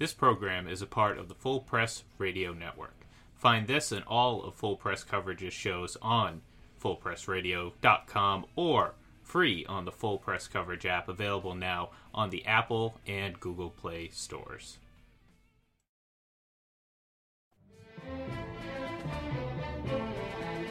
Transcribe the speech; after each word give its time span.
This 0.00 0.14
program 0.14 0.66
is 0.66 0.80
a 0.80 0.86
part 0.86 1.18
of 1.18 1.28
the 1.28 1.34
Full 1.34 1.60
Press 1.60 2.04
Radio 2.16 2.54
Network. 2.54 3.04
Find 3.34 3.66
this 3.66 3.92
and 3.92 4.02
all 4.06 4.42
of 4.42 4.54
Full 4.54 4.76
Press 4.76 5.04
Coverage's 5.04 5.52
shows 5.52 5.98
on 6.00 6.40
fullpressradio.com 6.82 8.46
or 8.56 8.94
free 9.22 9.66
on 9.66 9.84
the 9.84 9.92
Full 9.92 10.16
Press 10.16 10.48
Coverage 10.48 10.86
app 10.86 11.10
available 11.10 11.54
now 11.54 11.90
on 12.14 12.30
the 12.30 12.46
Apple 12.46 12.96
and 13.06 13.38
Google 13.40 13.68
Play 13.68 14.08
stores. 14.08 14.78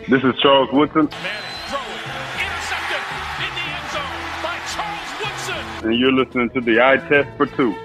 This 0.09 0.23
is 0.23 0.33
Charles 0.41 0.69
Woodson. 0.73 1.01
intercepted 1.01 1.13
in 3.37 3.53
the 3.53 3.61
end 3.61 3.91
zone 3.91 4.41
by 4.41 4.57
Charles 4.73 5.11
Woodson. 5.19 5.87
And 5.87 5.99
you're 5.99 6.13
listening 6.13 6.49
to 6.49 6.61
the 6.61 6.81
Eye 6.81 6.97
Test 6.97 7.29
for 7.37 7.45
Two. 7.45 7.75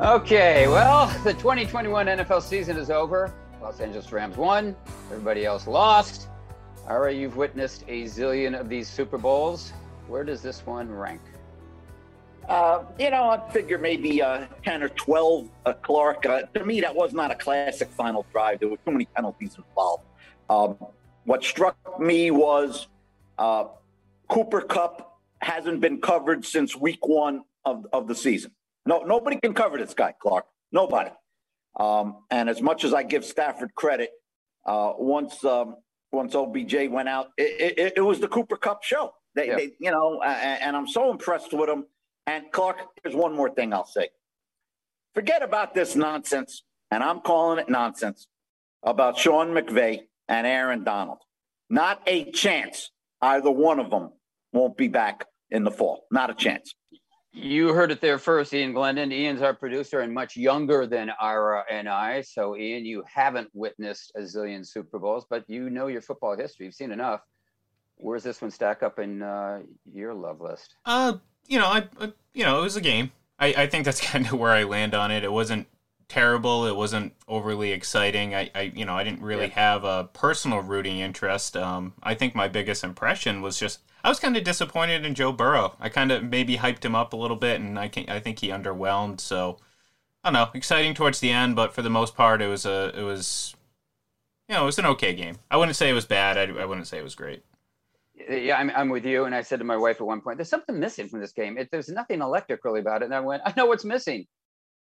Okay, 0.00 0.66
well, 0.66 1.08
the 1.24 1.34
2021 1.34 2.06
NFL 2.06 2.40
season 2.40 2.78
is 2.78 2.88
over. 2.88 3.34
Los 3.60 3.80
Angeles 3.80 4.10
Rams 4.10 4.34
won. 4.38 4.74
Everybody 5.10 5.44
else 5.44 5.66
lost. 5.66 6.28
All 6.88 7.06
you've 7.10 7.36
witnessed 7.36 7.84
a 7.86 8.04
zillion 8.04 8.58
of 8.58 8.70
these 8.70 8.88
Super 8.88 9.18
Bowls. 9.18 9.74
Where 10.08 10.24
does 10.24 10.40
this 10.40 10.64
one 10.64 10.90
rank? 10.90 11.20
Uh, 12.48 12.84
you 12.98 13.10
know, 13.10 13.28
I 13.28 13.50
figure 13.50 13.76
maybe 13.76 14.22
uh, 14.22 14.46
10 14.64 14.84
or 14.84 14.88
12, 14.88 15.50
uh, 15.66 15.74
Clark. 15.74 16.24
Uh, 16.24 16.42
to 16.54 16.64
me, 16.64 16.80
that 16.80 16.94
was 16.94 17.12
not 17.12 17.30
a 17.30 17.34
classic 17.34 17.90
final 17.90 18.24
drive. 18.32 18.60
There 18.60 18.70
were 18.70 18.78
too 18.78 18.92
many 18.92 19.04
penalties 19.04 19.58
involved. 19.58 20.04
Um, 20.48 20.78
what 21.24 21.44
struck 21.44 21.76
me 22.00 22.30
was 22.30 22.88
uh, 23.38 23.66
Cooper 24.28 24.62
Kupp 24.62 25.18
hasn't 25.42 25.82
been 25.82 26.00
covered 26.00 26.46
since 26.46 26.74
week 26.74 27.06
one 27.06 27.44
of, 27.66 27.86
of 27.92 28.08
the 28.08 28.14
season. 28.14 28.52
No, 28.90 29.04
nobody 29.04 29.38
can 29.38 29.54
cover 29.54 29.78
this 29.78 29.94
guy, 29.94 30.14
Clark. 30.20 30.46
Nobody. 30.72 31.12
Um, 31.78 32.24
and 32.32 32.48
as 32.48 32.60
much 32.60 32.82
as 32.82 32.92
I 32.92 33.04
give 33.04 33.24
Stafford 33.24 33.72
credit, 33.76 34.10
uh, 34.66 34.94
once 34.98 35.44
um, 35.44 35.76
once 36.10 36.34
OBJ 36.34 36.88
went 36.90 37.08
out, 37.08 37.28
it, 37.38 37.78
it, 37.78 37.92
it, 37.98 38.00
was 38.00 38.18
the 38.18 38.26
Cooper 38.26 38.56
Kupp 38.56 38.82
show. 38.82 39.12
They, 39.36 39.46
yeah. 39.46 39.56
they 39.56 39.70
you 39.78 39.92
know, 39.92 40.20
and, 40.22 40.60
and 40.60 40.76
I'm 40.76 40.88
so 40.88 41.12
impressed 41.12 41.52
with 41.52 41.70
him. 41.70 41.84
And 42.26 42.50
Clark, 42.50 42.78
there's 43.04 43.14
one 43.14 43.32
more 43.32 43.48
thing 43.48 43.72
I'll 43.72 43.86
say. 43.86 44.08
Forget 45.14 45.44
about 45.44 45.72
this 45.72 45.94
nonsense, 45.94 46.64
and 46.90 47.04
I'm 47.04 47.20
calling 47.20 47.60
it 47.60 47.68
nonsense 47.68 48.26
about 48.82 49.16
Sean 49.16 49.54
McVay 49.54 50.00
and 50.26 50.48
Aaron 50.48 50.82
Donald. 50.82 51.18
Not 51.68 52.02
a 52.08 52.28
chance 52.32 52.90
either 53.22 53.52
one 53.52 53.78
of 53.78 53.88
them 53.88 54.10
won't 54.52 54.76
be 54.76 54.88
back 54.88 55.26
in 55.48 55.62
the 55.62 55.70
fall. 55.70 56.06
Not 56.10 56.30
a 56.30 56.34
chance. 56.34 56.74
You 57.32 57.68
heard 57.68 57.92
it 57.92 58.00
there 58.00 58.18
first, 58.18 58.52
Ian 58.52 58.72
Glendon. 58.72 59.12
Ian's 59.12 59.40
our 59.40 59.54
producer 59.54 60.00
and 60.00 60.12
much 60.12 60.36
younger 60.36 60.86
than 60.86 61.12
Ira 61.20 61.64
and 61.70 61.88
I. 61.88 62.22
So, 62.22 62.56
Ian, 62.56 62.84
you 62.84 63.04
haven't 63.06 63.48
witnessed 63.54 64.10
a 64.16 64.20
zillion 64.20 64.66
Super 64.66 64.98
Bowls, 64.98 65.26
but 65.30 65.44
you 65.48 65.70
know 65.70 65.86
your 65.86 66.00
football 66.00 66.36
history. 66.36 66.66
You've 66.66 66.74
seen 66.74 66.90
enough. 66.90 67.20
Where's 67.96 68.24
this 68.24 68.42
one 68.42 68.50
stack 68.50 68.82
up 68.82 68.98
in 68.98 69.22
uh, 69.22 69.60
your 69.92 70.12
love 70.12 70.40
list? 70.40 70.74
Uh, 70.84 71.18
you 71.46 71.58
know, 71.60 71.66
I, 71.66 71.88
I, 72.00 72.12
you 72.32 72.44
know, 72.44 72.58
it 72.58 72.62
was 72.62 72.76
a 72.76 72.80
game. 72.80 73.12
I, 73.38 73.54
I 73.56 73.66
think 73.68 73.84
that's 73.84 74.00
kind 74.10 74.26
of 74.26 74.32
where 74.32 74.50
I 74.50 74.64
land 74.64 74.94
on 74.94 75.12
it. 75.12 75.22
It 75.22 75.32
wasn't 75.32 75.68
terrible. 76.08 76.66
It 76.66 76.74
wasn't 76.74 77.14
overly 77.28 77.70
exciting. 77.70 78.34
I, 78.34 78.50
I 78.54 78.62
you 78.74 78.84
know, 78.84 78.94
I 78.94 79.04
didn't 79.04 79.22
really 79.22 79.46
yeah. 79.46 79.54
have 79.54 79.84
a 79.84 80.10
personal 80.12 80.60
rooting 80.60 80.98
interest. 80.98 81.56
Um, 81.56 81.94
I 82.02 82.14
think 82.14 82.34
my 82.34 82.48
biggest 82.48 82.82
impression 82.82 83.40
was 83.40 83.58
just 83.58 83.78
I 84.02 84.08
was 84.08 84.20
kind 84.20 84.36
of 84.36 84.44
disappointed 84.44 85.04
in 85.04 85.14
Joe 85.14 85.32
Burrow. 85.32 85.76
I 85.80 85.88
kind 85.88 86.10
of 86.12 86.22
maybe 86.24 86.56
hyped 86.56 86.84
him 86.84 86.94
up 86.94 87.12
a 87.12 87.16
little 87.16 87.36
bit, 87.36 87.60
and 87.60 87.78
I 87.78 87.88
can 87.88 88.08
I 88.08 88.20
think 88.20 88.38
he 88.38 88.48
underwhelmed. 88.48 89.20
So 89.20 89.58
I 90.24 90.30
don't 90.30 90.34
know, 90.34 90.50
exciting 90.54 90.94
towards 90.94 91.20
the 91.20 91.30
end, 91.30 91.56
but 91.56 91.72
for 91.72 91.82
the 91.82 91.90
most 91.90 92.14
part, 92.14 92.42
it 92.42 92.48
was 92.48 92.66
a 92.66 92.92
it 92.96 93.02
was 93.02 93.54
you 94.48 94.54
know 94.54 94.62
it 94.62 94.66
was 94.66 94.78
an 94.78 94.86
okay 94.86 95.14
game. 95.14 95.36
I 95.50 95.56
wouldn't 95.56 95.76
say 95.76 95.90
it 95.90 95.94
was 95.94 96.06
bad. 96.06 96.38
I, 96.38 96.60
I 96.60 96.64
wouldn't 96.64 96.86
say 96.86 96.98
it 96.98 97.04
was 97.04 97.14
great. 97.14 97.44
Yeah, 98.28 98.58
I'm, 98.58 98.70
I'm 98.76 98.90
with 98.90 99.06
you. 99.06 99.24
And 99.24 99.34
I 99.34 99.40
said 99.40 99.60
to 99.60 99.64
my 99.64 99.76
wife 99.76 99.96
at 100.00 100.06
one 100.06 100.20
point, 100.20 100.38
"There's 100.38 100.50
something 100.50 100.78
missing 100.78 101.08
from 101.08 101.20
this 101.20 101.32
game. 101.32 101.56
It, 101.58 101.68
there's 101.70 101.88
nothing 101.88 102.20
electric 102.20 102.64
really 102.64 102.80
about 102.80 103.02
it." 103.02 103.06
And 103.06 103.14
I 103.14 103.20
went, 103.20 103.42
"I 103.46 103.54
know 103.56 103.66
what's 103.66 103.84
missing. 103.84 104.26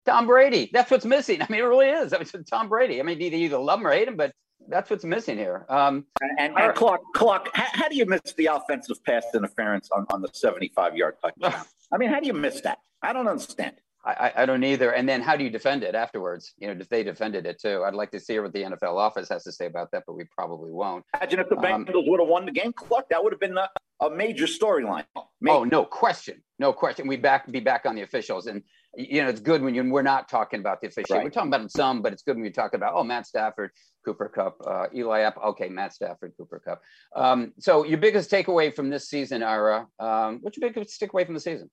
Tom 0.07 0.25
Brady. 0.25 0.69
That's 0.73 0.89
what's 0.89 1.05
missing. 1.05 1.41
I 1.43 1.47
mean, 1.49 1.59
it 1.61 1.63
really 1.63 1.89
is. 1.89 2.13
I 2.13 2.17
mean, 2.17 2.43
Tom 2.49 2.69
Brady. 2.69 2.99
I 2.99 3.03
mean, 3.03 3.21
either 3.21 3.37
you 3.37 3.49
love 3.57 3.79
him 3.79 3.87
or 3.87 3.91
hate 3.91 4.07
him, 4.07 4.15
but 4.15 4.33
that's 4.67 4.89
what's 4.89 5.03
missing 5.03 5.37
here. 5.37 5.65
Um, 5.69 6.05
and, 6.21 6.31
and, 6.39 6.57
and 6.57 6.75
Clark, 6.75 7.01
Clark, 7.13 7.49
how, 7.53 7.65
how, 7.71 7.89
do 7.89 7.95
you 7.95 8.05
miss 8.05 8.33
the 8.37 8.47
offensive 8.47 9.03
pass 9.03 9.25
interference 9.33 9.89
on, 9.91 10.05
on 10.09 10.21
the 10.21 10.29
75 10.33 10.95
yard 10.95 11.15
touchdown? 11.21 11.65
I 11.91 11.97
mean, 11.97 12.09
how 12.09 12.19
do 12.19 12.27
you 12.27 12.33
miss 12.33 12.61
that? 12.61 12.79
I 13.01 13.13
don't 13.13 13.27
understand. 13.27 13.75
I, 14.07 14.31
I 14.37 14.45
don't 14.45 14.63
either. 14.63 14.91
And 14.91 15.07
then 15.07 15.21
how 15.21 15.35
do 15.35 15.43
you 15.43 15.49
defend 15.49 15.83
it 15.83 15.93
afterwards? 15.93 16.53
You 16.57 16.67
know, 16.67 16.79
if 16.79 16.87
they 16.87 17.03
defended 17.03 17.45
it 17.45 17.59
too, 17.59 17.83
I'd 17.85 17.93
like 17.93 18.11
to 18.11 18.19
see 18.19 18.39
what 18.39 18.53
the 18.53 18.63
NFL 18.63 18.95
office 18.95 19.27
has 19.29 19.43
to 19.43 19.51
say 19.51 19.65
about 19.65 19.91
that, 19.91 20.03
but 20.07 20.13
we 20.13 20.23
probably 20.25 20.71
won't. 20.71 21.03
Imagine 21.15 21.39
if 21.39 21.49
the 21.49 21.57
um, 21.57 21.85
Bengals 21.85 21.95
um, 21.95 22.07
would 22.07 22.19
have 22.21 22.29
won 22.29 22.45
the 22.45 22.51
game, 22.51 22.71
Clark. 22.71 23.09
That 23.09 23.21
would 23.21 23.33
have 23.33 23.39
been 23.39 23.57
a, 23.57 23.69
a 23.99 24.09
major 24.09 24.45
storyline. 24.45 25.03
Oh, 25.47 25.63
no 25.65 25.83
question, 25.83 26.41
no 26.57 26.71
question. 26.71 27.05
We'd 27.07 27.21
back 27.21 27.51
be 27.51 27.59
back 27.59 27.85
on 27.85 27.95
the 27.95 28.01
officials, 28.03 28.47
and 28.47 28.63
you 28.95 29.21
know, 29.21 29.29
it's 29.29 29.41
good 29.41 29.61
when 29.61 29.75
you 29.75 29.83
we're 29.91 30.01
not 30.01 30.29
talking 30.29 30.61
about 30.61 30.79
the 30.79 30.87
official. 30.87 31.17
Right. 31.17 31.25
We're 31.25 31.29
talking 31.29 31.53
about 31.53 31.69
some, 31.71 32.01
but 32.01 32.13
it's 32.13 32.23
good 32.23 32.35
when 32.35 32.45
you're 32.45 32.53
talking 32.53 32.77
about 32.77 32.93
oh, 32.95 33.03
Matt 33.03 33.27
Stafford, 33.27 33.71
Cooper 34.07 34.29
Kupp, 34.29 34.61
uh, 34.65 34.85
Eli 34.95 35.19
Apple. 35.19 35.41
Okay, 35.47 35.67
Matt 35.67 35.93
Stafford, 35.93 36.31
Cooper 36.37 36.61
Kupp. 36.63 36.81
Um, 37.13 37.51
so 37.59 37.83
your 37.83 37.97
biggest 37.97 38.31
takeaway 38.31 38.73
from 38.73 38.89
this 38.89 39.09
season, 39.09 39.43
Ira? 39.43 39.85
Um, 39.99 40.39
what's 40.41 40.57
your 40.57 40.71
biggest 40.71 41.01
takeaway 41.01 41.25
from 41.25 41.33
the 41.33 41.41
season? 41.41 41.69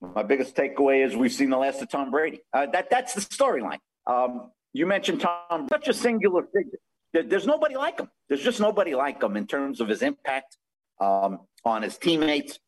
My 0.00 0.24
biggest 0.24 0.56
takeaway 0.56 1.06
is 1.06 1.14
we've 1.14 1.32
seen 1.32 1.50
the 1.50 1.56
last 1.56 1.80
of 1.80 1.90
Tom 1.90 2.10
Brady. 2.10 2.40
Uh, 2.52 2.66
that 2.72 2.90
that's 2.90 3.14
the 3.14 3.20
storyline. 3.20 3.78
Um, 4.08 4.50
you 4.72 4.84
mentioned 4.84 5.20
Tom, 5.20 5.68
such 5.70 5.86
a 5.86 5.94
singular 5.94 6.42
figure. 6.52 6.80
There, 7.12 7.22
there's 7.22 7.46
nobody 7.46 7.76
like 7.76 8.00
him. 8.00 8.10
There's 8.28 8.42
just 8.42 8.58
nobody 8.58 8.96
like 8.96 9.22
him 9.22 9.36
in 9.36 9.46
terms 9.46 9.80
of 9.80 9.86
his 9.86 10.02
impact 10.02 10.56
um, 11.00 11.38
on 11.64 11.82
his 11.82 11.98
teammates, 11.98 12.58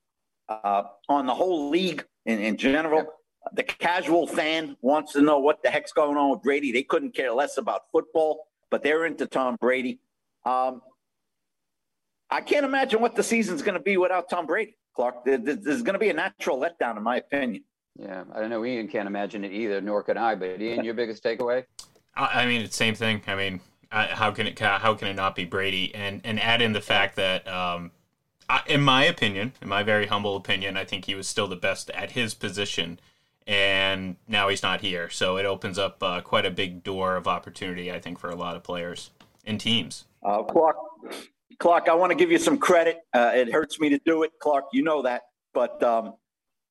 uh, 0.48 0.84
on 1.08 1.26
the 1.26 1.34
whole 1.34 1.70
league 1.70 2.04
in, 2.24 2.38
in 2.38 2.56
general. 2.56 3.04
The 3.52 3.64
casual 3.64 4.28
fan 4.28 4.76
wants 4.80 5.14
to 5.14 5.22
know 5.22 5.40
what 5.40 5.60
the 5.64 5.70
heck's 5.70 5.92
going 5.92 6.16
on 6.16 6.30
with 6.30 6.42
Brady. 6.42 6.70
They 6.70 6.84
couldn't 6.84 7.16
care 7.16 7.32
less 7.32 7.56
about 7.56 7.82
football, 7.90 8.46
but 8.70 8.82
they're 8.82 9.06
into 9.06 9.26
Tom 9.26 9.56
Brady. 9.60 10.00
Um, 10.44 10.82
I 12.30 12.40
can't 12.40 12.64
imagine 12.64 13.00
what 13.00 13.16
the 13.16 13.22
season's 13.22 13.62
going 13.62 13.74
to 13.74 13.82
be 13.82 13.96
without 13.96 14.30
Tom 14.30 14.46
Brady. 14.46 14.76
Clark. 14.94 15.24
There's 15.24 15.82
going 15.82 15.94
to 15.94 15.98
be 15.98 16.10
a 16.10 16.14
natural 16.14 16.58
letdown, 16.58 16.96
in 16.96 17.02
my 17.02 17.16
opinion. 17.16 17.64
Yeah, 17.96 18.24
I 18.34 18.40
don't 18.40 18.50
know. 18.50 18.64
Ian 18.64 18.88
can't 18.88 19.06
imagine 19.06 19.44
it 19.44 19.52
either, 19.52 19.80
nor 19.80 20.02
can 20.02 20.16
I. 20.16 20.34
But 20.34 20.60
Ian, 20.60 20.84
your 20.84 20.94
biggest 20.94 21.22
takeaway? 21.22 21.64
I 22.14 22.46
mean, 22.46 22.62
it's 22.62 22.70
the 22.70 22.76
same 22.76 22.94
thing. 22.94 23.22
I 23.26 23.34
mean, 23.34 23.60
how 23.90 24.30
can 24.30 24.46
it 24.46 24.58
how 24.58 24.94
can 24.94 25.08
it 25.08 25.14
not 25.14 25.34
be 25.34 25.44
Brady? 25.44 25.94
And 25.94 26.20
and 26.24 26.40
add 26.40 26.62
in 26.62 26.72
the 26.72 26.80
fact 26.80 27.16
that, 27.16 27.46
um, 27.48 27.92
in 28.66 28.82
my 28.82 29.04
opinion, 29.04 29.52
in 29.60 29.68
my 29.68 29.82
very 29.82 30.06
humble 30.06 30.36
opinion, 30.36 30.76
I 30.76 30.84
think 30.84 31.04
he 31.06 31.14
was 31.14 31.28
still 31.28 31.46
the 31.46 31.56
best 31.56 31.90
at 31.90 32.12
his 32.12 32.34
position, 32.34 33.00
and 33.50 34.14
now 34.28 34.48
he's 34.48 34.62
not 34.62 34.80
here. 34.80 35.10
So 35.10 35.36
it 35.36 35.44
opens 35.44 35.76
up 35.76 36.00
uh, 36.04 36.20
quite 36.20 36.46
a 36.46 36.52
big 36.52 36.84
door 36.84 37.16
of 37.16 37.26
opportunity, 37.26 37.90
I 37.90 37.98
think, 37.98 38.20
for 38.20 38.30
a 38.30 38.36
lot 38.36 38.54
of 38.54 38.62
players 38.62 39.10
and 39.44 39.58
teams. 39.58 40.04
Uh, 40.24 40.44
Clark, 40.44 40.76
Clark, 41.58 41.88
I 41.88 41.94
want 41.94 42.12
to 42.12 42.14
give 42.14 42.30
you 42.30 42.38
some 42.38 42.58
credit. 42.58 42.98
Uh, 43.12 43.32
it 43.34 43.52
hurts 43.52 43.80
me 43.80 43.88
to 43.88 43.98
do 44.06 44.22
it, 44.22 44.30
Clark. 44.40 44.66
You 44.72 44.84
know 44.84 45.02
that. 45.02 45.22
But 45.52 45.82
um, 45.82 46.14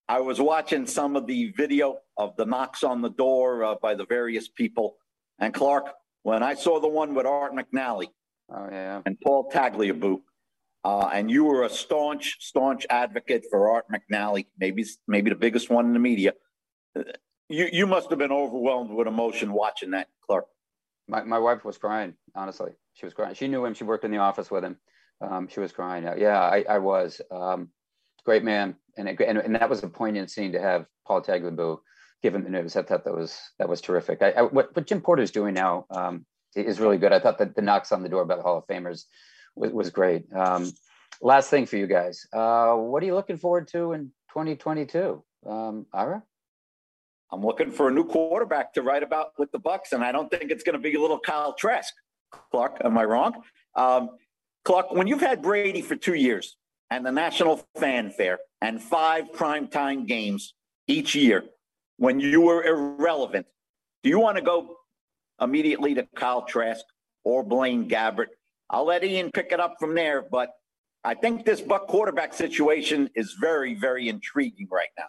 I 0.08 0.22
was 0.22 0.40
watching 0.40 0.88
some 0.88 1.18
of 1.18 1.28
the 1.28 1.52
video 1.58 1.98
of 2.16 2.38
the 2.38 2.46
knocks 2.46 2.82
on 2.86 3.02
the 3.02 3.10
door 3.10 3.66
uh, 3.66 3.76
by 3.82 3.94
the 3.94 4.06
various 4.06 4.48
people. 4.48 4.96
And 5.38 5.54
Clark, 5.54 5.94
when 6.24 6.44
I 6.44 6.54
saw 6.54 6.80
the 6.80 6.88
one 6.88 7.14
with 7.14 7.26
Art 7.26 7.52
McNally 7.54 8.08
oh, 8.50 8.68
yeah. 8.72 9.02
and 9.06 9.20
Paul 9.20 9.52
Tagliabue, 9.52 10.22
uh, 10.86 11.10
and 11.12 11.30
you 11.30 11.44
were 11.44 11.64
a 11.64 11.70
staunch, 11.70 12.38
staunch 12.40 12.86
advocate 12.90 13.44
for 13.52 13.70
Art 13.70 13.86
McNally, 13.92 14.46
maybe 14.58 14.86
maybe 15.10 15.30
the 15.30 15.36
biggest 15.36 15.70
one 15.70 15.86
in 15.86 15.92
the 15.92 16.00
media. 16.00 16.32
You 17.50 17.68
you 17.72 17.88
must 17.88 18.10
have 18.12 18.20
been 18.20 18.32
overwhelmed 18.32 18.92
with 18.92 19.08
emotion 19.08 19.54
watching 19.54 19.92
that, 19.92 20.08
Clark. 20.26 20.46
My 21.08 21.24
my 21.24 21.40
wife 21.40 21.66
was 21.66 21.78
crying. 21.78 22.14
Honestly, 22.36 22.72
she 22.94 23.06
was 23.06 23.14
crying. 23.14 23.34
She 23.34 23.48
knew 23.48 23.66
him. 23.66 23.74
She 23.74 23.84
worked 23.84 24.06
in 24.06 24.12
the 24.12 24.18
office 24.18 24.52
with 24.52 24.64
him. 24.64 24.78
Um, 25.22 25.48
she 25.48 25.60
was 25.60 25.72
crying. 25.72 26.04
Yeah, 26.18 26.40
I, 26.40 26.64
I 26.70 26.78
was. 26.78 27.22
Um, 27.32 27.70
great 28.24 28.44
man, 28.44 28.76
and, 28.98 29.10
it, 29.10 29.20
and 29.22 29.40
and 29.40 29.56
that 29.56 29.70
was 29.70 29.84
a 29.84 29.88
poignant 29.88 30.30
scene 30.30 30.52
to 30.52 30.62
have 30.62 30.86
Paul 31.08 31.22
Tagliabue 31.22 31.80
given 32.22 32.44
the 32.44 32.50
news. 32.50 32.76
I 32.76 32.84
thought 32.84 33.04
that 33.06 33.16
was 33.16 33.40
that 33.58 33.68
was 33.68 33.82
terrific. 33.82 34.22
I, 34.22 34.32
I, 34.32 34.42
what 34.44 34.76
what 34.76 34.86
Jim 34.86 35.02
Porter 35.02 35.24
is 35.24 35.32
doing 35.32 35.56
now 35.56 35.88
um, 35.90 36.26
is 36.56 36.80
really 36.80 36.98
good. 36.98 37.12
I 37.12 37.20
thought 37.20 37.40
that 37.40 37.56
the 37.56 37.62
knocks 37.62 37.92
on 37.92 38.04
the 38.04 38.10
door 38.10 38.26
by 38.26 38.36
the 38.36 38.44
Hall 38.44 38.60
of 38.60 38.68
Famers 38.68 39.06
was, 39.56 39.72
was 39.72 39.90
great. 39.90 40.32
Um, 40.34 40.72
last 41.22 41.50
thing 41.50 41.66
for 41.66 41.78
you 41.78 41.88
guys, 41.88 42.28
uh, 42.34 42.74
what 42.76 43.02
are 43.02 43.06
you 43.06 43.16
looking 43.16 43.38
forward 43.38 43.68
to 43.70 43.94
in 43.94 44.12
2022? 44.30 45.24
Um, 45.48 45.86
Ira? 45.94 46.24
I'm 47.32 47.46
looking 47.46 47.72
for 47.72 47.90
a 47.90 47.92
new 47.92 48.06
quarterback 48.06 48.74
to 48.74 48.82
write 48.82 49.04
about 49.04 49.34
with 49.38 49.52
the 49.52 49.60
Bucs, 49.60 49.92
and 49.92 50.04
I 50.04 50.12
don't 50.12 50.30
think 50.30 50.50
it's 50.52 50.64
going 50.64 50.74
to 50.74 50.80
be 50.80 50.96
a 50.96 51.02
little 51.02 51.20
Kyle 51.20 51.54
Trask. 51.54 51.94
Clark, 52.52 52.82
am 52.84 52.98
I 52.98 53.04
wrong? 53.04 53.44
Um, 53.76 54.10
Clark, 54.66 54.92
when 54.92 55.08
you've 55.08 55.22
had 55.22 55.42
Brady 55.42 55.82
for 55.82 55.96
two 55.96 56.16
years 56.16 56.58
and 56.90 57.06
the 57.06 57.12
national 57.12 57.66
fanfare 57.78 58.40
and 58.62 58.82
five 58.82 59.32
primetime 59.32 60.08
games 60.08 60.54
each 60.88 61.16
year, 61.16 61.44
when 61.98 62.20
you 62.20 62.42
were 62.42 62.64
irrelevant, 62.64 63.46
do 64.04 64.10
you 64.10 64.20
want 64.20 64.38
to 64.38 64.44
go 64.44 64.78
immediately 65.40 65.94
to 65.96 66.08
Kyle 66.16 66.44
Trask 66.44 66.84
or 67.24 67.44
Blaine 67.44 67.88
Gabbert? 67.90 68.28
I'll 68.70 68.86
let 68.86 69.04
Ian 69.04 69.32
pick 69.32 69.52
it 69.52 69.60
up 69.60 69.76
from 69.80 69.96
there, 69.96 70.22
but 70.22 70.50
I 71.04 71.14
think 71.14 71.46
this 71.46 71.62
Buck 71.62 71.88
quarterback 71.88 72.34
situation 72.34 73.10
is 73.16 73.36
very, 73.40 73.76
very 73.76 74.10
intriguing 74.10 74.68
right 74.72 74.90
now. 74.98 75.06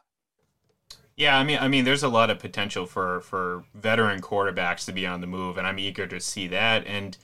Yeah, 1.20 1.37
I 1.37 1.44
mean, 1.44 1.58
I 1.58 1.69
mean, 1.69 1.84
there's 1.84 2.02
a 2.02 2.08
lot 2.08 2.31
of 2.31 2.38
potential 2.38 2.87
for 2.87 3.20
for 3.20 3.64
veteran 3.75 4.22
quarterbacks 4.22 4.87
to 4.87 4.93
be 4.93 5.06
on 5.06 5.20
the 5.20 5.26
move, 5.26 5.58
and 5.58 5.67
I'm 5.67 5.78
eager 5.78 6.06
to 6.06 6.19
see 6.19 6.46
that, 6.46 6.87
and 6.87 7.19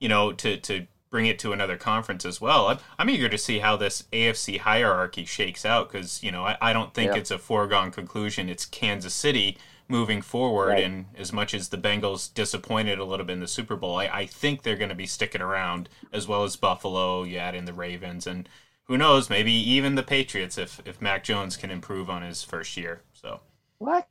you 0.00 0.08
know, 0.08 0.32
to 0.32 0.56
to 0.56 0.86
bring 1.10 1.26
it 1.26 1.38
to 1.40 1.52
another 1.52 1.76
conference 1.76 2.24
as 2.24 2.40
well. 2.40 2.68
I'm, 2.68 2.78
I'm 2.98 3.10
eager 3.10 3.28
to 3.28 3.36
see 3.36 3.58
how 3.58 3.76
this 3.76 4.04
AFC 4.10 4.56
hierarchy 4.56 5.26
shakes 5.26 5.66
out 5.66 5.92
because 5.92 6.22
you 6.22 6.32
know 6.32 6.46
I, 6.46 6.56
I 6.62 6.72
don't 6.72 6.94
think 6.94 7.12
yeah. 7.12 7.18
it's 7.18 7.30
a 7.30 7.38
foregone 7.38 7.90
conclusion. 7.90 8.48
It's 8.48 8.64
Kansas 8.64 9.12
City 9.12 9.58
moving 9.86 10.22
forward, 10.22 10.68
right. 10.68 10.84
and 10.84 11.04
as 11.18 11.30
much 11.30 11.52
as 11.52 11.68
the 11.68 11.76
Bengals 11.76 12.32
disappointed 12.32 12.98
a 12.98 13.04
little 13.04 13.26
bit 13.26 13.34
in 13.34 13.40
the 13.40 13.46
Super 13.46 13.76
Bowl, 13.76 13.96
I, 13.96 14.06
I 14.06 14.24
think 14.24 14.62
they're 14.62 14.76
going 14.76 14.88
to 14.88 14.94
be 14.94 15.06
sticking 15.06 15.42
around 15.42 15.90
as 16.10 16.26
well 16.26 16.44
as 16.44 16.56
Buffalo. 16.56 17.24
You 17.24 17.36
add 17.36 17.54
in 17.54 17.66
the 17.66 17.74
Ravens, 17.74 18.26
and 18.26 18.48
who 18.84 18.96
knows, 18.96 19.28
maybe 19.28 19.52
even 19.52 19.94
the 19.94 20.02
Patriots 20.02 20.56
if 20.56 20.80
if 20.86 21.02
Mac 21.02 21.22
Jones 21.22 21.58
can 21.58 21.70
improve 21.70 22.08
on 22.08 22.22
his 22.22 22.42
first 22.42 22.78
year. 22.78 23.02
So 23.22 23.40
what? 23.78 24.06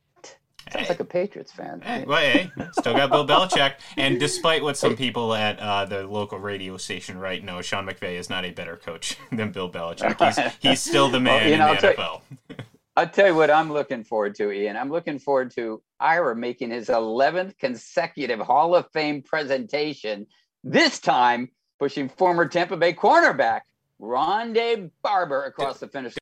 Sounds 0.70 0.86
hey. 0.86 0.92
like 0.92 1.00
a 1.00 1.04
Patriots 1.04 1.52
fan. 1.52 1.80
Hey, 1.80 2.04
well, 2.06 2.20
hey, 2.20 2.50
still 2.72 2.94
got 2.94 3.10
Bill 3.10 3.26
Belichick. 3.26 3.74
And 3.96 4.20
despite 4.20 4.62
what 4.62 4.76
some 4.76 4.96
people 4.96 5.34
at 5.34 5.58
uh, 5.58 5.84
the 5.84 6.06
local 6.06 6.38
radio 6.38 6.76
station 6.76 7.18
right 7.18 7.42
know, 7.42 7.60
Sean 7.62 7.86
McVay 7.86 8.18
is 8.18 8.30
not 8.30 8.44
a 8.44 8.52
better 8.52 8.76
coach 8.76 9.16
than 9.32 9.50
Bill 9.50 9.70
Belichick. 9.70 10.18
He's, 10.18 10.54
he's 10.60 10.80
still 10.80 11.08
the 11.08 11.20
man 11.20 11.42
well, 11.42 11.50
you 11.50 11.58
know, 11.58 11.72
in 11.72 11.76
the 11.78 11.88
I'll 11.88 12.20
NFL. 12.20 12.20
You, 12.48 12.56
I'll 12.96 13.08
tell 13.08 13.26
you 13.26 13.34
what 13.34 13.50
I'm 13.50 13.72
looking 13.72 14.04
forward 14.04 14.34
to, 14.36 14.52
Ian. 14.52 14.76
I'm 14.76 14.90
looking 14.90 15.18
forward 15.18 15.50
to 15.56 15.82
Ira 15.98 16.36
making 16.36 16.70
his 16.70 16.88
11th 16.88 17.58
consecutive 17.58 18.38
Hall 18.38 18.74
of 18.74 18.86
Fame 18.92 19.22
presentation, 19.22 20.26
this 20.62 21.00
time 21.00 21.50
pushing 21.78 22.08
former 22.08 22.46
Tampa 22.46 22.76
Bay 22.76 22.92
cornerback 22.92 23.62
Rondé 24.00 24.90
Barber 25.02 25.44
across 25.44 25.80
the 25.80 25.88
finish 25.88 26.14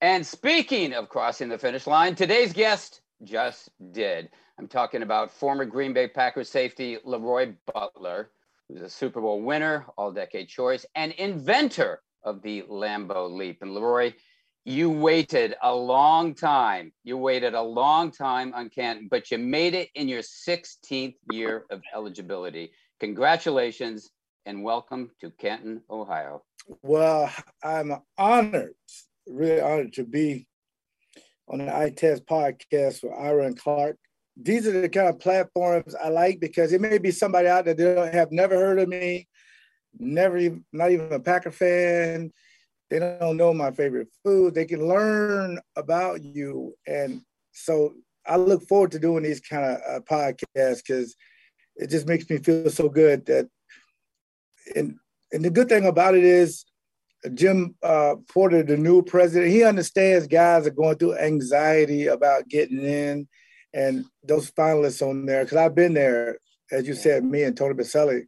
and 0.00 0.26
speaking 0.26 0.92
of 0.92 1.08
crossing 1.08 1.48
the 1.48 1.58
finish 1.58 1.86
line, 1.86 2.14
today's 2.14 2.52
guest 2.52 3.00
just 3.24 3.70
did. 3.92 4.30
I'm 4.58 4.68
talking 4.68 5.02
about 5.02 5.30
former 5.30 5.64
Green 5.64 5.92
Bay 5.92 6.08
Packers 6.08 6.48
safety 6.48 6.98
LeRoy 7.06 7.56
Butler, 7.72 8.30
who's 8.68 8.82
a 8.82 8.88
Super 8.88 9.20
Bowl 9.20 9.42
winner, 9.42 9.86
all 9.96 10.12
decade 10.12 10.48
choice, 10.48 10.86
and 10.94 11.12
inventor 11.12 12.00
of 12.22 12.42
the 12.42 12.62
Lambeau 12.62 13.28
Leap. 13.28 13.58
And 13.62 13.72
LeRoy, 13.72 14.14
you 14.64 14.90
waited 14.90 15.54
a 15.62 15.74
long 15.74 16.34
time. 16.34 16.92
You 17.02 17.16
waited 17.16 17.54
a 17.54 17.62
long 17.62 18.10
time 18.12 18.52
on 18.54 18.68
Canton, 18.68 19.08
but 19.10 19.30
you 19.30 19.38
made 19.38 19.74
it 19.74 19.88
in 19.94 20.08
your 20.08 20.22
16th 20.22 21.16
year 21.32 21.64
of 21.70 21.82
eligibility. 21.94 22.70
Congratulations 23.00 24.10
and 24.46 24.62
welcome 24.62 25.10
to 25.20 25.30
Canton, 25.30 25.82
Ohio. 25.90 26.44
Well, 26.82 27.32
I'm 27.62 27.96
honored 28.16 28.74
really 29.28 29.60
honored 29.60 29.92
to 29.94 30.04
be 30.04 30.46
on 31.48 31.58
the 31.58 31.74
Eye 31.74 31.90
Test 31.90 32.26
podcast 32.26 33.02
with 33.02 33.12
Ira 33.18 33.46
and 33.46 33.58
Clark. 33.58 33.96
These 34.36 34.66
are 34.66 34.80
the 34.80 34.88
kind 34.88 35.08
of 35.08 35.18
platforms 35.18 35.94
I 35.94 36.08
like 36.08 36.40
because 36.40 36.72
it 36.72 36.80
may 36.80 36.98
be 36.98 37.10
somebody 37.10 37.48
out 37.48 37.64
there 37.64 37.74
that 37.74 38.14
have 38.14 38.30
never 38.30 38.56
heard 38.56 38.78
of 38.78 38.88
me, 38.88 39.28
never 39.98 40.36
even 40.38 40.64
not 40.72 40.90
even 40.90 41.12
a 41.12 41.20
Packer 41.20 41.50
fan. 41.50 42.32
They 42.90 42.98
don't 42.98 43.36
know 43.36 43.52
my 43.52 43.70
favorite 43.70 44.08
food. 44.24 44.54
They 44.54 44.64
can 44.64 44.86
learn 44.86 45.58
about 45.76 46.22
you, 46.22 46.74
and 46.86 47.22
so 47.52 47.94
I 48.26 48.36
look 48.36 48.62
forward 48.68 48.92
to 48.92 48.98
doing 48.98 49.24
these 49.24 49.40
kind 49.40 49.64
of 49.64 49.78
uh, 49.88 50.00
podcasts 50.00 50.82
because 50.86 51.16
it 51.76 51.90
just 51.90 52.06
makes 52.06 52.28
me 52.30 52.38
feel 52.38 52.70
so 52.70 52.88
good 52.88 53.26
that. 53.26 53.48
And 54.76 54.96
and 55.32 55.44
the 55.44 55.50
good 55.50 55.68
thing 55.68 55.86
about 55.86 56.14
it 56.14 56.24
is 56.24 56.64
Jim 57.34 57.74
uh, 57.82 58.16
Porter, 58.32 58.62
the 58.62 58.76
new 58.76 59.02
president, 59.02 59.50
he 59.50 59.64
understands 59.64 60.26
guys 60.26 60.66
are 60.66 60.70
going 60.70 60.96
through 60.96 61.18
anxiety 61.18 62.06
about 62.06 62.48
getting 62.48 62.80
in, 62.80 63.28
and 63.74 64.04
those 64.22 64.50
finalists 64.52 65.06
on 65.06 65.26
there. 65.26 65.44
Because 65.44 65.58
I've 65.58 65.74
been 65.74 65.94
there, 65.94 66.38
as 66.70 66.86
you 66.86 66.94
said, 66.94 67.24
me 67.24 67.42
and 67.42 67.56
Tony 67.56 67.74
Boselli, 67.74 68.22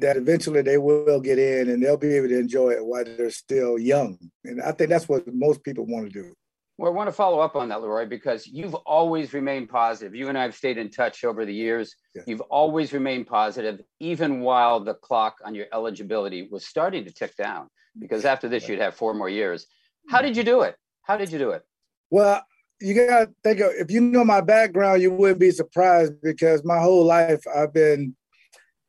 that 0.00 0.16
eventually 0.16 0.62
they 0.62 0.78
will 0.78 1.20
get 1.20 1.38
in 1.38 1.70
and 1.70 1.82
they'll 1.82 1.96
be 1.96 2.14
able 2.14 2.28
to 2.28 2.38
enjoy 2.38 2.70
it 2.70 2.84
while 2.84 3.04
they're 3.04 3.30
still 3.30 3.78
young. 3.78 4.18
And 4.44 4.60
I 4.60 4.72
think 4.72 4.90
that's 4.90 5.08
what 5.08 5.32
most 5.32 5.62
people 5.64 5.86
want 5.86 6.12
to 6.12 6.22
do. 6.22 6.34
Well, 6.78 6.92
I 6.92 6.94
want 6.94 7.08
to 7.08 7.12
follow 7.12 7.40
up 7.40 7.56
on 7.56 7.68
that, 7.70 7.82
Leroy, 7.82 8.06
because 8.06 8.46
you've 8.46 8.74
always 8.74 9.34
remained 9.34 9.68
positive. 9.68 10.14
You 10.14 10.28
and 10.28 10.38
I 10.38 10.42
have 10.42 10.54
stayed 10.54 10.78
in 10.78 10.90
touch 10.90 11.24
over 11.24 11.44
the 11.44 11.52
years. 11.52 11.96
You've 12.24 12.40
always 12.42 12.92
remained 12.92 13.26
positive, 13.26 13.80
even 13.98 14.40
while 14.40 14.78
the 14.78 14.94
clock 14.94 15.38
on 15.44 15.56
your 15.56 15.66
eligibility 15.72 16.46
was 16.48 16.64
starting 16.64 17.04
to 17.04 17.10
tick 17.10 17.36
down 17.36 17.68
because 17.98 18.24
after 18.24 18.48
this 18.48 18.68
you'd 18.68 18.78
have 18.78 18.94
four 18.94 19.12
more 19.12 19.28
years. 19.28 19.66
Hmm. 20.06 20.14
How 20.14 20.22
did 20.22 20.36
you 20.36 20.44
do 20.44 20.62
it? 20.62 20.76
How 21.02 21.16
did 21.16 21.32
you 21.32 21.38
do 21.38 21.50
it? 21.50 21.62
Well, 22.10 22.44
you 22.80 22.94
gotta 22.94 23.32
think 23.42 23.58
of 23.58 23.72
if 23.76 23.90
you 23.90 24.00
know 24.00 24.24
my 24.24 24.40
background, 24.40 25.02
you 25.02 25.10
wouldn't 25.10 25.40
be 25.40 25.50
surprised 25.50 26.12
because 26.22 26.64
my 26.64 26.78
whole 26.78 27.04
life 27.04 27.42
I've 27.52 27.74
been 27.74 28.14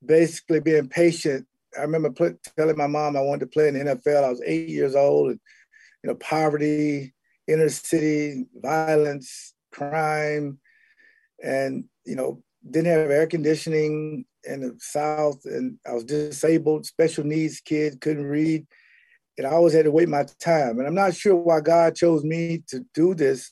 basically 0.06 0.60
being 0.60 0.88
patient. 0.88 1.48
I 1.78 1.82
remember 1.82 2.12
put, 2.12 2.38
telling 2.56 2.78
my 2.78 2.88
mom 2.88 3.18
I 3.18 3.22
wanted 3.22 3.42
to 3.42 3.48
play 3.48 3.68
in 3.68 3.74
the 3.74 3.96
NFL. 3.96 4.24
I 4.24 4.30
was 4.30 4.42
eight 4.46 4.70
years 4.70 4.96
old, 4.96 5.32
and 5.32 5.40
you 6.04 6.10
know, 6.10 6.16
poverty, 6.16 7.14
inner 7.52 7.70
city 7.70 8.46
violence, 8.56 9.54
crime, 9.72 10.60
and 11.44 11.86
you 12.06 12.16
know, 12.16 12.42
didn't 12.70 12.92
have 12.92 13.10
air 13.10 13.28
conditioning 13.28 14.26
in 14.44 14.62
the 14.62 14.76
South, 14.80 15.42
and 15.46 15.78
I 15.88 15.94
was 15.94 16.04
disabled, 16.04 16.86
special 16.86 17.24
needs 17.24 17.60
kid, 17.60 18.02
couldn't 18.02 18.26
read 18.26 18.66
and 19.40 19.48
I 19.48 19.52
always 19.52 19.74
had 19.74 19.86
to 19.86 19.92
wait 19.92 20.10
my 20.10 20.26
time. 20.42 20.80
And 20.80 20.88
I'm 20.88 20.94
not 20.94 21.16
sure 21.16 21.34
why 21.34 21.62
God 21.62 21.96
chose 21.96 22.26
me 22.26 22.62
to 22.68 22.86
do 22.94 23.16
this, 23.16 23.52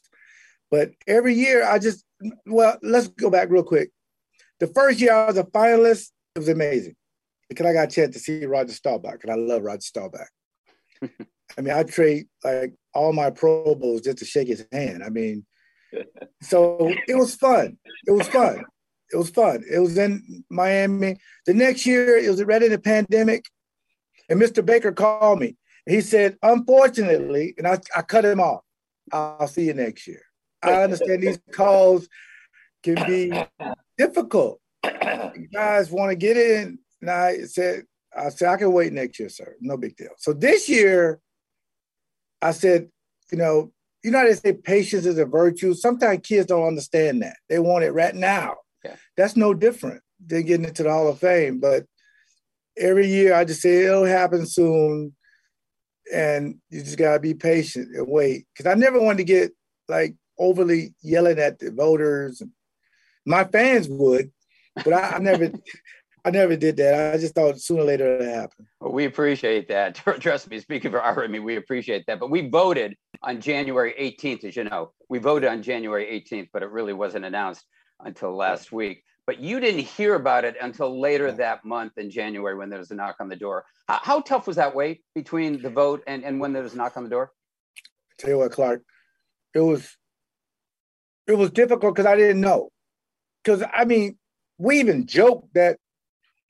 but 0.70 0.92
every 1.08 1.34
year 1.34 1.66
I 1.66 1.80
just, 1.80 2.04
well, 2.46 2.78
let's 2.84 3.08
go 3.08 3.30
back 3.30 3.50
real 3.50 3.64
quick. 3.64 3.92
The 4.60 4.68
first 4.68 5.00
year 5.00 5.14
I 5.14 5.28
was 5.28 5.38
a 5.38 5.46
finalist, 5.46 6.12
it 6.36 6.40
was 6.40 6.50
amazing 6.50 6.98
because 7.48 7.66
I 7.66 7.72
got 7.72 7.88
a 7.88 7.92
chance 7.92 8.14
to 8.16 8.20
see 8.20 8.46
Roger 8.46 8.74
Staubach, 8.74 9.24
and 9.24 9.32
I 9.32 9.36
love 9.36 9.64
Roger 9.64 9.80
Staubach. 9.80 10.28
I 11.02 11.62
mean, 11.62 11.74
I 11.74 11.84
trade 11.84 12.28
like 12.44 12.74
all 12.98 13.14
my 13.14 13.30
Pro 13.30 13.76
Bowls 13.76 14.02
just 14.02 14.18
to 14.20 14.26
shake 14.26 14.48
his 14.48 14.66
hand. 14.72 15.04
I 15.04 15.10
mean, 15.10 15.46
so 16.42 16.94
it 17.08 17.16
was 17.16 17.36
fun. 17.36 17.78
It 18.06 18.12
was 18.12 18.28
fun. 18.28 18.64
It 19.14 19.18
was 19.18 19.30
fun. 19.30 19.64
It 19.72 19.80
was 19.80 19.98
in 19.98 20.44
Miami. 20.50 21.18
The 21.46 21.54
next 21.54 21.86
year, 21.86 22.18
it 22.18 22.30
was 22.30 22.44
right 22.44 22.62
in 22.62 22.72
the 22.72 22.80
pandemic, 22.80 23.46
and 24.30 24.42
Mr. 24.42 24.66
Baker 24.66 24.92
called 24.92 25.40
me 25.40 25.56
he 25.88 26.02
said, 26.02 26.38
unfortunately, 26.44 27.56
and 27.58 27.68
I, 27.68 27.80
I 27.96 28.02
cut 28.02 28.26
him 28.26 28.40
off. 28.40 28.62
I'll 29.12 29.48
see 29.48 29.66
you 29.66 29.74
next 29.74 30.06
year. 30.06 30.22
I 30.62 30.84
understand 30.84 31.24
these 31.24 31.40
calls 31.54 32.10
can 32.84 32.96
be 33.08 33.32
difficult. 33.98 34.60
You 34.84 35.48
guys 35.54 35.90
want 35.90 36.12
to 36.12 36.16
get 36.16 36.36
in. 36.36 36.80
And 37.02 37.10
I 37.10 37.44
said, 37.44 37.84
I 38.16 38.30
said, 38.30 38.50
I 38.50 38.58
can 38.58 38.74
wait 38.74 38.92
next 38.92 39.20
year, 39.20 39.30
sir. 39.30 39.56
No 39.62 39.78
big 39.78 39.96
deal. 39.96 40.10
So 40.18 40.34
this 40.34 40.68
year, 40.68 41.20
I 42.42 42.52
said, 42.52 42.90
you 43.32 43.38
know, 43.38 43.72
you 44.04 44.12
know 44.12 44.20
how 44.20 44.26
they 44.26 44.34
say 44.34 44.54
patience 44.54 45.06
is 45.06 45.18
a 45.18 45.26
virtue. 45.26 45.74
Sometimes 45.74 46.22
kids 46.24 46.46
don't 46.46 46.68
understand 46.68 47.22
that. 47.24 47.38
They 47.50 47.60
want 47.60 47.84
it 47.84 47.92
right 47.92 48.16
now. 48.16 48.56
Yeah. 48.84 48.96
That's 49.16 49.36
no 49.36 49.54
different 49.54 50.02
than 50.26 50.44
getting 50.44 50.66
into 50.66 50.84
the 50.84 50.92
Hall 50.92 51.08
of 51.08 51.20
Fame. 51.20 51.60
But 51.60 51.86
every 52.78 53.08
year 53.08 53.34
I 53.34 53.44
just 53.44 53.62
say 53.62 53.86
it'll 53.86 54.06
happen 54.06 54.46
soon 54.46 55.16
and 56.14 56.56
you 56.70 56.84
just 56.84 56.98
gotta 56.98 57.20
be 57.20 57.34
patient 57.34 57.90
and 57.96 58.08
wait. 58.08 58.46
Because 58.54 58.72
I 58.72 58.76
never 58.76 59.00
wanted 59.00 59.18
to 59.18 59.24
get 59.26 59.52
like 59.90 60.16
overly 60.40 60.94
yelling 61.02 61.40
at 61.40 61.60
the 61.60 61.72
voters. 61.72 62.42
My 63.26 63.44
fans 63.44 63.90
would, 63.90 64.32
but 64.76 64.94
I, 64.94 65.16
I 65.16 65.20
never, 65.20 65.52
I 66.28 66.30
never 66.30 66.58
did 66.58 66.76
that. 66.76 67.14
I 67.14 67.18
just 67.18 67.34
thought 67.34 67.58
sooner 67.58 67.84
or 67.84 67.86
later 67.86 68.16
it 68.16 68.20
would 68.20 68.28
happen. 68.28 68.68
Well, 68.82 68.92
we 68.92 69.06
appreciate 69.06 69.70
that. 69.70 69.96
Trust 70.20 70.50
me, 70.50 70.60
speaking 70.60 70.92
for 70.92 71.02
our, 71.02 71.24
I 71.24 71.28
mean, 71.28 71.46
we 71.46 71.56
appreciate 71.56 72.06
that. 72.08 72.20
But 72.20 72.30
we 72.30 72.50
voted 72.50 72.98
on 73.24 73.40
January 73.40 73.94
18th, 73.98 74.44
as 74.44 74.58
you 74.58 74.66
know. 74.66 74.92
We 75.08 75.20
voted 75.20 75.50
on 75.50 75.64
January 75.64 76.06
18th, 76.06 76.50
but 76.52 76.64
it 76.64 76.70
really 76.70 76.92
wasn't 76.92 77.24
announced 77.24 77.66
until 78.02 78.36
last 78.36 78.74
week. 78.74 79.06
But 79.26 79.40
you 79.40 79.62
didn't 79.62 79.86
hear 79.86 80.16
about 80.16 80.44
it 80.44 80.58
until 80.62 81.00
later 81.00 81.32
that 81.32 81.64
month 81.64 81.94
in 81.98 82.12
January 82.12 82.58
when 82.58 82.70
there 82.70 82.80
was 82.80 82.92
a 82.92 82.96
knock 82.96 83.16
on 83.22 83.30
the 83.30 83.36
door. 83.38 83.64
How, 83.88 84.00
how 84.04 84.20
tough 84.20 84.48
was 84.48 84.58
that 84.58 84.76
wait 84.76 85.06
between 85.16 85.62
the 85.62 85.70
vote 85.70 86.04
and, 86.08 86.26
and 86.26 86.42
when 86.42 86.52
there 86.52 86.64
was 86.64 86.74
a 86.74 86.78
knock 86.78 86.98
on 86.98 87.06
the 87.06 87.10
door? 87.10 87.32
Tell 88.18 88.32
you 88.32 88.38
what, 88.40 88.52
Clark, 88.52 88.84
it 89.54 89.62
was 89.62 89.96
it 91.26 91.38
was 91.38 91.52
difficult 91.52 91.96
because 91.96 92.06
I 92.06 92.18
didn't 92.18 92.42
know. 92.42 92.70
Because 93.42 93.64
I 93.74 93.86
mean, 93.86 94.18
we 94.58 94.82
even 94.82 95.08
joked 95.08 95.54
that 95.54 95.78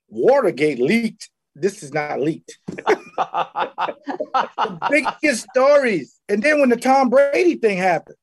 Watergate 0.07 0.79
leaked. 0.79 1.29
This 1.55 1.83
is 1.83 1.93
not 1.93 2.21
leaked. 2.21 2.57
the 2.67 3.97
biggest 4.89 5.47
stories. 5.49 6.19
And 6.29 6.43
then 6.43 6.59
when 6.59 6.69
the 6.69 6.77
Tom 6.77 7.09
Brady 7.09 7.55
thing 7.55 7.77
happened, 7.77 8.17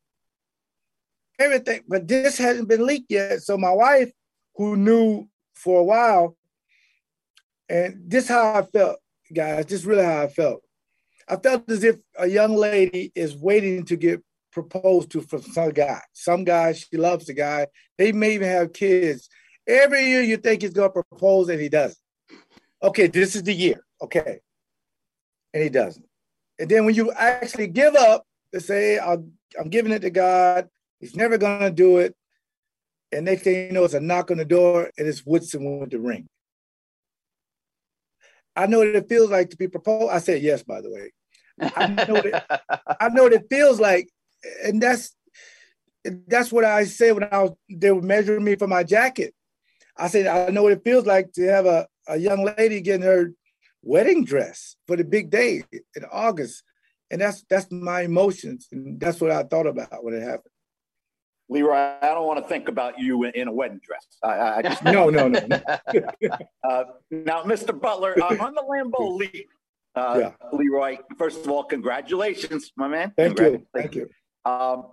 everything, 1.38 1.80
but 1.88 2.06
this 2.06 2.38
hasn't 2.38 2.68
been 2.68 2.86
leaked 2.86 3.10
yet. 3.10 3.42
So 3.42 3.58
my 3.58 3.72
wife, 3.72 4.10
who 4.56 4.76
knew 4.76 5.28
for 5.54 5.80
a 5.80 5.84
while, 5.84 6.36
and 7.68 8.02
this 8.06 8.28
how 8.28 8.54
I 8.54 8.62
felt, 8.62 8.98
guys. 9.32 9.66
This 9.66 9.80
is 9.80 9.86
really 9.86 10.04
how 10.04 10.22
I 10.22 10.28
felt. 10.28 10.62
I 11.28 11.36
felt 11.36 11.68
as 11.70 11.82
if 11.82 11.96
a 12.18 12.26
young 12.26 12.54
lady 12.54 13.10
is 13.14 13.34
waiting 13.34 13.84
to 13.86 13.96
get 13.96 14.22
proposed 14.52 15.10
to 15.12 15.22
from 15.22 15.42
some 15.42 15.70
guy. 15.70 16.00
Some 16.12 16.44
guy, 16.44 16.72
she 16.72 16.96
loves 16.96 17.26
the 17.26 17.34
guy. 17.34 17.66
They 17.98 18.12
may 18.12 18.34
even 18.34 18.48
have 18.48 18.72
kids. 18.72 19.28
Every 19.66 20.06
year 20.06 20.23
you 20.23 20.37
think 20.37 20.62
he's 20.62 20.73
gonna 20.73 20.90
propose 20.90 21.49
and 21.49 21.61
he 21.61 21.68
doesn't. 21.68 21.99
Okay, 22.83 23.06
this 23.06 23.35
is 23.35 23.42
the 23.42 23.52
year. 23.52 23.85
Okay. 24.02 24.40
And 25.52 25.62
he 25.62 25.68
doesn't. 25.68 26.04
And 26.59 26.68
then 26.68 26.85
when 26.85 26.94
you 26.94 27.12
actually 27.12 27.68
give 27.68 27.94
up 27.94 28.26
to 28.52 28.61
say, 28.61 28.99
I'm 28.99 29.33
giving 29.71 29.92
it 29.92 30.00
to 30.00 30.11
God, 30.11 30.68
he's 31.00 31.16
never 31.16 31.38
gonna 31.38 31.71
do 31.71 31.99
it. 31.99 32.14
And 33.12 33.25
next 33.25 33.42
thing 33.42 33.66
you 33.68 33.73
know, 33.73 33.85
it's 33.85 33.94
a 33.94 34.00
knock 34.00 34.30
on 34.30 34.38
the 34.38 34.44
door 34.44 34.90
and 34.99 35.06
it's 35.06 35.25
Woodson 35.25 35.80
with 35.80 35.90
the 35.90 36.00
ring. 36.00 36.28
I 38.56 38.66
know 38.66 38.78
what 38.78 38.88
it 38.88 39.09
feels 39.09 39.30
like 39.30 39.50
to 39.50 39.56
be 39.56 39.68
proposed. 39.68 40.12
I 40.12 40.18
said 40.18 40.42
yes, 40.42 40.62
by 40.62 40.80
the 40.80 40.90
way. 40.90 41.12
I 41.61 41.87
know 42.09 42.21
that 42.21 42.61
I 43.00 43.09
know 43.09 43.25
what 43.25 43.33
it 43.33 43.47
feels 43.49 43.80
like 43.80 44.09
and 44.62 44.83
that's 44.83 45.14
that's 46.04 46.52
what 46.52 46.64
I 46.64 46.85
said 46.85 47.14
when 47.14 47.28
I 47.30 47.42
was 47.44 47.52
they 47.71 47.90
were 47.90 48.02
measuring 48.02 48.44
me 48.44 48.56
for 48.56 48.66
my 48.66 48.85
jacket. 48.85 49.35
I 49.96 50.08
said, 50.08 50.26
I 50.26 50.50
know 50.50 50.64
what 50.64 50.72
it 50.72 50.84
feels 50.84 51.06
like 51.06 51.32
to 51.32 51.46
have 51.46 51.66
a, 51.66 51.86
a 52.08 52.16
young 52.16 52.44
lady 52.44 52.80
getting 52.80 53.06
her 53.06 53.32
wedding 53.82 54.24
dress 54.24 54.76
for 54.86 54.96
the 54.96 55.04
big 55.04 55.30
day 55.30 55.62
in 55.72 56.04
August. 56.10 56.62
And 57.10 57.20
that's 57.20 57.44
that's 57.48 57.70
my 57.70 58.02
emotions. 58.02 58.68
And 58.72 58.98
that's 58.98 59.20
what 59.20 59.30
I 59.30 59.42
thought 59.44 59.66
about 59.66 60.02
when 60.02 60.14
it 60.14 60.22
happened. 60.22 60.50
Leroy, 61.48 61.74
I 61.74 62.08
don't 62.08 62.26
want 62.26 62.42
to 62.42 62.48
think 62.48 62.68
about 62.68 62.98
you 62.98 63.24
in 63.24 63.48
a 63.48 63.52
wedding 63.52 63.80
dress. 63.84 64.06
I, 64.22 64.58
I 64.58 64.62
just 64.62 64.82
no, 64.84 65.10
no, 65.10 65.28
no. 65.28 65.38
uh, 66.68 66.84
now, 67.10 67.44
Mr. 67.44 67.78
Butler, 67.78 68.16
uh, 68.20 68.36
on 68.40 68.54
the 68.54 68.62
Lambeau 68.62 69.16
Leap, 69.18 69.48
uh, 69.94 70.16
yeah. 70.18 70.48
Leroy, 70.52 70.98
first 71.18 71.44
of 71.44 71.50
all, 71.50 71.64
congratulations, 71.64 72.72
my 72.76 72.88
man. 72.88 73.12
Thank 73.16 73.38
you. 73.38 73.66
Thank 73.74 73.94
you. 73.94 74.08
Um, 74.44 74.86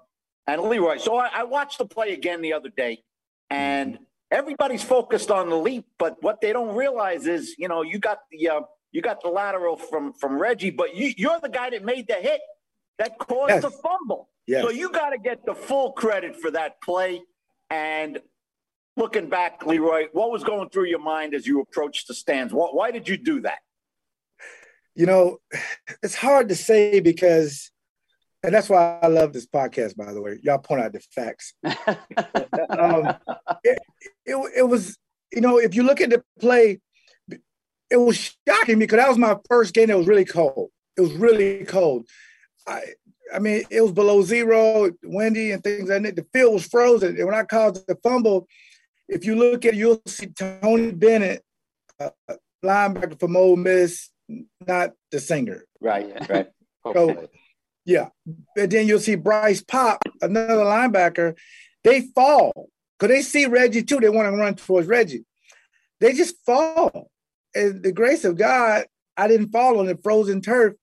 and 0.45 0.61
Leroy. 0.61 0.97
So 0.97 1.17
I, 1.17 1.29
I, 1.33 1.43
watched 1.43 1.77
the 1.77 1.85
play 1.85 2.13
again 2.13 2.41
the 2.41 2.53
other 2.53 2.69
day, 2.69 3.03
and 3.49 3.97
everybody's 4.31 4.83
focused 4.83 5.29
on 5.29 5.49
the 5.49 5.57
leap, 5.57 5.85
but 5.99 6.17
what 6.21 6.41
they 6.41 6.53
don't 6.53 6.75
realize 6.75 7.27
is, 7.27 7.55
you 7.57 7.67
know, 7.67 7.81
you 7.81 7.99
got 7.99 8.19
the 8.31 8.49
uh, 8.49 8.61
you 8.91 9.01
got 9.01 9.21
the 9.21 9.29
lateral 9.29 9.75
from 9.75 10.13
from 10.13 10.39
Reggie, 10.39 10.71
but 10.71 10.95
you, 10.95 11.13
you're 11.17 11.39
the 11.41 11.49
guy 11.49 11.69
that 11.69 11.83
made 11.83 12.07
the 12.07 12.15
hit 12.15 12.41
that 12.97 13.17
caused 13.19 13.49
yes. 13.49 13.61
the 13.61 13.71
fumble. 13.71 14.29
Yes. 14.47 14.63
So 14.63 14.69
you 14.69 14.91
got 14.91 15.11
to 15.11 15.17
get 15.17 15.45
the 15.45 15.53
full 15.53 15.91
credit 15.91 16.35
for 16.35 16.51
that 16.51 16.81
play. 16.81 17.21
And 17.69 18.19
looking 18.97 19.29
back, 19.29 19.65
Leroy, 19.65 20.07
what 20.11 20.31
was 20.31 20.43
going 20.43 20.69
through 20.69 20.85
your 20.85 20.99
mind 20.99 21.33
as 21.33 21.47
you 21.47 21.61
approached 21.61 22.07
the 22.07 22.13
stands? 22.13 22.53
Why, 22.53 22.67
why 22.71 22.91
did 22.91 23.07
you 23.07 23.17
do 23.17 23.41
that? 23.41 23.59
You 24.93 25.05
know, 25.05 25.37
it's 26.03 26.15
hard 26.15 26.49
to 26.49 26.55
say 26.55 26.99
because 26.99 27.71
and 28.43 28.53
that's 28.53 28.69
why 28.69 28.99
I 29.01 29.07
love 29.07 29.33
this 29.33 29.45
podcast, 29.45 29.95
by 29.95 30.13
the 30.13 30.21
way. 30.21 30.39
Y'all 30.41 30.57
point 30.57 30.81
out 30.81 30.93
the 30.93 30.99
facts. 30.99 31.53
um, 31.63 33.13
it, 33.63 33.79
it, 34.31 34.51
it, 34.57 34.63
was, 34.63 34.97
you 35.31 35.41
know, 35.41 35.57
if 35.57 35.75
you 35.75 35.83
look 35.83 36.01
at 36.01 36.09
the 36.09 36.23
play, 36.39 36.79
it 37.89 37.97
was 37.97 38.35
shocking 38.47 38.79
me 38.79 38.85
because 38.85 38.97
that 38.97 39.09
was 39.09 39.17
my 39.17 39.37
first 39.49 39.73
game. 39.73 39.89
It 39.89 39.97
was 39.97 40.07
really 40.07 40.25
cold. 40.25 40.69
It 40.97 41.01
was 41.01 41.13
really 41.13 41.65
cold. 41.65 42.05
I, 42.67 42.81
I 43.33 43.39
mean, 43.39 43.63
it 43.69 43.81
was 43.81 43.91
below 43.91 44.21
zero, 44.21 44.91
windy, 45.03 45.51
and 45.51 45.63
things 45.63 45.89
like 45.89 46.03
that. 46.03 46.15
The 46.15 46.25
field 46.33 46.53
was 46.53 46.65
frozen. 46.65 47.17
And 47.17 47.25
when 47.25 47.35
I 47.35 47.43
caused 47.43 47.85
the 47.87 47.95
fumble, 48.03 48.47
if 49.07 49.25
you 49.25 49.35
look 49.35 49.65
at 49.65 49.73
it, 49.73 49.77
you'll 49.77 50.01
see 50.05 50.27
Tony 50.27 50.91
Bennett, 50.91 51.43
uh, 51.99 52.09
linebacker 52.63 53.19
from 53.19 53.35
Ole 53.35 53.55
Miss, 53.57 54.09
not 54.65 54.91
the 55.11 55.19
singer. 55.19 55.65
Right, 55.79 56.29
right. 56.29 56.47
So, 56.95 57.29
yeah. 57.85 58.07
And 58.57 58.71
then 58.71 58.87
you'll 58.87 58.99
see 58.99 59.13
Bryce 59.13 59.61
Paup, 59.61 60.01
another 60.19 60.55
linebacker. 60.55 61.37
They 61.83 62.01
fall 62.15 62.71
because 63.01 63.15
they 63.15 63.23
see 63.23 63.47
Reggie 63.47 63.81
too. 63.81 63.99
They 63.99 64.09
want 64.09 64.31
to 64.31 64.37
run 64.37 64.53
towards 64.53 64.87
Reggie. 64.87 65.25
They 65.99 66.13
just 66.13 66.35
fall. 66.45 67.09
And 67.55 67.81
the 67.81 67.91
grace 67.91 68.23
of 68.25 68.37
God, 68.37 68.85
I 69.17 69.27
didn't 69.27 69.49
fall 69.49 69.79
on 69.79 69.87
the 69.87 69.97
frozen 69.97 70.39
turf. 70.39 70.75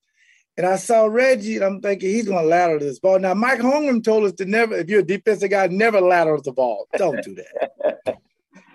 And 0.57 0.67
I 0.67 0.75
saw 0.75 1.05
Reggie, 1.05 1.55
and 1.55 1.65
I'm 1.65 1.81
thinking 1.81 2.11
he's 2.11 2.27
going 2.27 2.43
to 2.43 2.49
lateral 2.49 2.81
this 2.81 2.99
ball. 2.99 3.21
Now, 3.21 3.35
Mike 3.35 3.61
Holmgren 3.61 4.03
told 4.03 4.25
us 4.25 4.33
to 4.33 4.45
never, 4.45 4.75
if 4.75 4.89
you're 4.89 5.01
a 5.01 5.07
defensive 5.07 5.51
guy, 5.51 5.69
never 5.69 6.01
lateral 6.01 6.43
the 6.43 6.51
ball. 6.51 6.89
Don't 6.97 7.23
do 7.23 7.37
that. 7.37 8.19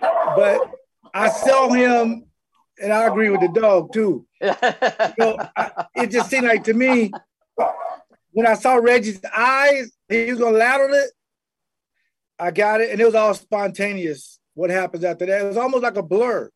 but 0.00 0.70
I 1.12 1.28
saw 1.28 1.68
him, 1.68 2.24
and 2.82 2.92
I 2.94 3.06
agree 3.06 3.28
with 3.28 3.42
the 3.42 3.48
dog 3.48 3.92
too. 3.92 4.26
You 4.40 4.48
know, 5.18 5.36
I, 5.54 5.84
it 5.96 6.10
just 6.10 6.30
seemed 6.30 6.46
like 6.46 6.64
to 6.64 6.72
me, 6.72 7.12
when 8.32 8.46
I 8.46 8.54
saw 8.54 8.76
Reggie's 8.76 9.20
eyes, 9.36 9.92
he 10.08 10.30
was 10.30 10.40
gonna 10.40 10.56
lateral 10.56 10.94
it. 10.94 11.10
I 12.44 12.50
got 12.50 12.82
it, 12.82 12.90
and 12.90 13.00
it 13.00 13.04
was 13.04 13.14
all 13.14 13.32
spontaneous. 13.32 14.38
What 14.52 14.68
happens 14.68 15.02
after 15.02 15.24
that? 15.26 15.40
It 15.40 15.48
was 15.48 15.56
almost 15.56 15.82
like 15.82 15.96
a 15.96 16.02
blur. 16.02 16.50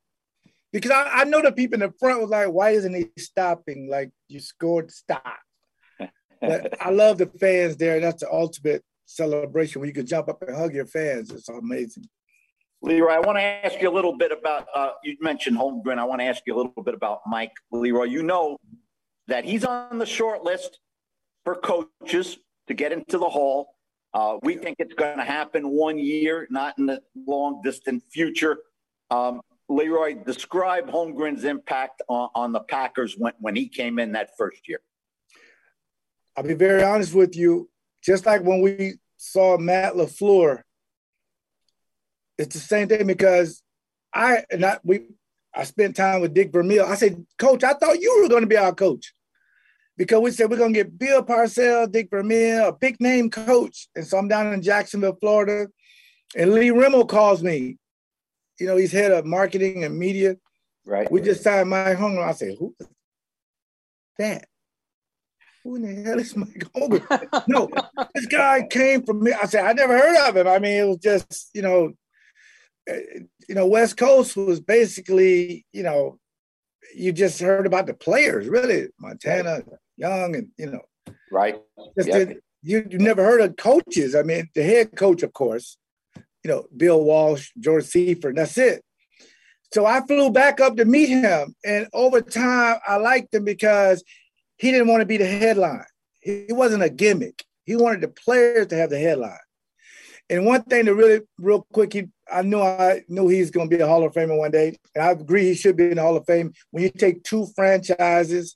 Because 0.70 0.90
I, 0.90 1.08
I 1.20 1.24
know 1.24 1.40
the 1.40 1.50
people 1.50 1.74
in 1.74 1.88
the 1.88 1.94
front 1.98 2.20
was 2.20 2.28
like, 2.28 2.48
why 2.48 2.70
isn't 2.70 2.94
he 2.94 3.08
stopping? 3.16 3.88
Like 3.90 4.10
you 4.28 4.38
scored, 4.38 4.90
stop. 4.90 5.22
but 6.40 6.74
I 6.80 6.90
love 6.90 7.16
the 7.16 7.26
fans 7.40 7.78
there. 7.78 8.00
That's 8.00 8.22
the 8.22 8.30
ultimate 8.30 8.84
celebration 9.06 9.80
when 9.80 9.88
you 9.88 9.94
can 9.94 10.06
jump 10.06 10.28
up 10.28 10.42
and 10.42 10.54
hug 10.54 10.74
your 10.74 10.86
fans. 10.86 11.30
It's 11.30 11.48
amazing. 11.48 12.04
Leroy, 12.82 13.12
I 13.12 13.20
want 13.20 13.38
to 13.38 13.42
ask 13.42 13.80
you 13.80 13.90
a 13.90 13.94
little 13.94 14.16
bit 14.16 14.30
about, 14.30 14.66
uh, 14.74 14.90
you 15.02 15.16
mentioned 15.20 15.56
Holmgren. 15.56 15.98
I 15.98 16.04
want 16.04 16.20
to 16.20 16.26
ask 16.26 16.42
you 16.46 16.54
a 16.54 16.58
little 16.58 16.82
bit 16.84 16.94
about 16.94 17.20
Mike 17.26 17.54
Leroy. 17.72 18.04
You 18.04 18.22
know 18.22 18.58
that 19.26 19.46
he's 19.46 19.64
on 19.64 19.98
the 19.98 20.06
short 20.06 20.44
list 20.44 20.78
for 21.44 21.54
coaches 21.54 22.36
to 22.68 22.74
get 22.74 22.92
into 22.92 23.16
the 23.16 23.28
hall. 23.28 23.70
Uh, 24.14 24.38
we 24.42 24.56
think 24.56 24.76
it's 24.78 24.94
going 24.94 25.18
to 25.18 25.24
happen 25.24 25.68
one 25.68 25.98
year, 25.98 26.46
not 26.50 26.78
in 26.78 26.86
the 26.86 27.02
long 27.26 27.60
distant 27.62 28.02
future. 28.10 28.58
Um, 29.10 29.42
Leroy, 29.68 30.14
describe 30.24 30.88
Holmgren's 30.88 31.44
impact 31.44 32.02
on, 32.08 32.30
on, 32.34 32.52
the 32.52 32.60
Packers 32.60 33.16
when, 33.18 33.34
when 33.38 33.54
he 33.54 33.68
came 33.68 33.98
in 33.98 34.12
that 34.12 34.30
first 34.38 34.66
year. 34.66 34.80
I'll 36.36 36.44
be 36.44 36.54
very 36.54 36.82
honest 36.82 37.14
with 37.14 37.36
you. 37.36 37.68
Just 38.02 38.24
like 38.24 38.42
when 38.42 38.62
we 38.62 38.94
saw 39.18 39.58
Matt 39.58 39.94
LaFleur, 39.94 40.62
it's 42.38 42.54
the 42.54 42.60
same 42.60 42.88
thing 42.88 43.06
because 43.06 43.62
I 44.14 44.44
and 44.50 44.64
I 44.64 44.78
we 44.84 45.08
I 45.54 45.64
spent 45.64 45.96
time 45.96 46.20
with 46.20 46.32
Dick 46.32 46.52
Vermeil. 46.52 46.84
I 46.86 46.94
said, 46.94 47.26
Coach, 47.36 47.64
I 47.64 47.72
thought 47.72 48.00
you 48.00 48.20
were 48.22 48.28
going 48.28 48.42
to 48.42 48.46
be 48.46 48.56
our 48.56 48.72
coach 48.72 49.12
because 49.98 50.20
we 50.20 50.30
said 50.30 50.48
we're 50.48 50.56
gonna 50.56 50.72
get 50.72 50.96
Bill 50.96 51.24
Parcells, 51.24 51.90
Dick 51.90 52.08
Vermeil, 52.08 52.68
a 52.68 52.72
big 52.72 53.00
name 53.00 53.28
coach. 53.28 53.88
And 53.96 54.06
so 54.06 54.16
I'm 54.16 54.28
down 54.28 54.54
in 54.54 54.62
Jacksonville, 54.62 55.18
Florida, 55.20 55.66
and 56.36 56.54
Lee 56.54 56.70
Remmel 56.70 57.06
calls 57.06 57.42
me. 57.42 57.76
You 58.60 58.66
know, 58.66 58.76
he's 58.76 58.92
head 58.92 59.12
of 59.12 59.26
marketing 59.26 59.84
and 59.84 59.98
media. 59.98 60.36
Right. 60.86 61.10
We 61.10 61.20
just 61.20 61.42
signed 61.42 61.68
Mike 61.68 61.98
Holmgren. 61.98 62.26
I 62.26 62.32
said, 62.32 62.56
who 62.58 62.74
is 62.80 62.86
that? 64.18 64.46
Who 65.64 65.76
in 65.76 65.82
the 65.82 66.08
hell 66.08 66.18
is 66.18 66.34
Mike 66.36 66.64
Holmgren? 66.74 67.44
no, 67.48 67.68
this 68.14 68.26
guy 68.26 68.66
came 68.70 69.04
from 69.04 69.22
me. 69.22 69.32
I 69.32 69.46
said, 69.46 69.64
I 69.64 69.72
never 69.72 69.98
heard 69.98 70.28
of 70.28 70.36
him. 70.36 70.46
I 70.46 70.60
mean, 70.60 70.78
it 70.78 70.88
was 70.88 70.98
just, 70.98 71.50
you 71.54 71.62
know, 71.62 71.92
eh, 72.88 73.00
you 73.48 73.54
know, 73.54 73.66
West 73.66 73.96
Coast 73.96 74.36
was 74.36 74.60
basically, 74.60 75.66
you 75.72 75.82
know, 75.82 76.18
you 76.94 77.12
just 77.12 77.40
heard 77.40 77.66
about 77.66 77.86
the 77.86 77.94
players, 77.94 78.48
really. 78.48 78.88
Montana, 78.98 79.62
young 79.98 80.34
and 80.36 80.48
you 80.56 80.70
know. 80.70 80.82
Right. 81.30 81.60
Yep. 81.96 82.38
You 82.62 82.86
you 82.90 82.98
never 82.98 83.22
heard 83.22 83.40
of 83.40 83.56
coaches. 83.56 84.14
I 84.14 84.22
mean, 84.22 84.48
the 84.54 84.62
head 84.62 84.96
coach, 84.96 85.22
of 85.22 85.32
course, 85.32 85.76
you 86.42 86.48
know, 86.50 86.66
Bill 86.76 87.02
Walsh, 87.02 87.50
George 87.58 87.84
Seifert, 87.84 88.36
that's 88.36 88.56
it. 88.58 88.82
So 89.72 89.84
I 89.84 90.00
flew 90.06 90.30
back 90.30 90.60
up 90.60 90.76
to 90.76 90.84
meet 90.84 91.08
him. 91.08 91.54
And 91.64 91.88
over 91.92 92.20
time, 92.20 92.78
I 92.86 92.96
liked 92.96 93.34
him 93.34 93.44
because 93.44 94.02
he 94.56 94.70
didn't 94.70 94.88
want 94.88 95.02
to 95.02 95.06
be 95.06 95.18
the 95.18 95.26
headline. 95.26 95.84
He 96.20 96.46
wasn't 96.48 96.82
a 96.82 96.90
gimmick. 96.90 97.44
He 97.64 97.76
wanted 97.76 98.00
the 98.00 98.08
players 98.08 98.68
to 98.68 98.76
have 98.76 98.90
the 98.90 98.98
headline. 98.98 99.38
And 100.30 100.46
one 100.46 100.62
thing 100.62 100.86
to 100.86 100.94
really, 100.94 101.20
real 101.38 101.66
quick, 101.72 101.92
he, 101.92 102.08
I 102.30 102.42
knew 102.42 102.60
I 102.60 103.02
knew 103.08 103.28
he's 103.28 103.50
going 103.50 103.68
to 103.70 103.76
be 103.76 103.82
a 103.82 103.86
Hall 103.86 104.04
of 104.04 104.12
Famer 104.12 104.36
one 104.36 104.50
day. 104.50 104.76
And 104.94 105.04
I 105.04 105.10
agree 105.10 105.44
he 105.44 105.54
should 105.54 105.76
be 105.76 105.90
in 105.90 105.96
the 105.96 106.02
Hall 106.02 106.16
of 106.16 106.26
Fame. 106.26 106.52
When 106.70 106.82
you 106.82 106.90
take 106.90 107.24
two 107.24 107.46
franchises 107.54 108.54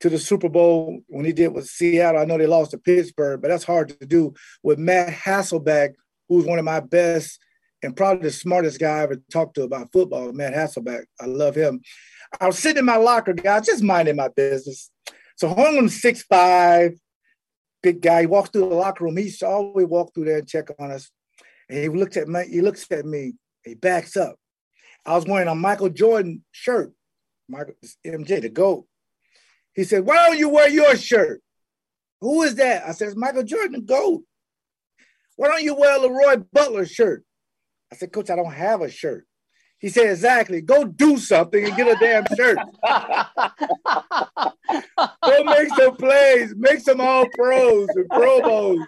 to 0.00 0.10
the 0.10 0.18
Super 0.18 0.48
Bowl, 0.48 1.00
when 1.08 1.24
he 1.24 1.32
did 1.32 1.48
with 1.48 1.66
Seattle, 1.66 2.20
I 2.20 2.24
know 2.24 2.38
they 2.38 2.46
lost 2.46 2.72
to 2.72 2.78
Pittsburgh, 2.78 3.40
but 3.40 3.48
that's 3.48 3.64
hard 3.64 3.88
to 3.88 4.06
do 4.06 4.34
with 4.62 4.78
Matt 4.78 5.12
Hasselbeck, 5.12 5.94
who's 6.28 6.44
one 6.44 6.58
of 6.58 6.64
my 6.64 6.80
best 6.80 7.38
and 7.82 7.96
probably 7.96 8.24
the 8.24 8.32
smartest 8.32 8.80
guy 8.80 8.98
I 8.98 9.02
ever 9.02 9.16
talked 9.30 9.54
to 9.54 9.62
about 9.62 9.92
football, 9.92 10.32
Matt 10.32 10.54
Hasselbeck. 10.54 11.04
I 11.20 11.26
love 11.26 11.54
him. 11.54 11.80
I 12.40 12.46
was 12.46 12.58
sitting 12.58 12.80
in 12.80 12.84
my 12.84 12.96
locker, 12.96 13.32
guys, 13.32 13.66
just 13.66 13.82
minding 13.82 14.16
my 14.16 14.28
business. 14.28 14.90
So 15.36 15.48
Holmgren's 15.54 16.00
six 16.00 16.22
five, 16.22 16.94
big 17.82 18.00
guy. 18.00 18.22
He 18.22 18.26
walks 18.26 18.50
through 18.50 18.68
the 18.68 18.74
locker 18.74 19.04
room. 19.04 19.16
He 19.16 19.32
always 19.44 19.86
walk 19.86 20.14
through 20.14 20.24
there 20.24 20.38
and 20.38 20.48
check 20.48 20.68
on 20.78 20.90
us. 20.90 21.10
And 21.68 21.78
he 21.78 21.88
looks 21.88 22.16
at 22.16 22.28
me, 22.28 22.44
he 22.50 22.60
looks 22.60 22.90
at 22.90 23.04
me, 23.04 23.34
he 23.64 23.74
backs 23.74 24.16
up. 24.16 24.36
I 25.04 25.14
was 25.14 25.26
wearing 25.26 25.48
a 25.48 25.54
Michael 25.54 25.88
Jordan 25.88 26.44
shirt, 26.50 26.92
Michael 27.48 27.74
MJ, 28.04 28.40
the 28.40 28.48
GOAT. 28.48 28.86
He 29.76 29.84
said, 29.84 30.04
Why 30.06 30.16
don't 30.26 30.38
you 30.38 30.48
wear 30.48 30.68
your 30.68 30.96
shirt? 30.96 31.42
Who 32.22 32.42
is 32.42 32.56
that? 32.56 32.88
I 32.88 32.92
said, 32.92 33.08
It's 33.08 33.16
Michael 33.16 33.44
Jordan, 33.44 33.72
the 33.72 33.80
GOAT. 33.82 34.24
Why 35.36 35.48
don't 35.48 35.62
you 35.62 35.74
wear 35.76 35.96
a 35.96 36.00
Leroy 36.00 36.42
Butler 36.50 36.86
shirt? 36.86 37.22
I 37.92 37.96
said, 37.96 38.10
Coach, 38.10 38.30
I 38.30 38.36
don't 38.36 38.52
have 38.52 38.80
a 38.80 38.90
shirt. 38.90 39.26
He 39.78 39.90
said, 39.90 40.10
Exactly. 40.10 40.62
Go 40.62 40.84
do 40.84 41.18
something 41.18 41.62
and 41.62 41.76
get 41.76 41.94
a 41.94 41.98
damn 42.00 42.24
shirt. 42.34 42.58
Go 45.22 45.44
make 45.44 45.68
some 45.76 45.96
plays, 45.96 46.54
make 46.56 46.80
some 46.80 47.02
all 47.02 47.26
pros 47.34 47.88
and 47.94 48.08
Pro 48.08 48.40
Bowls. 48.40 48.86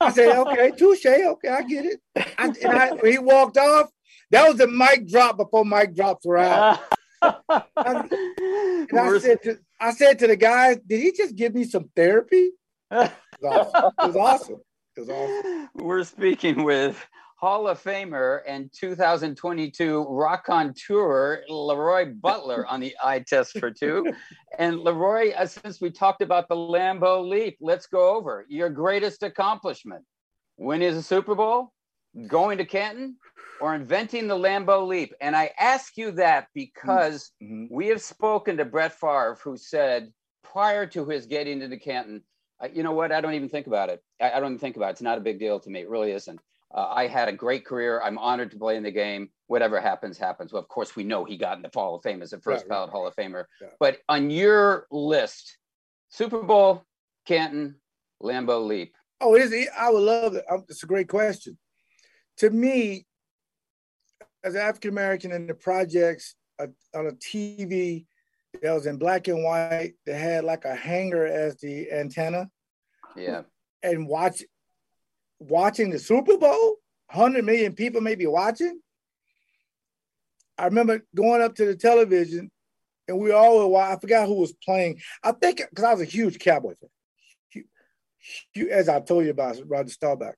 I 0.00 0.10
said, 0.10 0.38
Okay, 0.38 0.70
touche. 0.70 1.04
Okay, 1.04 1.48
I 1.48 1.62
get 1.62 1.84
it. 1.84 2.00
I, 2.16 2.46
and 2.46 2.66
I, 2.66 2.96
he 3.10 3.18
walked 3.18 3.58
off. 3.58 3.90
That 4.30 4.48
was 4.48 4.56
the 4.56 4.68
mic 4.68 5.06
drop 5.06 5.36
before 5.36 5.66
mic 5.66 5.94
drops 5.94 6.24
were 6.24 6.38
out. 6.38 6.80
I, 7.20 7.34
and 7.76 8.98
I 8.98 9.18
said, 9.18 9.42
to, 9.42 9.58
I 9.80 9.92
said 9.92 10.18
to 10.20 10.26
the 10.26 10.36
guys, 10.36 10.78
Did 10.86 11.00
he 11.00 11.12
just 11.12 11.36
give 11.36 11.54
me 11.54 11.64
some 11.64 11.90
therapy? 11.94 12.50
It 13.40 13.44
was 13.44 13.56
awesome. 13.76 13.92
It 14.00 14.06
was 14.06 14.16
awesome. 14.16 14.60
It 14.96 15.00
was 15.00 15.10
awesome. 15.10 15.68
We're 15.74 16.02
speaking 16.02 16.64
with 16.64 17.06
Hall 17.38 17.68
of 17.68 17.80
Famer 17.80 18.40
and 18.48 18.68
2022 18.72 20.06
raconteur 20.08 21.44
Leroy 21.48 22.12
Butler 22.14 22.66
on 22.66 22.80
the 22.80 22.96
eye 23.00 23.20
test 23.20 23.56
for 23.60 23.70
two. 23.70 24.12
and 24.58 24.80
Leroy, 24.80 25.30
uh, 25.34 25.46
since 25.46 25.80
we 25.80 25.90
talked 25.90 26.20
about 26.20 26.48
the 26.48 26.56
Lambeau 26.56 27.28
Leap, 27.28 27.58
let's 27.60 27.86
go 27.86 28.16
over 28.16 28.44
your 28.48 28.70
greatest 28.70 29.22
accomplishment. 29.22 30.04
Winning 30.56 30.94
a 30.94 31.02
Super 31.02 31.36
Bowl, 31.36 31.72
going 32.26 32.58
to 32.58 32.64
Canton, 32.64 33.16
or 33.60 33.74
inventing 33.74 34.28
the 34.28 34.36
Lambeau 34.36 34.86
Leap? 34.86 35.14
And 35.20 35.34
I 35.34 35.50
ask 35.58 35.96
you 35.96 36.12
that 36.12 36.48
because 36.54 37.32
mm-hmm. 37.42 37.66
we 37.70 37.88
have 37.88 38.02
spoken 38.02 38.56
to 38.56 38.64
Brett 38.64 38.92
Favre, 38.92 39.38
who 39.42 39.56
said 39.56 40.12
prior 40.42 40.86
to 40.86 41.06
his 41.06 41.26
getting 41.26 41.62
into 41.62 41.76
Canton, 41.76 42.22
uh, 42.60 42.68
you 42.72 42.82
know 42.82 42.92
what? 42.92 43.12
I 43.12 43.20
don't 43.20 43.34
even 43.34 43.48
think 43.48 43.66
about 43.66 43.88
it. 43.88 44.02
I, 44.20 44.32
I 44.32 44.40
don't 44.40 44.52
even 44.52 44.58
think 44.58 44.76
about 44.76 44.88
it. 44.88 44.92
It's 44.92 45.02
not 45.02 45.18
a 45.18 45.22
big 45.22 45.38
deal 45.38 45.60
to 45.60 45.70
me. 45.70 45.80
It 45.80 45.88
really 45.88 46.12
isn't. 46.12 46.40
Uh, 46.74 46.86
I 46.88 47.06
had 47.06 47.28
a 47.28 47.32
great 47.32 47.64
career. 47.64 48.02
I'm 48.02 48.18
honored 48.18 48.50
to 48.50 48.58
play 48.58 48.76
in 48.76 48.82
the 48.82 48.90
game. 48.90 49.30
Whatever 49.46 49.80
happens, 49.80 50.18
happens. 50.18 50.52
Well, 50.52 50.60
of 50.60 50.68
course, 50.68 50.96
we 50.96 51.04
know 51.04 51.24
he 51.24 51.36
got 51.36 51.56
in 51.56 51.62
the 51.62 51.70
Hall 51.72 51.94
of 51.94 52.02
Fame 52.02 52.20
as 52.20 52.32
a 52.32 52.40
first 52.40 52.68
ballot 52.68 52.90
Hall 52.90 53.06
of 53.06 53.16
Famer. 53.16 53.44
Yeah. 53.60 53.68
But 53.80 53.98
on 54.08 54.28
your 54.28 54.86
list, 54.90 55.56
Super 56.10 56.42
Bowl, 56.42 56.84
Canton, 57.26 57.76
Lambeau 58.22 58.66
Leap. 58.66 58.94
Oh, 59.20 59.34
is 59.34 59.50
he? 59.50 59.66
I 59.68 59.88
would 59.88 60.02
love 60.02 60.34
it. 60.34 60.44
It's 60.68 60.82
a 60.82 60.86
great 60.86 61.08
question. 61.08 61.56
To 62.38 62.50
me, 62.50 63.06
as 64.44 64.54
an 64.54 64.60
African 64.60 64.90
American 64.90 65.32
in 65.32 65.46
the 65.46 65.54
projects 65.54 66.36
on 66.60 66.74
a 66.94 67.12
TV 67.12 68.06
that 68.62 68.72
was 68.72 68.86
in 68.86 68.96
black 68.96 69.28
and 69.28 69.42
white, 69.42 69.94
that 70.06 70.18
had 70.18 70.44
like 70.44 70.64
a 70.64 70.74
hanger 70.74 71.26
as 71.26 71.56
the 71.56 71.90
antenna. 71.92 72.48
Yeah. 73.16 73.42
And 73.82 74.06
watch 74.08 74.42
watching 75.40 75.90
the 75.90 75.98
Super 75.98 76.36
Bowl, 76.36 76.76
100 77.12 77.44
million 77.44 77.74
people 77.74 78.00
may 78.00 78.14
be 78.14 78.26
watching. 78.26 78.80
I 80.56 80.64
remember 80.64 81.04
going 81.14 81.42
up 81.42 81.54
to 81.56 81.66
the 81.66 81.76
television 81.76 82.50
and 83.06 83.18
we 83.18 83.32
all 83.32 83.70
were, 83.70 83.80
I 83.80 83.98
forgot 83.98 84.26
who 84.26 84.34
was 84.34 84.52
playing. 84.64 85.00
I 85.22 85.32
think 85.32 85.62
because 85.70 85.84
I 85.84 85.92
was 85.92 86.02
a 86.02 86.04
huge 86.04 86.38
Cowboy 86.38 86.74
fan. 86.80 86.90
As 88.70 88.88
I 88.88 89.00
told 89.00 89.24
you 89.24 89.30
about 89.30 89.58
Roger 89.66 89.90
Staubach. 89.90 90.34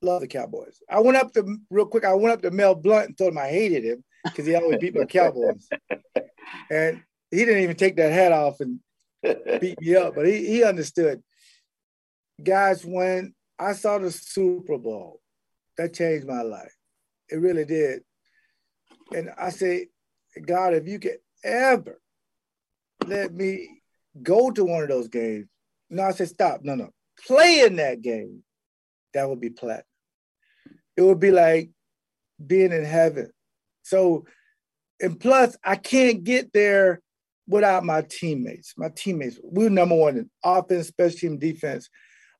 Love 0.00 0.20
the 0.20 0.28
Cowboys. 0.28 0.80
I 0.88 1.00
went 1.00 1.16
up 1.16 1.32
to 1.34 1.58
real 1.70 1.86
quick. 1.86 2.04
I 2.04 2.14
went 2.14 2.34
up 2.34 2.42
to 2.42 2.50
Mel 2.50 2.74
Blount 2.74 3.06
and 3.06 3.18
told 3.18 3.32
him 3.32 3.38
I 3.38 3.48
hated 3.48 3.84
him 3.84 4.04
because 4.24 4.46
he 4.46 4.54
always 4.54 4.78
beat 4.78 4.94
my 4.94 5.04
Cowboys, 5.06 5.68
and 6.70 7.02
he 7.30 7.44
didn't 7.44 7.62
even 7.62 7.76
take 7.76 7.96
that 7.96 8.12
hat 8.12 8.32
off 8.32 8.60
and 8.60 8.80
beat 9.60 9.80
me 9.80 9.96
up. 9.96 10.14
But 10.14 10.26
he 10.26 10.46
he 10.46 10.64
understood. 10.64 11.22
Guys, 12.42 12.84
when 12.84 13.34
I 13.58 13.72
saw 13.72 13.98
the 13.98 14.10
Super 14.10 14.78
Bowl. 14.78 15.20
That 15.76 15.94
changed 15.94 16.26
my 16.26 16.42
life. 16.42 16.74
It 17.28 17.36
really 17.36 17.64
did. 17.64 18.02
And 19.14 19.30
I 19.38 19.50
say, 19.50 19.88
God, 20.46 20.74
if 20.74 20.86
you 20.86 20.98
could 20.98 21.18
ever 21.44 22.00
let 23.06 23.32
me 23.32 23.80
go 24.22 24.50
to 24.50 24.64
one 24.64 24.82
of 24.82 24.88
those 24.88 25.08
games. 25.08 25.46
No, 25.90 26.02
I 26.02 26.10
said, 26.12 26.28
stop. 26.28 26.60
No, 26.62 26.74
no. 26.74 26.90
Play 27.26 27.60
in 27.60 27.76
that 27.76 28.02
game. 28.02 28.42
That 29.14 29.28
would 29.28 29.40
be 29.40 29.50
platinum. 29.50 29.84
It 30.98 31.02
would 31.02 31.20
be 31.20 31.30
like 31.30 31.70
being 32.44 32.72
in 32.72 32.84
heaven. 32.84 33.30
So, 33.82 34.24
and 35.00 35.18
plus, 35.18 35.56
I 35.62 35.76
can't 35.76 36.24
get 36.24 36.52
there 36.52 37.00
without 37.46 37.84
my 37.84 38.02
teammates. 38.02 38.74
My 38.76 38.88
teammates, 38.88 39.38
we 39.44 39.66
are 39.66 39.70
number 39.70 39.94
one 39.94 40.16
in 40.16 40.30
offense, 40.44 40.88
special 40.88 41.16
team, 41.16 41.38
defense. 41.38 41.88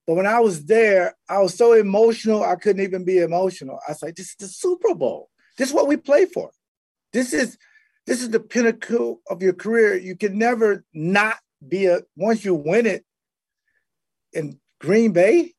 But 0.09 0.15
when 0.15 0.27
I 0.27 0.41
was 0.41 0.65
there, 0.65 1.15
I 1.29 1.39
was 1.39 1.55
so 1.55 1.73
emotional, 1.73 2.43
I 2.43 2.57
couldn't 2.57 2.83
even 2.83 3.05
be 3.05 3.19
emotional. 3.19 3.79
I 3.87 3.93
was 3.93 4.03
like, 4.03 4.17
this 4.17 4.31
is 4.31 4.37
the 4.41 4.49
Super 4.49 4.93
Bowl. 4.93 5.31
This 5.57 5.69
is 5.69 5.75
what 5.75 5.87
we 5.87 5.97
play 5.97 6.25
for. 6.25 6.51
This 7.13 7.33
is 7.33 7.57
this 8.09 8.21
is 8.23 8.31
the 8.31 8.41
pinnacle 8.41 9.21
of 9.31 9.41
your 9.41 9.53
career. 9.53 9.95
You 9.95 10.17
can 10.17 10.37
never 10.37 10.85
not 10.93 11.37
be 11.69 11.87
a 11.87 12.01
once 12.17 12.45
you 12.45 12.57
win 12.57 12.87
it 12.87 13.05
in 14.33 14.59
Green 14.81 15.13
Bay. 15.13 15.53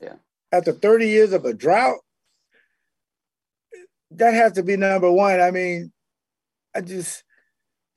Yeah. 0.00 0.14
After 0.52 0.70
30 0.72 1.08
years 1.08 1.32
of 1.32 1.44
a 1.44 1.52
drought, 1.52 1.98
that 4.12 4.34
has 4.34 4.52
to 4.52 4.62
be 4.62 4.76
number 4.76 5.10
one. 5.10 5.40
I 5.40 5.50
mean, 5.50 5.92
I 6.74 6.80
just 6.80 7.24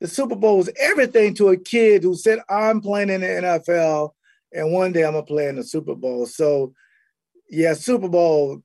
the 0.00 0.08
Super 0.08 0.36
Bowl 0.36 0.60
is 0.60 0.70
everything 0.78 1.34
to 1.34 1.48
a 1.48 1.56
kid 1.56 2.02
who 2.02 2.14
said, 2.14 2.40
I'm 2.48 2.80
playing 2.80 3.10
in 3.10 3.20
the 3.20 3.26
NFL 3.26 4.12
and 4.52 4.72
one 4.72 4.92
day 4.92 5.04
I'm 5.04 5.12
gonna 5.12 5.24
play 5.24 5.48
in 5.48 5.56
the 5.56 5.64
Super 5.64 5.94
Bowl. 5.94 6.26
So, 6.26 6.72
yeah, 7.48 7.74
Super 7.74 8.08
Bowl 8.08 8.62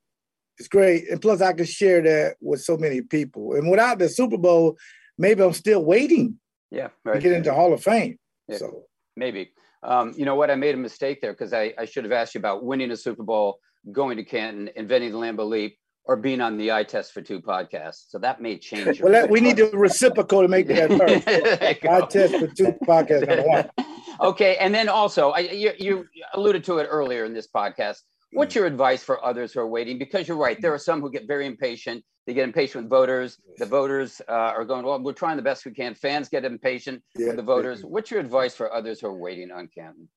is 0.58 0.68
great, 0.68 1.10
and 1.10 1.22
plus 1.22 1.42
I 1.42 1.54
can 1.54 1.66
share 1.66 2.02
that 2.02 2.36
with 2.42 2.62
so 2.62 2.78
many 2.78 3.02
people. 3.02 3.54
And 3.54 3.70
without 3.70 4.00
the 4.00 4.10
Super 4.10 4.38
Bowl, 4.38 4.78
maybe 5.18 5.44
I'm 5.44 5.54
still 5.54 5.84
waiting. 5.84 6.40
Yeah, 6.72 6.90
right. 7.04 7.16
to 7.16 7.20
get 7.20 7.34
into 7.34 7.54
Hall 7.54 7.74
of 7.74 7.84
Fame. 7.84 8.18
Yeah, 8.48 8.58
so 8.58 8.84
maybe. 9.16 9.52
Um, 9.84 10.14
you 10.18 10.26
know 10.26 10.36
what? 10.36 10.50
I 10.50 10.56
made 10.56 10.74
a 10.74 10.80
mistake 10.80 11.22
there 11.22 11.34
because 11.34 11.54
I, 11.54 11.74
I 11.78 11.86
should 11.86 12.06
have 12.06 12.14
asked 12.14 12.34
you 12.34 12.40
about 12.40 12.64
winning 12.64 12.90
a 12.92 12.98
Super 12.98 13.24
Bowl, 13.24 13.60
going 13.92 14.18
to 14.18 14.24
Canton, 14.24 14.70
inventing 14.76 15.12
the 15.12 15.18
Lambeau 15.18 15.48
Leap, 15.48 15.78
or 16.06 16.16
being 16.16 16.42
on 16.42 16.58
the 16.58 16.72
eye 16.72 16.84
test 16.84 17.12
for 17.12 17.22
two 17.22 17.42
podcasts. 17.42 18.06
So 18.10 18.20
that 18.20 18.42
may 18.42 18.58
change. 18.58 19.02
well, 19.02 19.12
that, 19.12 19.30
we 19.30 19.42
need 19.42 19.58
the 19.58 19.70
reciprocal 19.74 20.42
to 20.42 20.48
make 20.48 20.68
that 20.68 20.90
first. 20.90 21.28
eye 21.86 22.06
test 22.08 22.36
for 22.36 22.48
two 22.48 22.74
podcasts. 22.88 23.70
Okay, 24.22 24.56
and 24.62 24.74
then 24.74 24.88
also, 24.88 25.32
I, 25.32 25.40
you, 25.40 25.74
you 25.78 26.06
alluded 26.36 26.64
to 26.64 26.78
it 26.78 26.88
earlier 26.90 27.26
in 27.26 27.34
this 27.34 27.50
podcast. 27.54 27.98
What's 28.32 28.54
mm. 28.54 28.60
your 28.60 28.66
advice 28.66 29.04
for 29.04 29.24
others 29.26 29.52
who 29.52 29.60
are 29.60 29.68
waiting? 29.68 30.00
Because 30.00 30.26
you're 30.26 30.38
right, 30.38 30.58
there 30.62 30.74
are 30.74 30.80
some 30.80 31.02
who 31.02 31.12
get 31.12 31.28
very 31.28 31.46
impatient. 31.46 32.02
They 32.26 32.34
get 32.34 32.46
impatient 32.46 32.86
with 32.86 32.90
voters. 32.90 33.38
The 33.58 33.66
voters 33.66 34.22
uh, 34.30 34.32
are 34.32 34.64
going, 34.64 34.86
well, 34.86 35.02
we're 35.02 35.12
trying 35.12 35.36
the 35.36 35.44
best 35.44 35.66
we 35.66 35.74
can. 35.74 35.96
Fans 35.96 36.30
get 36.30 36.46
impatient 36.46 37.04
yeah, 37.18 37.28
with 37.28 37.36
the 37.36 37.44
voters. 37.44 37.84
What's 37.84 38.10
your 38.10 38.22
advice 38.22 38.56
for 38.56 38.74
others 38.74 39.02
who 39.02 39.08
are 39.08 39.14
waiting 39.14 39.52
on 39.52 39.68
Canton? 39.76 40.08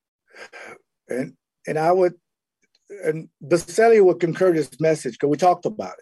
And 1.09 1.35
and 1.66 1.79
I 1.79 1.92
would, 1.92 2.14
and 3.05 3.29
Boselli 3.44 4.03
would 4.03 4.20
concur 4.20 4.53
this 4.53 4.81
message 4.81 5.14
because 5.14 5.31
we 5.31 5.37
talked 5.37 5.66
about 5.66 5.94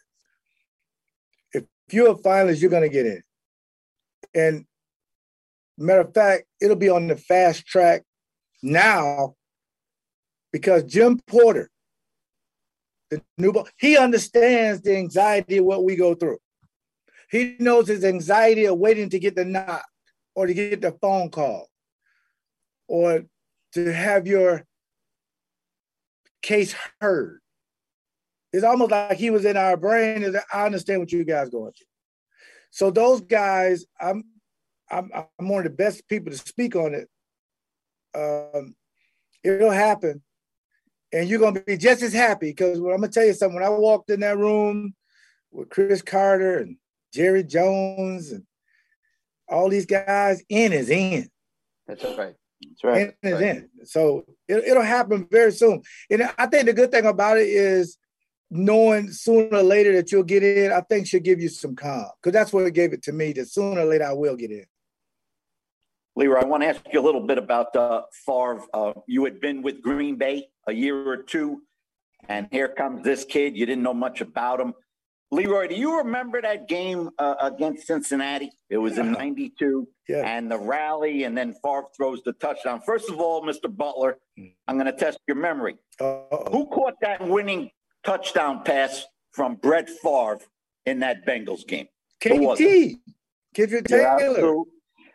it. 1.52 1.66
If 1.88 1.94
you're 1.94 2.12
a 2.12 2.14
finalist, 2.14 2.60
you're 2.60 2.70
going 2.70 2.82
to 2.82 2.88
get 2.88 3.06
in. 3.06 3.22
And 4.34 4.66
Matter 5.78 6.00
of 6.00 6.14
fact, 6.14 6.44
it'll 6.60 6.76
be 6.76 6.88
on 6.88 7.06
the 7.06 7.16
fast 7.16 7.66
track 7.66 8.02
now 8.62 9.34
because 10.52 10.84
Jim 10.84 11.20
Porter, 11.26 11.70
the 13.10 13.22
new 13.36 13.52
he 13.78 13.96
understands 13.96 14.80
the 14.80 14.96
anxiety 14.96 15.58
of 15.58 15.66
what 15.66 15.84
we 15.84 15.94
go 15.94 16.14
through. 16.14 16.38
He 17.30 17.56
knows 17.58 17.88
his 17.88 18.04
anxiety 18.04 18.64
of 18.64 18.78
waiting 18.78 19.10
to 19.10 19.18
get 19.18 19.36
the 19.36 19.44
knock 19.44 19.84
or 20.34 20.46
to 20.46 20.54
get 20.54 20.80
the 20.80 20.92
phone 20.92 21.30
call 21.30 21.68
or 22.88 23.24
to 23.72 23.92
have 23.92 24.26
your 24.26 24.64
case 26.46 26.74
heard. 27.00 27.40
It's 28.52 28.64
almost 28.64 28.92
like 28.92 29.18
he 29.18 29.30
was 29.30 29.44
in 29.44 29.56
our 29.56 29.76
brain. 29.76 30.34
I 30.52 30.64
understand 30.64 31.00
what 31.00 31.12
you 31.12 31.24
guys 31.24 31.50
going 31.50 31.72
through. 31.72 31.86
So 32.70 32.90
those 32.90 33.20
guys, 33.20 33.84
I'm, 34.00 34.24
I'm, 34.90 35.10
I'm 35.12 35.48
one 35.48 35.66
of 35.66 35.72
the 35.72 35.76
best 35.76 36.08
people 36.08 36.30
to 36.30 36.38
speak 36.38 36.76
on 36.76 36.94
it. 36.94 37.08
Um, 38.14 38.74
it'll 39.42 39.70
happen, 39.70 40.22
and 41.12 41.28
you're 41.28 41.40
gonna 41.40 41.60
be 41.60 41.76
just 41.76 42.02
as 42.02 42.14
happy 42.14 42.50
because 42.50 42.78
I'm 42.78 42.84
gonna 42.84 43.08
tell 43.08 43.26
you 43.26 43.34
something. 43.34 43.56
When 43.56 43.64
I 43.64 43.68
walked 43.68 44.08
in 44.10 44.20
that 44.20 44.38
room 44.38 44.94
with 45.50 45.68
Cris 45.68 46.00
Carter 46.00 46.60
and 46.60 46.78
Jerry 47.12 47.44
Jones 47.44 48.32
and 48.32 48.44
all 49.48 49.68
these 49.68 49.86
guys, 49.86 50.42
in 50.48 50.72
is 50.72 50.88
in. 50.88 51.28
That's 51.86 52.04
right. 52.16 52.36
That's 52.62 52.84
right. 52.84 53.14
In 53.22 53.32
is 53.32 53.40
in. 53.40 53.68
So 53.84 54.24
it, 54.48 54.74
will 54.74 54.82
happen 54.82 55.26
very 55.30 55.52
soon. 55.52 55.82
And 56.10 56.30
I 56.38 56.46
think 56.46 56.66
the 56.66 56.72
good 56.72 56.90
thing 56.90 57.06
about 57.06 57.38
it 57.38 57.48
is 57.48 57.98
knowing 58.50 59.10
sooner 59.10 59.58
or 59.58 59.62
later 59.62 59.92
that 59.94 60.12
you'll 60.12 60.22
get 60.22 60.42
in, 60.42 60.72
I 60.72 60.80
think 60.80 61.06
should 61.06 61.24
give 61.24 61.40
you 61.40 61.48
some 61.48 61.74
calm 61.74 62.06
because 62.22 62.32
that's 62.32 62.52
what 62.52 62.66
it 62.66 62.74
gave 62.74 62.92
it 62.92 63.02
to 63.04 63.12
me 63.12 63.32
that 63.32 63.48
sooner 63.48 63.80
or 63.80 63.84
later 63.84 64.04
I 64.04 64.12
will 64.12 64.36
get 64.36 64.50
in. 64.50 64.64
Leroy, 66.14 66.40
I 66.40 66.44
want 66.44 66.62
to 66.62 66.68
ask 66.68 66.80
you 66.90 67.00
a 67.00 67.04
little 67.04 67.26
bit 67.26 67.36
about 67.36 67.76
uh, 67.76 68.02
Favre. 68.24 68.62
Uh, 68.72 68.94
you 69.06 69.24
had 69.24 69.38
been 69.38 69.60
with 69.60 69.82
Green 69.82 70.16
Bay 70.16 70.48
a 70.66 70.72
year 70.72 71.06
or 71.06 71.18
two, 71.18 71.62
and 72.28 72.48
here 72.50 72.68
comes 72.68 73.04
this 73.04 73.24
kid. 73.24 73.54
You 73.54 73.66
didn't 73.66 73.82
know 73.82 73.92
much 73.92 74.22
about 74.22 74.58
him. 74.58 74.72
Leroy, 75.32 75.66
do 75.66 75.74
you 75.74 75.98
remember 75.98 76.40
that 76.40 76.68
game 76.68 77.10
uh, 77.18 77.34
against 77.40 77.86
Cincinnati? 77.86 78.50
It 78.70 78.78
was 78.78 78.96
in 78.96 79.12
'92, 79.12 79.88
yeah. 80.08 80.18
and 80.18 80.50
the 80.50 80.58
rally, 80.58 81.24
and 81.24 81.36
then 81.36 81.52
Favre 81.64 81.86
throws 81.96 82.22
the 82.24 82.32
touchdown. 82.34 82.80
First 82.86 83.10
of 83.10 83.18
all, 83.18 83.42
Mr. 83.42 83.74
Butler, 83.74 84.18
I'm 84.68 84.76
going 84.76 84.86
to 84.86 84.92
test 84.92 85.18
your 85.26 85.36
memory. 85.36 85.76
Uh-oh. 86.00 86.50
Who 86.52 86.66
caught 86.66 86.94
that 87.00 87.26
winning 87.26 87.70
touchdown 88.04 88.62
pass 88.64 89.04
from 89.32 89.56
Brett 89.56 89.88
Favre 89.88 90.38
in 90.84 91.00
that 91.00 91.26
Bengals 91.26 91.66
game? 91.66 91.88
KT, 92.20 93.00
Kitrick 93.56 93.86
Taylor. 93.88 94.62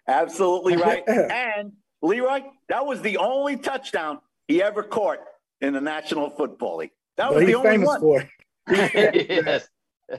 absolutely 0.07 0.75
right. 0.77 1.07
and 1.07 1.71
Leroy, 2.01 2.41
that 2.67 2.85
was 2.85 3.01
the 3.01 3.17
only 3.17 3.55
touchdown 3.55 4.19
he 4.47 4.61
ever 4.61 4.83
caught 4.83 5.19
in 5.61 5.73
the 5.73 5.81
National 5.81 6.29
Football 6.29 6.77
League. 6.77 6.91
That 7.17 7.33
was 7.33 7.45
the 7.45 7.55
only 7.55 7.77
one. 7.77 8.29
yes. 8.69 9.67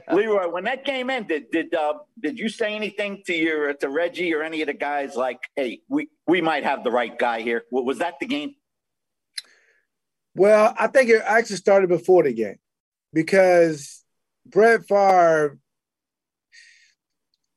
Leroy, 0.11 0.49
when 0.49 0.63
that 0.65 0.85
game 0.85 1.09
ended, 1.09 1.51
did 1.51 1.73
uh, 1.73 1.95
did 2.19 2.39
you 2.39 2.49
say 2.49 2.75
anything 2.75 3.23
to 3.25 3.33
your 3.33 3.73
to 3.73 3.89
Reggie 3.89 4.33
or 4.33 4.43
any 4.43 4.61
of 4.61 4.67
the 4.67 4.73
guys 4.73 5.15
like, 5.15 5.39
"Hey, 5.55 5.81
we 5.89 6.09
we 6.27 6.41
might 6.41 6.63
have 6.63 6.83
the 6.83 6.91
right 6.91 7.17
guy 7.17 7.41
here"? 7.41 7.63
Was 7.71 7.99
that 7.99 8.19
the 8.19 8.25
game? 8.25 8.55
Well, 10.35 10.73
I 10.77 10.87
think 10.87 11.09
it 11.09 11.21
actually 11.25 11.57
started 11.57 11.89
before 11.89 12.23
the 12.23 12.33
game 12.33 12.57
because 13.11 14.03
Brett 14.45 14.85
Favre. 14.85 15.59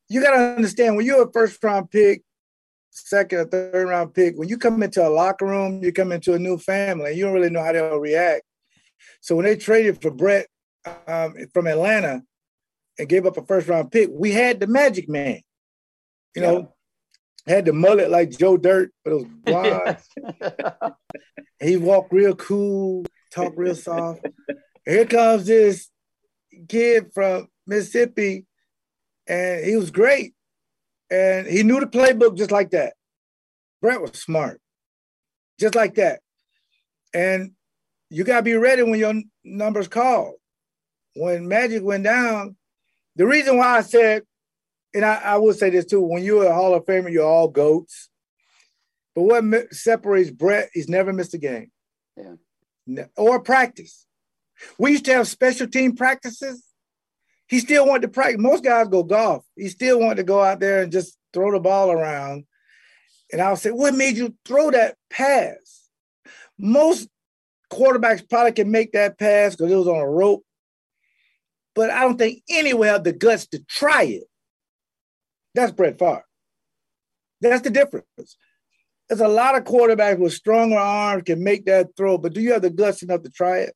You 0.09 0.23
got 0.23 0.37
to 0.37 0.55
understand 0.57 0.95
when 0.95 1.05
you're 1.05 1.29
a 1.29 1.33
first 1.33 1.63
round 1.65 1.91
pick, 1.91 2.23
second 2.91 3.39
or 3.39 3.45
third 3.47 3.89
round 3.89 4.15
pick, 4.15 4.37
when 4.37 4.49
you 4.49 4.57
come 4.57 4.81
into 4.85 5.07
a 5.07 5.11
locker 5.11 5.47
room, 5.47 5.83
you 5.83 5.93
come 5.93 6.13
into 6.13 6.35
a 6.35 6.39
new 6.39 6.59
family, 6.59 7.11
and 7.11 7.19
you 7.19 7.25
don't 7.25 7.35
really 7.35 7.51
know 7.51 7.63
how 7.63 7.73
they'll 7.73 7.99
react. 7.99 8.43
So 9.21 9.35
when 9.35 9.45
they 9.45 9.57
traded 9.57 10.01
for 10.01 10.13
Brett 10.13 10.47
um, 11.07 11.35
from 11.53 11.67
Atlanta 11.67 12.23
and 12.99 13.09
gave 13.09 13.27
up 13.27 13.37
a 13.37 13.45
first 13.45 13.69
round 13.69 13.91
pick, 13.93 14.09
we 14.13 14.33
had 14.33 14.61
the 14.61 14.67
Magic 14.67 15.09
Man. 15.09 15.41
You 16.35 16.43
yeah. 16.43 16.51
know, 16.51 16.75
had 17.47 17.65
the 17.65 17.73
mullet 17.73 18.11
like 18.11 18.31
Joe 18.31 18.57
Dirt, 18.57 18.93
but 19.05 19.13
it 19.13 19.15
was 19.15 19.27
blonde. 19.45 19.99
he 21.61 21.77
walked 21.77 22.13
real 22.13 22.35
cool, 22.35 23.05
talked 23.31 23.57
real 23.57 23.75
soft. 23.75 24.27
here 24.85 25.07
comes 25.07 25.47
this 25.47 25.91
kid 26.69 27.11
from 27.15 27.49
Mississippi, 27.67 28.47
and 29.27 29.65
he 29.65 29.77
was 29.77 29.91
great. 29.91 30.35
And 31.11 31.47
he 31.47 31.63
knew 31.63 31.79
the 31.79 31.87
playbook 31.87 32.37
just 32.37 32.51
like 32.51 32.71
that. 32.71 32.95
Brett 33.81 34.01
was 34.01 34.13
smart, 34.13 34.61
just 35.61 35.75
like 35.77 35.95
that. 35.95 36.21
And 37.15 37.53
you 38.11 38.25
got 38.25 38.39
to 38.39 38.43
be 38.43 38.55
ready 38.55 38.83
when 38.83 38.99
your 38.99 39.15
number's 39.45 39.89
called 39.89 40.35
when 41.17 41.49
Magic 41.49 41.83
went 41.83 42.05
down, 42.05 42.57
the 43.17 43.27
reason 43.27 43.57
why 43.57 43.79
I 43.79 43.83
said, 43.83 44.23
and 44.95 45.05
I, 45.05 45.17
I 45.17 45.37
will 45.37 45.55
say 45.55 45.71
this 45.71 45.87
too, 45.87 46.03
when 46.03 46.23
you're 46.23 46.47
a 46.47 46.55
Hall 46.55 46.75
of 46.75 46.85
Famer, 46.85 47.11
you're 47.11 47.27
all 47.27 47.49
goats. 47.49 48.09
But 49.15 49.23
what 49.23 49.73
separates 49.73 50.31
Brett, 50.31 50.69
he's 50.75 50.89
never 50.89 51.13
missed 51.13 51.35
a 51.35 51.39
game. 51.39 51.71
Yeah. 52.87 53.07
Or 53.17 53.41
practice. 53.41 54.07
We 54.79 54.93
used 54.93 55.07
to 55.07 55.15
have 55.15 55.29
special 55.29 55.67
team 55.67 55.97
practices. 55.97 56.63
He 57.49 57.61
still 57.61 57.87
wanted 57.87 58.03
to 58.03 58.09
practice. 58.09 58.41
Most 58.41 58.65
guys 58.65 58.89
go 58.89 59.03
golf. 59.03 59.45
He 59.57 59.69
still 59.69 60.01
wanted 60.01 60.17
to 60.17 60.25
go 60.25 60.43
out 60.43 60.61
there 60.61 60.83
and 60.83 60.93
just 60.93 61.17
throw 61.33 61.51
the 61.53 61.61
ball 61.61 61.91
around. 61.91 62.45
And 63.33 63.41
I'll 63.41 63.57
say, 63.57 63.71
what 63.71 63.95
made 63.95 64.17
you 64.17 64.35
throw 64.45 64.71
that 64.71 64.97
pass? 65.11 65.89
Most 66.59 67.09
quarterbacks 67.73 68.29
probably 68.29 68.53
can 68.53 68.71
make 68.71 68.93
that 68.93 69.19
pass 69.19 69.57
because 69.57 69.73
it 69.73 69.77
was 69.77 69.89
on 69.89 69.97
a 69.97 70.09
rope 70.09 70.46
but 71.77 71.91
I 71.91 72.01
don't 72.01 72.17
think 72.17 72.43
anyone 72.49 72.89
had 72.89 73.05
the 73.05 73.13
guts 73.13 73.47
to 73.49 73.63
try 73.69 74.05
it. 74.05 74.25
That's 75.55 75.73
Brett 75.73 75.99
Favre. 75.99 76.25
That's 77.43 77.63
the 77.63 77.71
difference. 77.71 78.07
There's 79.09 79.21
a 79.21 79.29
lot 79.29 79.57
of 79.57 79.65
quarterbacks 79.65 80.19
with 80.19 80.33
stronger 80.33 80.79
arms 80.79 81.25
can 81.27 81.45
make 81.45 81.67
that 81.67 81.95
throw, 81.97 82.19
but 82.19 82.33
do 82.33 82.41
you 82.41 82.55
have 82.55 82.63
the 82.63 82.71
guts 82.71 83.03
enough 83.03 83.23
to 83.23 83.31
try 83.31 83.59
it? 83.59 83.75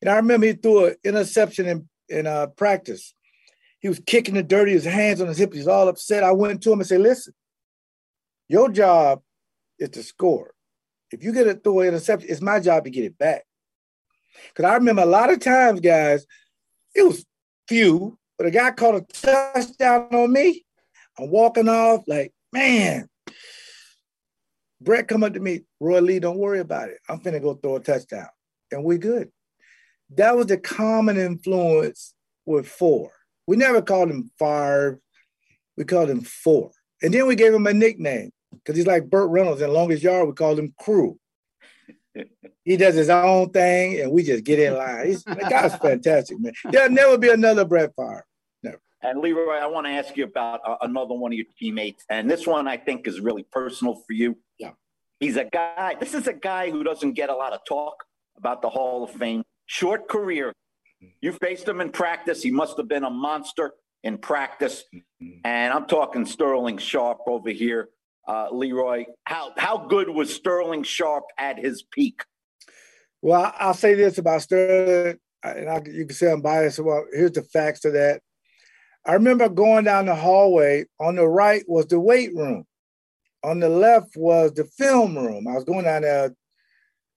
And 0.00 0.08
I 0.08 0.16
remember 0.16 0.46
he 0.46 0.52
threw 0.54 0.86
an 0.86 0.94
interception 1.04 1.66
in, 1.66 1.88
in 2.08 2.26
uh, 2.26 2.46
practice. 2.46 3.14
He 3.80 3.88
was 3.88 4.00
kicking 4.06 4.34
the 4.34 4.42
dirty, 4.42 4.72
his 4.72 4.84
hands 4.84 5.20
on 5.20 5.26
his 5.26 5.38
hips. 5.38 5.56
He's 5.56 5.68
all 5.68 5.88
upset. 5.88 6.22
I 6.22 6.32
went 6.32 6.62
to 6.62 6.72
him 6.72 6.80
and 6.80 6.88
said, 6.88 7.00
listen, 7.00 7.34
your 8.48 8.70
job 8.70 9.22
is 9.78 9.90
to 9.90 10.02
score. 10.02 10.54
If 11.10 11.24
you 11.24 11.32
get 11.32 11.48
a 11.48 11.54
throw 11.54 11.80
an 11.80 11.88
interception, 11.88 12.30
it's 12.30 12.40
my 12.40 12.60
job 12.60 12.84
to 12.84 12.90
get 12.90 13.04
it 13.04 13.18
back. 13.18 13.42
Because 14.48 14.70
I 14.70 14.74
remember 14.74 15.02
a 15.02 15.06
lot 15.06 15.30
of 15.30 15.40
times, 15.40 15.80
guys, 15.80 16.24
it 16.94 17.02
was 17.02 17.24
few, 17.70 18.18
but 18.36 18.48
a 18.48 18.50
guy 18.50 18.72
caught 18.72 18.96
a 18.96 19.06
touchdown 19.12 20.08
on 20.12 20.32
me. 20.32 20.64
I'm 21.16 21.30
walking 21.30 21.68
off 21.68 22.02
like, 22.08 22.32
man. 22.52 23.08
Brett 24.80 25.06
come 25.06 25.22
up 25.22 25.34
to 25.34 25.40
me, 25.40 25.60
Roy 25.78 26.00
Lee, 26.00 26.18
don't 26.18 26.38
worry 26.38 26.58
about 26.58 26.88
it. 26.88 26.98
I'm 27.08 27.20
finna 27.20 27.40
go 27.40 27.54
throw 27.54 27.76
a 27.76 27.80
touchdown. 27.80 28.26
And 28.72 28.82
we 28.82 28.98
good. 28.98 29.30
That 30.16 30.36
was 30.36 30.46
the 30.46 30.58
common 30.58 31.16
influence 31.16 32.12
with 32.44 32.66
four. 32.66 33.12
We 33.46 33.56
never 33.56 33.82
called 33.82 34.10
him 34.10 34.32
five. 34.36 34.98
We 35.76 35.84
called 35.84 36.10
him 36.10 36.22
four. 36.22 36.72
And 37.02 37.14
then 37.14 37.28
we 37.28 37.36
gave 37.36 37.54
him 37.54 37.68
a 37.68 37.72
nickname 37.72 38.32
because 38.52 38.76
he's 38.76 38.86
like 38.86 39.08
Burt 39.08 39.30
Reynolds. 39.30 39.60
In 39.60 39.72
Longest 39.72 40.02
Yard, 40.02 40.26
we 40.26 40.34
called 40.34 40.58
him 40.58 40.74
Crewe 40.80 41.19
he 42.64 42.76
does 42.76 42.94
his 42.94 43.08
own 43.08 43.50
thing, 43.50 44.00
and 44.00 44.12
we 44.12 44.22
just 44.22 44.44
get 44.44 44.58
in 44.58 44.76
line. 44.76 45.06
He's 45.06 45.24
the 45.24 45.34
guy's 45.34 45.74
fantastic, 45.76 46.38
man. 46.40 46.52
There'll 46.70 46.90
never 46.90 47.18
be 47.18 47.30
another 47.30 47.64
Brett 47.64 47.92
Favre. 47.96 48.26
Never. 48.62 48.80
And 49.02 49.20
Leroy, 49.20 49.54
I 49.54 49.66
want 49.66 49.86
to 49.86 49.92
ask 49.92 50.16
you 50.16 50.24
about 50.24 50.60
uh, 50.66 50.76
another 50.82 51.14
one 51.14 51.32
of 51.32 51.36
your 51.36 51.46
teammates, 51.58 52.04
and 52.08 52.30
this 52.30 52.46
one 52.46 52.66
I 52.68 52.76
think 52.76 53.06
is 53.06 53.20
really 53.20 53.44
personal 53.44 53.94
for 53.94 54.12
you. 54.12 54.36
Yeah, 54.58 54.72
he's 55.20 55.36
a 55.36 55.44
guy. 55.44 55.94
This 55.98 56.14
is 56.14 56.26
a 56.26 56.34
guy 56.34 56.70
who 56.70 56.82
doesn't 56.82 57.12
get 57.12 57.30
a 57.30 57.34
lot 57.34 57.52
of 57.52 57.60
talk 57.66 58.04
about 58.36 58.62
the 58.62 58.70
Hall 58.70 59.04
of 59.04 59.10
Fame. 59.10 59.44
Short 59.66 60.08
career. 60.08 60.52
You 61.20 61.32
faced 61.32 61.66
him 61.66 61.80
in 61.80 61.90
practice. 61.90 62.42
He 62.42 62.50
must 62.50 62.76
have 62.76 62.88
been 62.88 63.04
a 63.04 63.10
monster 63.10 63.72
in 64.02 64.18
practice. 64.18 64.84
Mm-hmm. 64.94 65.40
And 65.44 65.72
I'm 65.72 65.86
talking 65.86 66.26
Sterling 66.26 66.78
Sharpe 66.78 67.20
over 67.26 67.50
here 67.50 67.88
uh, 68.30 68.48
Leroy. 68.52 69.06
How 69.24 69.52
how 69.56 69.76
good 69.88 70.08
was 70.08 70.32
Sterling 70.32 70.84
Sharpe 70.84 71.24
at 71.36 71.58
his 71.58 71.82
peak? 71.82 72.22
Well, 73.22 73.52
I'll 73.58 73.74
say 73.74 73.94
this 73.94 74.18
about 74.18 74.42
Sterling, 74.42 75.18
and 75.42 75.68
I, 75.68 75.82
you 75.86 76.06
can 76.06 76.14
say 76.14 76.30
I'm 76.30 76.40
biased. 76.40 76.78
Well, 76.78 77.04
here's 77.12 77.32
the 77.32 77.42
facts 77.42 77.84
of 77.84 77.94
that. 77.94 78.20
I 79.04 79.14
remember 79.14 79.48
going 79.48 79.84
down 79.84 80.06
the 80.06 80.14
hallway. 80.14 80.84
On 81.00 81.16
the 81.16 81.26
right 81.26 81.64
was 81.66 81.86
the 81.86 81.98
weight 81.98 82.34
room. 82.34 82.64
On 83.42 83.58
the 83.58 83.68
left 83.68 84.16
was 84.16 84.52
the 84.52 84.64
film 84.64 85.18
room. 85.18 85.48
I 85.48 85.54
was 85.54 85.64
going 85.64 85.84
down 85.84 86.02
there 86.02 86.34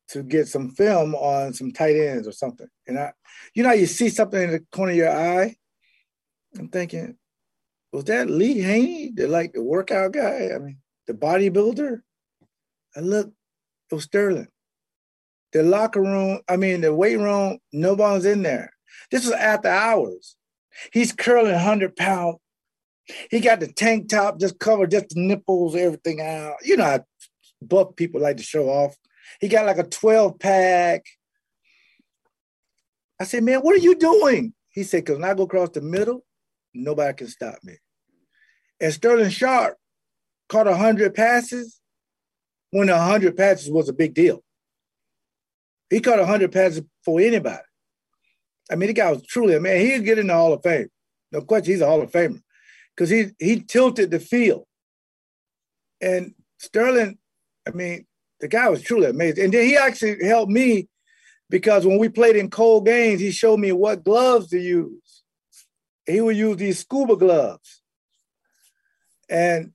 to 0.10 0.24
get 0.24 0.48
some 0.48 0.72
film 0.72 1.14
on 1.16 1.54
some 1.54 1.72
tight 1.72 1.96
ends 1.96 2.28
or 2.28 2.32
something. 2.32 2.68
And 2.88 2.98
I, 2.98 3.12
you 3.54 3.62
know, 3.62 3.72
you 3.72 3.86
see 3.86 4.10
something 4.10 4.42
in 4.42 4.52
the 4.52 4.66
corner 4.72 4.94
of 4.94 4.98
your 4.98 5.12
eye. 5.12 5.56
I'm 6.58 6.70
thinking, 6.70 7.18
was 7.92 8.06
that 8.06 8.30
Lee 8.30 8.60
Haney, 8.62 9.12
the 9.14 9.28
like 9.28 9.54
the 9.54 9.62
workout 9.62 10.14
guy? 10.14 10.50
I 10.56 10.60
mean, 10.60 10.78
the 11.08 11.14
bodybuilder. 11.14 12.02
I 12.96 13.00
look, 13.00 13.32
It 13.92 13.96
was 13.96 14.04
Sterling. 14.06 14.48
The 15.52 15.64
locker 15.64 16.02
room, 16.02 16.40
I 16.48 16.58
mean, 16.58 16.82
the 16.82 16.94
weight 16.94 17.18
room, 17.18 17.60
no 17.72 17.94
one's 17.94 18.26
in 18.26 18.42
there. 18.42 18.72
This 19.12 19.26
was 19.26 19.34
after 19.34 19.70
hours. 19.70 20.36
He's 20.92 21.12
curling 21.12 21.52
100 21.52 21.96
pound. 21.96 22.38
He 23.30 23.40
got 23.40 23.60
the 23.60 23.68
tank 23.68 24.10
top 24.10 24.40
just 24.40 24.60
covered, 24.60 24.92
just 24.92 25.10
the 25.10 25.22
nipples, 25.22 25.76
everything 25.76 26.22
out. 26.22 26.56
You 26.64 26.78
know 26.78 26.86
how 26.86 27.06
buff 27.62 27.96
people 27.96 28.22
like 28.22 28.38
to 28.38 28.44
show 28.44 28.70
off. 28.70 28.96
He 29.40 29.48
got 29.48 29.66
like 29.66 29.78
a 29.78 29.84
12 29.84 30.40
pack. 30.40 31.06
I 33.20 33.26
said, 33.26 33.44
man, 33.44 33.60
what 33.60 33.76
are 33.76 33.80
you 33.80 33.96
doing? 33.96 34.54
He 34.70 34.84
said, 34.84 35.06
because 35.06 35.20
when 35.20 35.30
I 35.30 35.34
go 35.34 35.44
across 35.44 35.70
the 35.70 35.82
middle, 35.82 36.26
nobody 36.74 37.14
can 37.14 37.28
stop 37.28 37.56
me. 37.64 37.76
And 38.80 38.94
Sterling 38.94 39.30
Sharpe 39.30 39.78
caught 40.50 40.66
100 40.66 41.14
passes 41.14 41.80
when 42.72 42.90
100 42.90 43.38
passes 43.38 43.72
was 43.72 43.90
a 43.90 43.94
big 43.94 44.14
deal. 44.14 44.44
He 45.90 46.00
caught 46.00 46.20
100 46.20 46.52
passes 46.52 46.84
for 47.04 47.20
anybody. 47.20 47.62
I 48.72 48.76
mean, 48.76 48.88
the 48.88 48.94
guy 48.94 49.12
was 49.12 49.26
truly 49.26 49.56
a 49.56 49.60
man. 49.60 49.80
He'd 49.80 50.06
get 50.06 50.20
in 50.20 50.28
the 50.28 50.34
Hall 50.34 50.54
of 50.54 50.64
Fame. 50.64 50.90
No 51.32 51.42
question, 51.42 51.74
he's 51.74 51.82
a 51.82 51.88
Hall 51.88 52.02
of 52.02 52.12
Famer 52.12 52.42
because 52.96 53.10
he 53.10 53.28
he 53.40 53.60
tilted 53.60 54.12
the 54.12 54.20
field. 54.20 54.66
And 56.02 56.34
Sterling, 56.60 57.18
I 57.68 57.72
mean, 57.72 58.06
the 58.40 58.48
guy 58.48 58.70
was 58.70 58.82
truly 58.82 59.08
amazing. 59.08 59.46
And 59.46 59.54
then 59.54 59.68
he 59.68 59.78
actually 59.78 60.24
helped 60.26 60.52
me 60.52 60.88
because 61.50 61.86
when 61.86 61.98
we 61.98 62.10
played 62.10 62.36
in 62.36 62.50
cold 62.50 62.86
games, 62.86 63.22
he 63.22 63.32
showed 63.32 63.60
me 63.60 63.72
what 63.72 64.04
gloves 64.04 64.50
to 64.50 64.60
use. 64.60 65.24
He 66.06 66.20
would 66.20 66.36
use 66.36 66.58
these 66.58 66.80
scuba 66.80 67.16
gloves. 67.16 67.82
And 69.30 69.72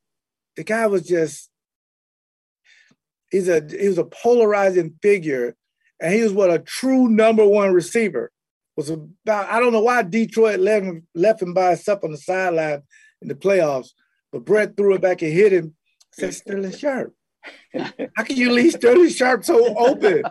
the 0.58 0.64
guy 0.64 0.88
was 0.88 1.06
just, 1.06 1.50
he's 3.30 3.48
a 3.48 3.64
he 3.70 3.86
was 3.86 3.98
a 3.98 4.04
polarizing 4.04 4.96
figure. 5.00 5.54
And 6.00 6.12
he 6.12 6.20
was 6.22 6.32
what 6.32 6.50
a 6.50 6.58
true 6.58 7.08
number 7.08 7.46
one 7.46 7.72
receiver 7.72 8.32
was 8.76 8.90
about. 8.90 9.48
I 9.48 9.60
don't 9.60 9.72
know 9.72 9.82
why 9.82 10.02
Detroit 10.02 10.58
left 10.58 10.84
him, 10.84 11.06
left 11.14 11.42
him 11.42 11.54
by 11.54 11.70
himself 11.70 12.02
on 12.02 12.10
the 12.10 12.18
sideline 12.18 12.82
in 13.22 13.28
the 13.28 13.36
playoffs, 13.36 13.90
but 14.32 14.44
Brett 14.44 14.76
threw 14.76 14.94
it 14.94 15.00
back 15.00 15.22
and 15.22 15.32
hit 15.32 15.52
him. 15.52 15.76
Said 16.12 16.34
Sterling 16.34 16.76
Sharpe. 16.76 17.14
How 17.72 18.24
can 18.24 18.36
you 18.36 18.50
leave 18.50 18.72
Sterling 18.72 19.10
Sharpe 19.10 19.44
so 19.44 19.76
open? 19.76 20.24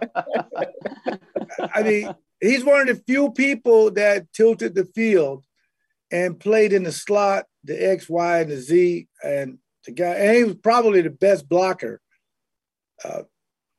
I 1.74 1.84
mean, 1.84 2.14
he's 2.42 2.66
one 2.66 2.82
of 2.82 2.88
the 2.88 3.04
few 3.08 3.32
people 3.32 3.92
that 3.92 4.32
tilted 4.34 4.76
the 4.76 4.86
field 4.86 5.46
and 6.12 6.38
played 6.38 6.74
in 6.74 6.84
the 6.84 6.92
slot, 6.92 7.46
the 7.64 7.76
X, 7.92 8.10
Y, 8.10 8.40
and 8.40 8.52
the 8.52 8.58
Z, 8.58 9.08
and 9.24 9.60
the 9.88 9.94
guy, 9.94 10.14
and 10.14 10.38
he 10.38 10.44
was 10.44 10.56
probably 10.56 11.02
the 11.02 11.10
best 11.10 11.50
blocker 11.50 12.00
uh, 13.04 13.24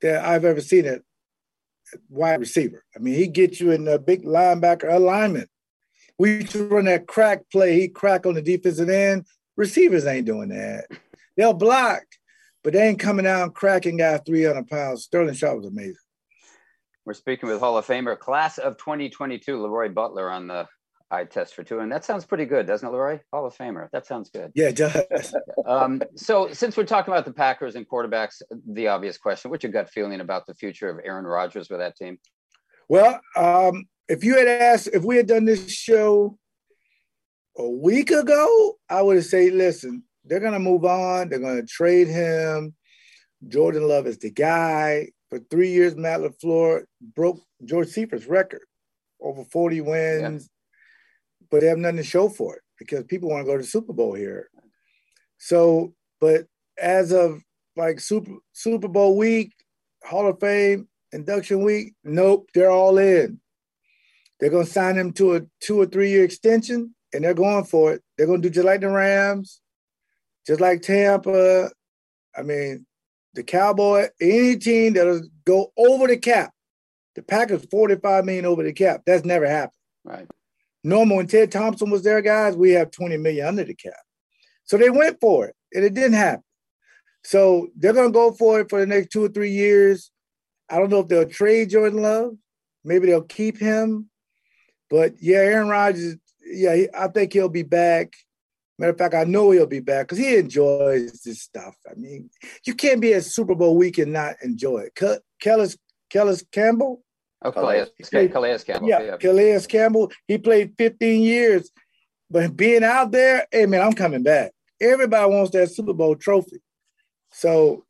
that 0.03 0.25
I've 0.25 0.45
ever 0.45 0.61
seen 0.61 0.87
at 0.87 1.03
wide 2.09 2.41
receiver. 2.41 2.83
I 2.97 2.99
mean, 2.99 3.15
he 3.15 3.29
gets 3.29 3.61
you 3.61 3.71
in 3.71 3.87
a 3.87 3.99
big 3.99 4.25
linebacker 4.25 4.93
alignment. 4.93 5.49
We 6.19 6.39
used 6.39 6.53
to 6.53 6.67
run 6.67 6.87
that 6.87 7.07
crack 7.07 7.43
play. 7.53 7.79
He 7.79 7.89
crack 7.89 8.27
on 8.27 8.35
the 8.35 8.43
defensive 8.43 8.89
end. 8.89 9.27
Receivers 9.57 10.07
ain't 10.07 10.27
doing 10.27 10.49
that. 10.49 10.87
They'll 11.37 11.55
block, 11.55 12.03
but 12.65 12.73
they 12.73 12.89
ain't 12.89 12.99
coming 12.99 13.27
out 13.27 13.43
and 13.43 13.55
cracking 13.55 13.99
guys 13.99 14.21
300 14.27 14.67
pounds. 14.67 15.05
Sterling 15.05 15.35
Sharpe 15.35 15.59
was 15.59 15.67
amazing. 15.67 15.95
We're 17.05 17.15
speaking 17.15 17.49
with 17.49 17.61
Hall 17.61 17.79
of 17.79 17.87
Famer, 17.87 18.19
class 18.19 18.59
of 18.59 18.77
2022, 18.77 19.63
Leroy 19.63 19.89
Butler 19.89 20.31
on 20.31 20.47
the 20.49 20.67
eye 21.11 21.25
test 21.25 21.55
for 21.55 21.63
two. 21.63 21.81
And 21.81 21.91
that 21.91 22.05
sounds 22.05 22.25
pretty 22.25 22.45
good, 22.45 22.67
doesn't 22.67 22.87
it, 22.87 22.91
Leroy? 22.91 23.21
Hall 23.33 23.47
of 23.47 23.57
Famer. 23.57 23.91
That 23.93 24.07
sounds 24.07 24.31
good. 24.31 24.53
Yeah, 24.55 24.69
it 24.69 24.77
does. 24.77 25.35
um, 25.67 26.03
so, 26.17 26.53
since 26.53 26.77
we're 26.77 26.85
talking 26.85 27.13
about 27.13 27.25
the 27.25 27.33
Packers 27.33 27.75
and 27.75 27.89
quarterbacks, 27.89 28.43
the 28.67 28.89
obvious 28.89 29.19
question 29.19 29.51
what's 29.51 29.63
your 29.63 29.73
gut 29.73 29.91
feeling 29.91 30.21
about 30.21 30.47
the 30.47 30.55
future 30.55 30.89
of 30.89 31.01
Aaron 31.05 31.25
Rodgers 31.25 31.71
with 31.71 31.81
that 31.81 31.97
team? 31.97 32.19
Well, 32.89 33.21
um, 33.37 33.85
if 34.09 34.25
you 34.25 34.37
had 34.37 34.49
asked, 34.49 34.89
if 34.93 35.05
we 35.05 35.17
had 35.17 35.27
done 35.27 35.45
this 35.45 35.71
show 35.71 36.39
a 37.57 37.69
week 37.69 38.11
ago, 38.11 38.77
I 38.89 39.03
would 39.03 39.17
have 39.17 39.27
said, 39.27 39.53
listen, 39.53 40.05
they're 40.25 40.41
going 40.41 40.53
to 40.53 40.59
move 40.59 40.85
on. 40.85 41.29
They're 41.29 41.39
going 41.39 41.61
to 41.61 41.67
trade 41.67 42.09
him. 42.09 42.75
Jordan 43.47 43.87
Love 43.87 44.07
is 44.07 44.19
the 44.19 44.31
guy. 44.31 45.09
For 45.31 45.39
three 45.39 45.71
years, 45.71 45.95
Matt 45.95 46.21
LaFleur 46.21 46.85
broke 47.15 47.41
George 47.65 47.89
Seifert's 47.89 48.27
record, 48.27 48.63
over 49.21 49.45
40 49.45 49.83
wins. 49.83 50.49
But 51.51 51.61
they 51.61 51.67
have 51.67 51.79
nothing 51.79 51.97
to 51.99 52.05
show 52.05 52.29
for 52.29 52.57
it 52.57 52.63
because 52.79 53.05
people 53.05 53.31
want 53.31 53.45
to 53.45 53.51
go 53.51 53.57
to 53.57 53.63
the 53.63 53.69
Super 53.69 53.93
Bowl 53.93 54.15
here. 54.15 54.51
So, 55.39 55.95
but 56.21 56.47
as 56.81 57.13
of 57.13 57.43
like 57.77 58.01
Super 58.01 58.33
Super 58.53 58.89
Bowl 58.89 59.17
week, 59.17 59.53
Hall 60.05 60.29
of 60.29 60.41
Fame 60.41 60.89
induction 61.13 61.65
week, 61.65 61.95
nope, 62.05 62.49
they're 62.55 62.71
all 62.71 62.99
in. 62.99 63.41
They're 64.41 64.51
to 64.51 64.67
sign 64.71 64.97
them 64.97 65.13
to 65.15 65.37
a 65.37 65.43
two 65.61 65.81
or 65.81 65.87
three 65.87 66.11
year 66.11 66.25
extension, 66.25 66.95
and 67.13 67.25
they're 67.25 67.35
going 67.35 67.65
for 67.65 67.93
it. 67.93 68.03
They're 68.17 68.27
to 68.43 68.49
do 68.49 68.55
just 68.55 68.67
like 68.67 68.81
the 68.81 68.89
Rams, 68.89 69.61
just 70.47 70.61
like 70.61 70.83
Tampa. 70.83 71.71
I 72.37 72.43
mean, 72.43 72.87
the 73.35 73.43
Cowboy, 73.43 74.09
any 74.21 74.57
team 74.57 74.95
that'll 74.95 75.23
go 75.45 75.73
over 75.77 76.07
the 76.07 76.17
cap. 76.17 76.53
The 77.15 77.23
Packers 77.23 77.65
45 77.71 78.25
million 78.25 78.47
over 78.47 78.63
the 78.63 78.73
cap. 78.73 79.03
That's 79.05 79.25
never 79.25 79.49
happened. 79.49 79.73
Right. 80.05 80.27
Normal 80.85 81.19
when 81.19 81.27
Ted 81.27 81.51
Thompson 81.51 81.91
was 81.91 82.03
there, 82.03 82.23
guys, 82.23 82.57
we 82.57 82.71
have 82.73 82.91
20 82.91 83.17
million 83.17 83.47
under 83.47 83.65
the 83.65 83.75
cap. 83.75 83.93
So 84.65 84.77
they 84.77 84.91
went 84.91 85.19
for 85.21 85.47
it, 85.47 85.57
and 85.73 85.85
it 85.85 85.95
didn't 85.95 86.15
happen. 86.15 86.45
So 87.25 87.69
they're 87.77 87.93
gonna 87.93 88.11
go 88.11 88.33
for 88.33 88.61
it 88.61 88.71
for 88.71 88.81
the 88.81 88.87
next 88.87 89.11
two 89.11 89.25
or 89.25 89.29
three 89.29 89.51
years. 89.51 90.11
I 90.71 90.79
don't 90.79 90.91
know 90.91 91.01
if 91.01 91.09
they'll 91.09 91.29
trade 91.29 91.71
Jordan 91.71 92.03
Love. 92.03 92.37
Maybe 92.85 93.07
they'll 93.07 93.23
keep 93.23 93.59
him. 93.59 94.09
But 94.91 95.15
yeah, 95.21 95.39
Aaron 95.39 95.69
Rodgers, 95.69 96.17
yeah, 96.45 96.87
I 96.97 97.09
think 97.09 97.33
he'll 97.33 97.49
be 97.49 97.63
back. 97.63 98.13
Matter 98.79 98.93
of 98.93 98.99
fact, 98.99 99.15
I 99.15 99.25
know 99.25 99.51
he'll 99.51 99.67
be 99.67 99.81
back 99.81 100.07
because 100.07 100.19
he 100.19 100.37
enjoys 100.37 101.21
this 101.23 101.43
stuff. 101.43 101.75
I 101.91 101.95
mean, 101.95 102.31
you 102.65 102.75
can't 102.75 103.01
be 103.01 103.13
at 103.13 103.25
Super 103.25 103.55
Bowl 103.55 103.77
week 103.77 103.99
and 103.99 104.13
not 104.13 104.37
enjoy 104.43 104.87
it. 104.87 104.95
Kellis, 105.43 105.77
Kellis 106.11 106.45
Campbell. 106.53 107.03
Oh, 107.43 107.53
Calais, 107.53 107.87
played, 108.11 108.33
Calais 108.33 108.59
Campbell. 108.65 108.89
Yeah, 108.89 109.01
yeah, 109.01 109.17
Calais 109.17 109.65
Campbell. 109.69 110.11
He 110.27 110.39
played 110.39 110.75
15 110.77 111.23
years, 111.23 111.71
but 112.31 112.57
being 112.57 112.83
out 112.83 113.13
there, 113.13 113.47
hey 113.53 113.67
man, 113.67 113.83
I'm 113.83 113.93
coming 113.93 114.23
back. 114.23 114.53
Everybody 114.81 115.31
wants 115.31 115.53
that 115.53 115.71
Super 115.71 115.93
Bowl 115.93 116.17
trophy. 116.17 116.61
So, 117.31 117.85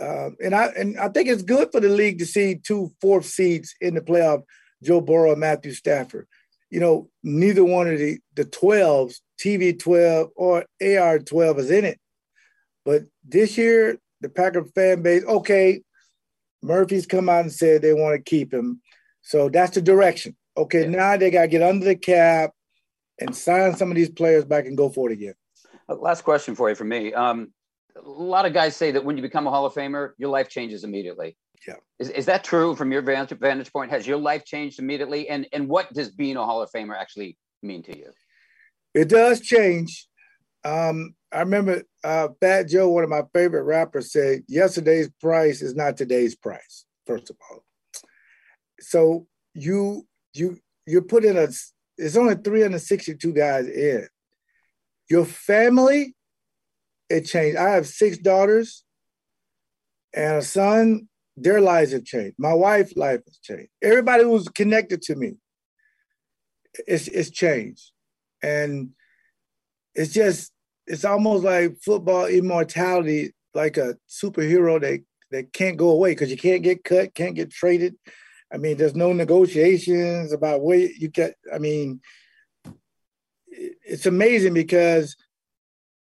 um, 0.00 0.36
and 0.42 0.54
I 0.54 0.66
and 0.66 0.98
I 0.98 1.08
think 1.08 1.28
it's 1.28 1.42
good 1.42 1.70
for 1.70 1.80
the 1.80 1.88
league 1.88 2.18
to 2.20 2.26
see 2.26 2.56
two 2.56 2.92
fourth 3.00 3.26
seeds 3.26 3.74
in 3.80 3.94
the 3.94 4.00
playoff 4.00 4.42
Joe 4.82 5.00
Burrow 5.00 5.32
and 5.32 5.40
Matthew 5.40 5.72
Stafford. 5.72 6.26
You 6.70 6.80
know, 6.80 7.10
neither 7.22 7.64
one 7.64 7.88
of 7.88 7.98
the 7.98 8.18
the 8.34 8.44
12s, 8.44 9.16
TB 9.40 9.80
12 9.80 10.30
or 10.36 10.64
AR 10.82 11.18
12 11.18 11.58
is 11.58 11.70
in 11.70 11.84
it. 11.84 11.98
But 12.84 13.02
this 13.22 13.58
year, 13.58 13.98
the 14.20 14.28
Packer 14.28 14.64
fan 14.64 15.02
base, 15.02 15.24
okay, 15.24 15.82
Murphy's 16.62 17.06
come 17.06 17.28
out 17.28 17.42
and 17.42 17.52
said 17.52 17.82
they 17.82 17.92
want 17.92 18.16
to 18.16 18.30
keep 18.30 18.52
him. 18.52 18.80
So 19.22 19.48
that's 19.48 19.74
the 19.74 19.82
direction. 19.82 20.36
Okay, 20.56 20.82
yeah. 20.82 20.88
now 20.88 21.16
they 21.16 21.30
got 21.30 21.42
to 21.42 21.48
get 21.48 21.62
under 21.62 21.84
the 21.84 21.96
cap 21.96 22.50
and 23.20 23.34
sign 23.34 23.76
some 23.76 23.90
of 23.90 23.96
these 23.96 24.10
players 24.10 24.44
back 24.44 24.66
and 24.66 24.76
go 24.76 24.88
for 24.88 25.10
it 25.10 25.14
again. 25.14 25.34
Uh, 25.88 25.96
last 25.96 26.22
question 26.22 26.54
for 26.54 26.68
you 26.68 26.74
from 26.74 26.88
me. 26.88 27.12
Um, 27.12 27.52
a 27.96 28.08
lot 28.08 28.46
of 28.46 28.52
guys 28.52 28.76
say 28.76 28.90
that 28.92 29.04
when 29.04 29.16
you 29.16 29.22
become 29.22 29.46
a 29.46 29.50
Hall 29.50 29.66
of 29.66 29.74
Famer, 29.74 30.10
your 30.18 30.30
life 30.30 30.48
changes 30.48 30.84
immediately. 30.84 31.36
Yeah. 31.66 31.74
Is, 31.98 32.10
is 32.10 32.26
that 32.26 32.44
true 32.44 32.76
from 32.76 32.92
your 32.92 33.02
vantage 33.02 33.72
point? 33.72 33.90
Has 33.90 34.06
your 34.06 34.18
life 34.18 34.44
changed 34.44 34.78
immediately? 34.78 35.28
And 35.28 35.46
and 35.52 35.68
what 35.68 35.92
does 35.92 36.10
being 36.10 36.36
a 36.36 36.44
Hall 36.44 36.62
of 36.62 36.70
Famer 36.70 36.96
actually 36.96 37.36
mean 37.62 37.82
to 37.84 37.96
you? 37.96 38.12
It 38.94 39.08
does 39.08 39.40
change. 39.40 40.06
Um, 40.64 41.14
I 41.32 41.40
remember 41.40 41.82
uh, 42.08 42.28
Fat 42.40 42.68
Joe, 42.68 42.88
one 42.88 43.04
of 43.04 43.10
my 43.10 43.22
favorite 43.34 43.64
rappers, 43.64 44.12
said, 44.12 44.42
"Yesterday's 44.48 45.10
price 45.20 45.60
is 45.60 45.74
not 45.74 45.96
today's 45.96 46.34
price." 46.34 46.86
First 47.06 47.28
of 47.30 47.36
all, 47.50 47.64
so 48.80 49.26
you 49.54 50.06
you 50.32 50.58
you 50.86 51.02
put 51.02 51.24
in 51.24 51.36
a. 51.36 51.48
It's 51.98 52.16
only 52.16 52.36
362 52.36 53.32
guys 53.32 53.66
in. 53.66 54.06
Your 55.10 55.24
family, 55.24 56.14
it 57.10 57.22
changed. 57.22 57.58
I 57.58 57.70
have 57.70 57.88
six 57.88 58.18
daughters 58.18 58.84
and 60.14 60.36
a 60.36 60.42
son 60.42 61.08
their 61.36 61.60
lives 61.60 61.92
have 61.92 62.04
changed. 62.04 62.36
My 62.38 62.54
wife's 62.54 62.96
life 62.96 63.20
has 63.26 63.38
changed. 63.38 63.70
Everybody 63.82 64.24
who's 64.24 64.48
connected 64.48 65.02
to 65.02 65.14
me, 65.14 65.34
it's 66.86 67.08
it's 67.08 67.30
changed, 67.30 67.92
and 68.42 68.90
it's 69.94 70.12
just 70.12 70.52
it's 70.88 71.04
almost 71.04 71.44
like 71.44 71.76
football 71.82 72.26
immortality, 72.26 73.32
like 73.54 73.76
a 73.76 73.96
superhero 74.08 74.80
that 74.80 75.02
that 75.30 75.52
can't 75.52 75.76
go 75.76 75.90
away 75.90 76.12
because 76.12 76.30
you 76.30 76.36
can't 76.36 76.62
get 76.62 76.84
cut, 76.84 77.14
can't 77.14 77.34
get 77.34 77.50
traded. 77.50 77.94
I 78.52 78.56
mean, 78.56 78.76
there's 78.76 78.94
no 78.94 79.12
negotiations 79.12 80.32
about 80.32 80.62
where 80.62 80.78
you 80.78 81.08
get. 81.08 81.34
I 81.52 81.58
mean, 81.58 82.00
it's 83.50 84.06
amazing 84.06 84.54
because 84.54 85.16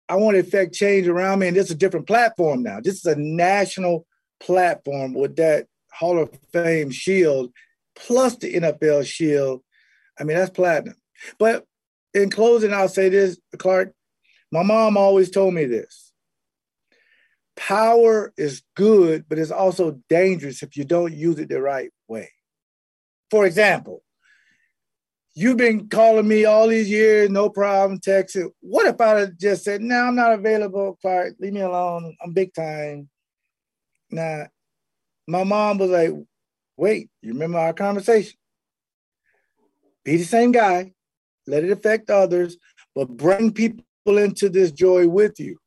I 0.07 0.15
want 0.15 0.35
to 0.35 0.41
affect 0.41 0.75
change 0.75 1.07
around 1.07 1.39
me, 1.39 1.47
and 1.47 1.57
it's 1.57 1.71
a 1.71 1.75
different 1.75 2.07
platform 2.07 2.61
now. 2.61 2.79
This 2.81 2.95
is 2.95 3.05
a 3.05 3.15
national 3.15 4.05
platform 4.39 5.13
with 5.13 5.35
that 5.37 5.67
Hall 5.91 6.19
of 6.19 6.29
Fame 6.51 6.91
shield 6.91 7.51
plus 7.95 8.35
the 8.35 8.53
NFL 8.53 9.05
shield. 9.05 9.61
I 10.19 10.23
mean, 10.23 10.37
that's 10.37 10.51
platinum. 10.51 10.95
But 11.39 11.65
in 12.13 12.29
closing, 12.29 12.73
I'll 12.73 12.89
say 12.89 13.09
this, 13.09 13.39
Clark. 13.57 13.93
My 14.55 14.63
mom 14.63 14.95
always 14.95 15.29
told 15.29 15.53
me 15.53 15.65
this. 15.65 16.13
Power 17.57 18.31
is 18.37 18.63
good, 18.77 19.25
but 19.27 19.37
it's 19.37 19.51
also 19.51 19.99
dangerous 20.07 20.63
if 20.63 20.77
you 20.77 20.85
don't 20.85 21.13
use 21.13 21.39
it 21.39 21.49
the 21.49 21.61
right 21.61 21.91
way. 22.07 22.31
For 23.29 23.45
example, 23.45 24.01
you've 25.33 25.57
been 25.57 25.89
calling 25.89 26.25
me 26.25 26.45
all 26.45 26.69
these 26.69 26.89
years, 26.89 27.29
no 27.29 27.49
problem, 27.49 27.99
texting. 27.99 28.49
What 28.61 28.87
if 28.87 29.01
I 29.01 29.25
just 29.25 29.65
said, 29.65 29.81
no, 29.81 30.05
I'm 30.05 30.15
not 30.15 30.31
available, 30.31 30.97
Clark, 31.01 31.35
leave 31.37 31.51
me 31.51 31.59
alone. 31.59 32.15
I'm 32.23 32.31
big 32.31 32.53
time. 32.53 33.09
Now, 34.09 34.47
my 35.27 35.43
mom 35.43 35.79
was 35.79 35.89
like, 35.89 36.13
wait, 36.77 37.09
you 37.21 37.33
remember 37.33 37.57
our 37.57 37.73
conversation? 37.73 38.37
Be 40.05 40.15
the 40.15 40.23
same 40.23 40.53
guy, 40.53 40.93
let 41.45 41.65
it 41.65 41.71
affect 41.71 42.09
others, 42.09 42.55
but 42.95 43.09
bring 43.09 43.51
people 43.51 43.83
into 44.05 44.49
this 44.49 44.71
joy 44.71 45.07
with 45.07 45.39
you. 45.39 45.57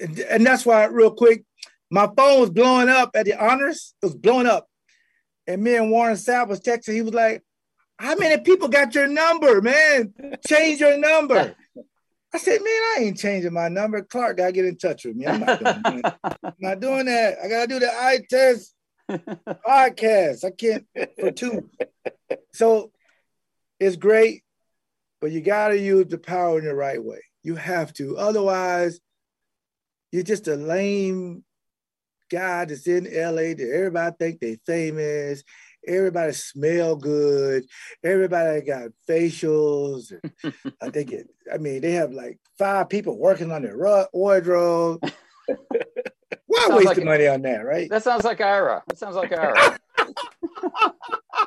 And, 0.00 0.18
and 0.18 0.46
that's 0.46 0.66
why, 0.66 0.84
real 0.86 1.12
quick, 1.12 1.44
my 1.90 2.08
phone 2.16 2.40
was 2.40 2.50
blowing 2.50 2.88
up 2.88 3.10
at 3.14 3.24
the 3.24 3.34
honors. 3.34 3.94
It 4.02 4.06
was 4.06 4.14
blowing 4.14 4.46
up. 4.46 4.66
And 5.46 5.62
me 5.62 5.76
and 5.76 5.90
Warren 5.90 6.16
Sapp 6.16 6.48
was 6.48 6.60
texting. 6.60 6.94
He 6.94 7.02
was 7.02 7.14
like, 7.14 7.42
how 7.98 8.14
many 8.16 8.42
people 8.42 8.68
got 8.68 8.94
your 8.94 9.06
number, 9.06 9.62
man? 9.62 10.12
Change 10.46 10.80
your 10.80 10.98
number. 10.98 11.56
I 12.32 12.38
said, 12.38 12.60
man, 12.60 12.66
I 12.66 12.96
ain't 13.00 13.18
changing 13.18 13.54
my 13.54 13.68
number. 13.68 14.02
Clark 14.02 14.36
gotta 14.36 14.52
get 14.52 14.66
in 14.66 14.76
touch 14.76 15.06
with 15.06 15.16
me. 15.16 15.26
I'm 15.26 15.40
not 15.40 15.58
doing 15.58 16.02
that. 16.02 16.18
I'm 16.44 16.54
not 16.58 16.80
doing 16.80 17.06
that. 17.06 17.38
I 17.42 17.48
gotta 17.48 17.66
do 17.66 17.78
the 17.78 17.90
eye 17.90 18.20
test 18.28 18.74
podcast. 19.10 20.44
I 20.44 20.50
can't 20.50 20.86
for 21.18 21.30
two. 21.30 21.70
So 22.52 22.92
it's 23.80 23.96
great, 23.96 24.42
but 25.22 25.32
you 25.32 25.40
gotta 25.40 25.78
use 25.78 26.08
the 26.08 26.18
power 26.18 26.58
in 26.58 26.66
the 26.66 26.74
right 26.74 27.02
way. 27.02 27.22
You 27.48 27.56
have 27.56 27.94
to. 27.94 28.18
Otherwise, 28.18 29.00
you're 30.12 30.22
just 30.22 30.48
a 30.48 30.54
lame 30.54 31.44
guy 32.30 32.66
that's 32.66 32.86
in 32.86 33.04
LA 33.04 33.54
that 33.56 33.72
everybody 33.74 34.14
think 34.18 34.40
they 34.40 34.58
famous 34.66 35.42
everybody 35.88 36.32
smell 36.32 36.96
good. 36.96 37.64
Everybody 38.04 38.60
got 38.62 38.90
facials. 39.08 40.12
I 40.82 40.90
think 40.90 41.12
it. 41.12 41.28
I 41.52 41.58
mean, 41.58 41.80
they 41.80 41.92
have 41.92 42.12
like 42.12 42.38
five 42.58 42.88
people 42.88 43.18
working 43.18 43.50
on 43.50 43.62
their 43.62 43.76
wardrobe. 44.12 45.00
Why 46.46 46.66
waste 46.70 46.86
like, 46.86 46.96
the 46.96 47.04
money 47.04 47.26
on 47.26 47.42
that, 47.42 47.64
right? 47.64 47.88
That 47.88 48.02
sounds 48.02 48.24
like 48.24 48.40
Ira. 48.40 48.82
That 48.88 48.98
sounds 48.98 49.16
like 49.16 49.32
Ira. 49.32 49.78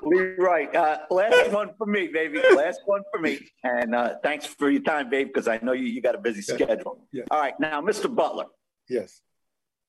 Leroy, 0.03 0.67
uh, 0.67 0.97
last 1.09 1.51
one 1.51 1.71
for 1.77 1.85
me, 1.85 2.07
baby. 2.07 2.41
Last 2.55 2.81
one 2.85 3.01
for 3.11 3.19
me. 3.19 3.39
And 3.63 3.93
uh, 3.93 4.15
thanks 4.23 4.45
for 4.45 4.69
your 4.69 4.81
time, 4.81 5.09
babe, 5.09 5.27
because 5.27 5.47
I 5.47 5.59
know 5.61 5.73
you, 5.73 5.85
you 5.85 6.01
got 6.01 6.15
a 6.15 6.19
busy 6.19 6.41
schedule. 6.41 7.07
Yeah. 7.11 7.23
All 7.29 7.39
right. 7.39 7.59
Now, 7.59 7.81
Mr. 7.81 8.13
Butler. 8.13 8.45
Yes. 8.89 9.21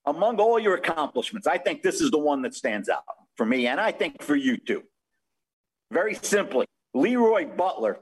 Among 0.05 0.39
all 0.39 0.59
your 0.59 0.75
accomplishments, 0.75 1.47
I 1.47 1.59
think 1.59 1.83
this 1.83 2.01
is 2.01 2.11
the 2.11 2.19
one 2.19 2.43
that 2.43 2.55
stands 2.55 2.89
out 2.89 3.05
for 3.37 3.47
me, 3.47 3.67
and 3.67 3.81
I 3.81 3.93
think 3.93 4.23
for 4.23 4.37
you 4.37 4.57
too. 4.57 4.83
Very 5.91 6.15
simply, 6.15 6.67
Leroy 6.95 7.47
Butler 7.47 8.01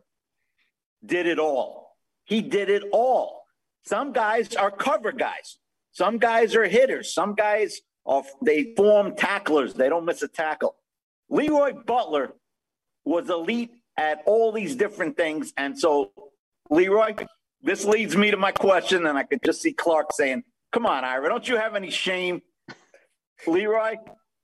did 1.05 1.27
it 1.27 1.39
all. 1.39 1.97
He 2.25 2.41
did 2.41 2.71
it 2.71 2.85
all. 2.93 3.45
Some 3.85 4.13
guys 4.13 4.55
are 4.57 4.71
cover 4.71 5.13
guys. 5.13 5.59
Some 5.93 6.19
guys 6.19 6.55
are 6.55 6.65
hitters. 6.65 7.13
Some 7.13 7.35
guys 7.35 7.81
are 8.07 8.23
they 8.43 8.75
form 8.77 9.15
tacklers. 9.17 9.75
They 9.75 9.89
don't 9.89 10.05
miss 10.05 10.23
a 10.23 10.29
tackle. 10.29 10.77
Leroy 11.31 11.73
Butler 11.73 12.35
was 13.05 13.31
elite 13.31 13.71
at 13.97 14.23
all 14.27 14.53
these 14.53 14.75
different 14.75 15.17
things. 15.17 15.53
And 15.57 15.79
so, 15.79 16.13
Leroy, 16.69 17.15
this 17.63 17.85
leads 17.85 18.17
me 18.17 18.31
to 18.31 18.37
my 18.37 18.53
question, 18.53 19.07
and 19.07 19.17
I 19.17 19.23
could 19.23 19.41
just 19.45 19.63
see 19.63 19.73
Clark 19.73 20.13
saying, 20.13 20.43
Come 20.73 20.87
on, 20.87 21.05
Ira, 21.05 21.29
don't 21.29 21.49
you 21.49 21.57
have 21.57 21.75
any 21.75 21.91
shame? 21.91 22.43
Leroy, 23.47 23.97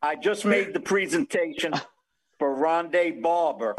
I 0.02 0.16
just 0.16 0.44
made 0.44 0.74
the 0.74 0.80
presentation 0.80 1.72
for 2.38 2.56
Rondé 2.56 3.20
Barber. 3.22 3.76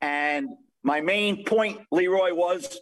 And 0.00 0.50
my 0.82 1.00
main 1.00 1.44
point, 1.44 1.80
Leroy, 1.90 2.34
was 2.34 2.78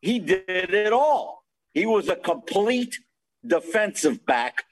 he 0.00 0.18
did 0.18 0.44
it 0.48 0.92
all. 0.92 1.44
He 1.72 1.86
was 1.86 2.08
a 2.08 2.16
complete 2.16 2.98
defensive 3.46 4.24
back. 4.26 4.64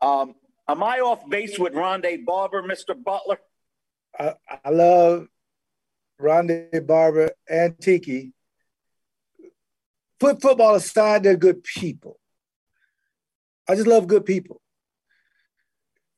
Um, 0.00 0.34
am 0.68 0.82
I 0.82 1.00
off 1.00 1.28
base 1.28 1.58
with 1.58 1.74
Rondé 1.74 2.24
Barber, 2.24 2.62
Mr. 2.62 2.94
Butler? 2.94 3.38
I, 4.18 4.34
I 4.64 4.70
love 4.70 5.26
Rondé 6.20 6.86
Barber 6.86 7.30
and 7.48 7.78
Tiki. 7.80 8.32
Put 10.18 10.42
football 10.42 10.74
aside, 10.74 11.22
they're 11.22 11.36
good 11.36 11.64
people. 11.64 12.18
I 13.68 13.74
just 13.74 13.86
love 13.86 14.06
good 14.06 14.26
people. 14.26 14.60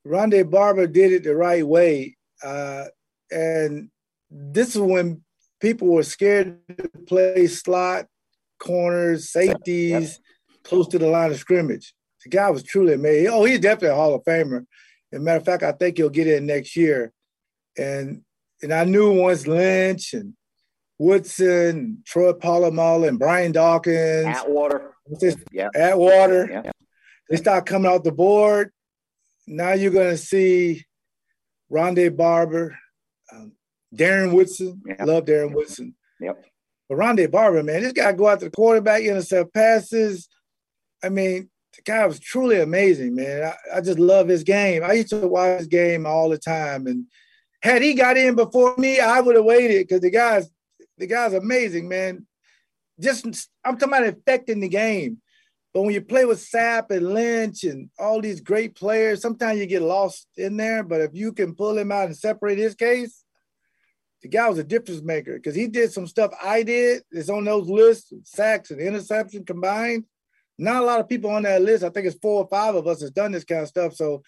Rondé 0.06 0.48
Barber 0.48 0.86
did 0.86 1.12
it 1.12 1.24
the 1.24 1.36
right 1.36 1.66
way. 1.66 2.16
Uh, 2.42 2.86
and 3.30 3.90
this 4.30 4.74
is 4.74 4.80
when 4.80 5.22
people 5.60 5.88
were 5.88 6.02
scared 6.02 6.58
to 6.76 6.88
play 7.06 7.46
slot, 7.46 8.06
corners, 8.58 9.30
safeties, 9.30 10.18
yep. 10.48 10.62
close 10.64 10.88
to 10.88 10.98
the 10.98 11.06
line 11.06 11.30
of 11.30 11.38
scrimmage. 11.38 11.94
The 12.24 12.30
guy 12.30 12.50
was 12.50 12.62
truly 12.62 12.94
amazing. 12.94 13.32
Oh, 13.32 13.44
he's 13.44 13.60
definitely 13.60 13.90
a 13.90 13.94
Hall 13.94 14.14
of 14.14 14.24
Famer. 14.24 14.64
As 15.12 15.18
a 15.18 15.20
matter 15.20 15.38
of 15.38 15.44
fact, 15.44 15.62
I 15.62 15.72
think 15.72 15.96
he'll 15.96 16.08
get 16.08 16.26
in 16.26 16.46
next 16.46 16.76
year. 16.76 17.12
And 17.76 18.22
and 18.62 18.72
I 18.72 18.84
knew 18.84 19.20
once 19.20 19.46
Lynch 19.46 20.14
and 20.14 20.34
Woodson, 20.98 22.02
Troy 22.06 22.32
Polamalu, 22.32 23.08
and 23.08 23.18
Brian 23.18 23.52
Dawkins. 23.52 24.26
Atwater. 24.26 24.94
Yeah. 25.52 25.68
Atwater. 25.74 26.48
Yeah. 26.50 26.72
They 27.28 27.36
start 27.36 27.66
coming 27.66 27.90
out 27.90 28.04
the 28.04 28.12
board 28.12 28.70
now 29.46 29.72
you're 29.72 29.90
going 29.90 30.10
to 30.10 30.16
see 30.16 30.84
Rondé 31.70 32.14
Barber, 32.14 32.78
um, 33.32 33.52
Darren 33.94 34.32
Woodson. 34.32 34.82
Yep. 34.86 35.06
Love 35.06 35.24
Darren 35.24 35.54
Woodson. 35.54 35.94
Yep. 36.20 36.44
But 36.88 36.98
Rondé 36.98 37.30
Barber, 37.30 37.62
man, 37.62 37.82
this 37.82 37.92
guy 37.92 38.12
go 38.12 38.28
out 38.28 38.40
to 38.40 38.46
the 38.46 38.50
quarterback, 38.50 39.02
intercept 39.02 39.54
passes. 39.54 40.28
I 41.02 41.08
mean, 41.08 41.50
the 41.74 41.82
guy 41.82 42.06
was 42.06 42.20
truly 42.20 42.60
amazing, 42.60 43.14
man. 43.14 43.44
I, 43.44 43.78
I 43.78 43.80
just 43.80 43.98
love 43.98 44.28
his 44.28 44.42
game. 44.42 44.84
I 44.84 44.92
used 44.92 45.08
to 45.10 45.26
watch 45.26 45.58
his 45.58 45.66
game 45.66 46.06
all 46.06 46.28
the 46.28 46.38
time. 46.38 46.86
And 46.86 47.06
had 47.62 47.82
he 47.82 47.94
got 47.94 48.16
in 48.16 48.34
before 48.34 48.74
me, 48.76 48.98
I 49.00 49.20
would 49.20 49.36
have 49.36 49.44
waited 49.44 49.86
because 49.86 50.00
the 50.00 50.10
guy's 50.10 50.50
the 50.98 51.06
guy's 51.06 51.32
amazing, 51.32 51.88
man. 51.88 52.26
Just 53.00 53.24
I'm 53.64 53.78
talking 53.78 53.88
about 53.88 54.06
affecting 54.06 54.60
the 54.60 54.68
game. 54.68 55.18
But 55.72 55.82
when 55.82 55.94
you 55.94 56.02
play 56.02 56.26
with 56.26 56.38
Sapp 56.38 56.90
and 56.90 57.14
Lynch 57.14 57.64
and 57.64 57.88
all 57.98 58.20
these 58.20 58.40
great 58.40 58.74
players, 58.74 59.22
sometimes 59.22 59.58
you 59.58 59.66
get 59.66 59.80
lost 59.80 60.26
in 60.36 60.58
there. 60.58 60.82
But 60.82 61.00
if 61.00 61.14
you 61.14 61.32
can 61.32 61.54
pull 61.54 61.78
him 61.78 61.90
out 61.90 62.06
and 62.06 62.16
separate 62.16 62.58
his 62.58 62.74
case, 62.74 63.24
the 64.22 64.28
guy 64.28 64.48
was 64.48 64.58
a 64.58 64.64
difference 64.64 65.02
maker 65.02 65.34
because 65.34 65.54
he 65.54 65.66
did 65.66 65.90
some 65.90 66.06
stuff 66.06 66.32
I 66.42 66.62
did. 66.62 67.02
It's 67.10 67.30
on 67.30 67.44
those 67.44 67.68
lists, 67.68 68.12
sacks 68.24 68.70
and 68.70 68.80
interception 68.80 69.44
combined. 69.44 70.04
Not 70.58 70.82
a 70.82 70.86
lot 70.86 71.00
of 71.00 71.08
people 71.08 71.30
on 71.30 71.42
that 71.42 71.62
list. 71.62 71.82
I 71.82 71.88
think 71.88 72.06
it's 72.06 72.18
four 72.20 72.44
or 72.44 72.48
five 72.48 72.74
of 72.74 72.86
us 72.86 73.00
has 73.00 73.10
done 73.10 73.32
this 73.32 73.44
kind 73.44 73.62
of 73.62 73.68
stuff. 73.68 73.94
So, 73.94 74.22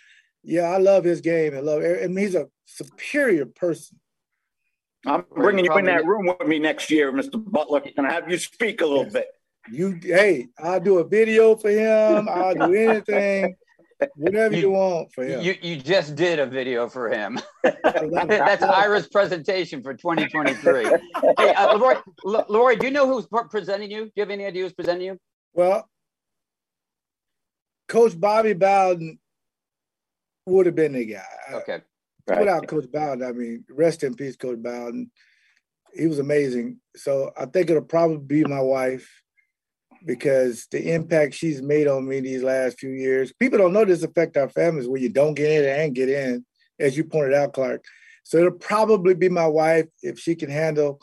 yeah, 0.44 0.64
I 0.64 0.78
love 0.78 1.04
his 1.04 1.20
game. 1.20 1.56
I 1.56 1.60
love, 1.60 1.82
and 1.82 2.18
he's 2.18 2.34
a 2.34 2.48
superior 2.66 3.46
person. 3.46 3.98
I'm 5.06 5.24
bringing 5.34 5.64
you 5.66 5.76
in 5.76 5.84
that 5.86 6.06
room 6.06 6.26
with 6.26 6.48
me 6.48 6.58
next 6.58 6.90
year, 6.90 7.12
Mr. 7.12 7.32
Butler, 7.34 7.82
and 7.96 8.06
I 8.06 8.12
have 8.12 8.30
you 8.30 8.38
speak 8.38 8.80
a 8.80 8.86
little 8.86 9.04
yes. 9.04 9.12
bit 9.12 9.26
you 9.70 9.98
hey, 10.02 10.48
I'll 10.58 10.80
do 10.80 10.98
a 10.98 11.04
video 11.04 11.56
for 11.56 11.70
him. 11.70 12.28
I'll 12.28 12.54
do 12.54 12.74
anything, 12.74 13.56
whatever 14.16 14.54
you, 14.54 14.62
you, 14.62 14.70
want 14.70 15.12
for 15.12 15.24
him. 15.24 15.40
You 15.42 15.56
you 15.62 15.76
just 15.76 16.16
did 16.16 16.38
a 16.38 16.46
video 16.46 16.88
for 16.88 17.08
him. 17.10 17.38
That's 17.62 18.62
Ira's 18.62 19.08
presentation 19.08 19.82
for 19.82 19.94
2023. 19.94 20.84
hey, 21.38 21.54
uh, 21.54 21.76
Leroy, 21.76 21.94
Leroy, 22.48 22.76
do 22.76 22.86
you 22.86 22.92
know 22.92 23.06
who's 23.06 23.26
presenting 23.50 23.90
you? 23.90 24.04
Do 24.06 24.12
you 24.16 24.22
have 24.22 24.30
any 24.30 24.44
idea 24.44 24.62
who's 24.62 24.72
presenting 24.72 25.06
you? 25.06 25.18
Well, 25.54 25.88
Coach 27.88 28.18
Bobby 28.18 28.54
Bowden 28.54 29.18
would 30.46 30.66
have 30.66 30.74
been 30.74 30.92
the 30.92 31.04
guy. 31.04 31.22
Okay. 31.52 31.80
Right. 32.26 32.40
Without 32.40 32.66
Coach 32.66 32.90
Bowden, 32.90 33.22
I 33.22 33.32
mean, 33.32 33.64
rest 33.70 34.02
in 34.02 34.14
peace, 34.14 34.36
Coach 34.36 34.62
Bowden. 34.62 35.10
He 35.94 36.06
was 36.06 36.18
amazing. 36.18 36.78
So 36.96 37.32
I 37.36 37.46
think 37.46 37.70
it'll 37.70 37.82
probably 37.82 38.18
be 38.18 38.44
my 38.44 38.60
wife 38.60 39.08
because 40.04 40.66
the 40.70 40.92
impact 40.92 41.34
she's 41.34 41.62
made 41.62 41.86
on 41.86 42.06
me 42.06 42.20
these 42.20 42.42
last 42.42 42.78
few 42.78 42.90
years. 42.90 43.32
People 43.32 43.58
don't 43.58 43.72
know 43.72 43.84
this 43.84 44.02
affect 44.02 44.36
our 44.36 44.48
families 44.48 44.88
where 44.88 45.00
you 45.00 45.08
don't 45.08 45.34
get 45.34 45.50
in 45.50 45.64
and 45.64 45.94
get 45.94 46.08
in, 46.08 46.44
as 46.78 46.96
you 46.96 47.04
pointed 47.04 47.34
out, 47.34 47.52
Clark. 47.52 47.84
So 48.22 48.38
it'll 48.38 48.52
probably 48.52 49.14
be 49.14 49.28
my 49.28 49.46
wife 49.46 49.86
if 50.02 50.18
she 50.18 50.34
can 50.34 50.50
handle 50.50 51.00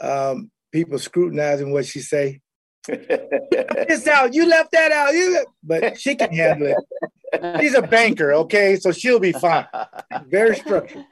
um, 0.00 0.50
people 0.72 0.98
scrutinizing 0.98 1.70
what 1.72 1.86
she 1.86 2.00
say. 2.00 2.40
This 2.86 4.06
out, 4.06 4.34
you 4.34 4.46
left 4.46 4.72
that 4.72 4.92
out. 4.92 5.14
You 5.14 5.44
but 5.62 5.98
she 5.98 6.14
can 6.14 6.32
handle 6.32 6.68
it. 6.68 7.60
She's 7.60 7.74
a 7.74 7.82
banker, 7.82 8.32
okay? 8.32 8.76
So 8.76 8.92
she'll 8.92 9.20
be 9.20 9.32
fine. 9.32 9.66
Very 10.26 10.56
structured. 10.56 11.04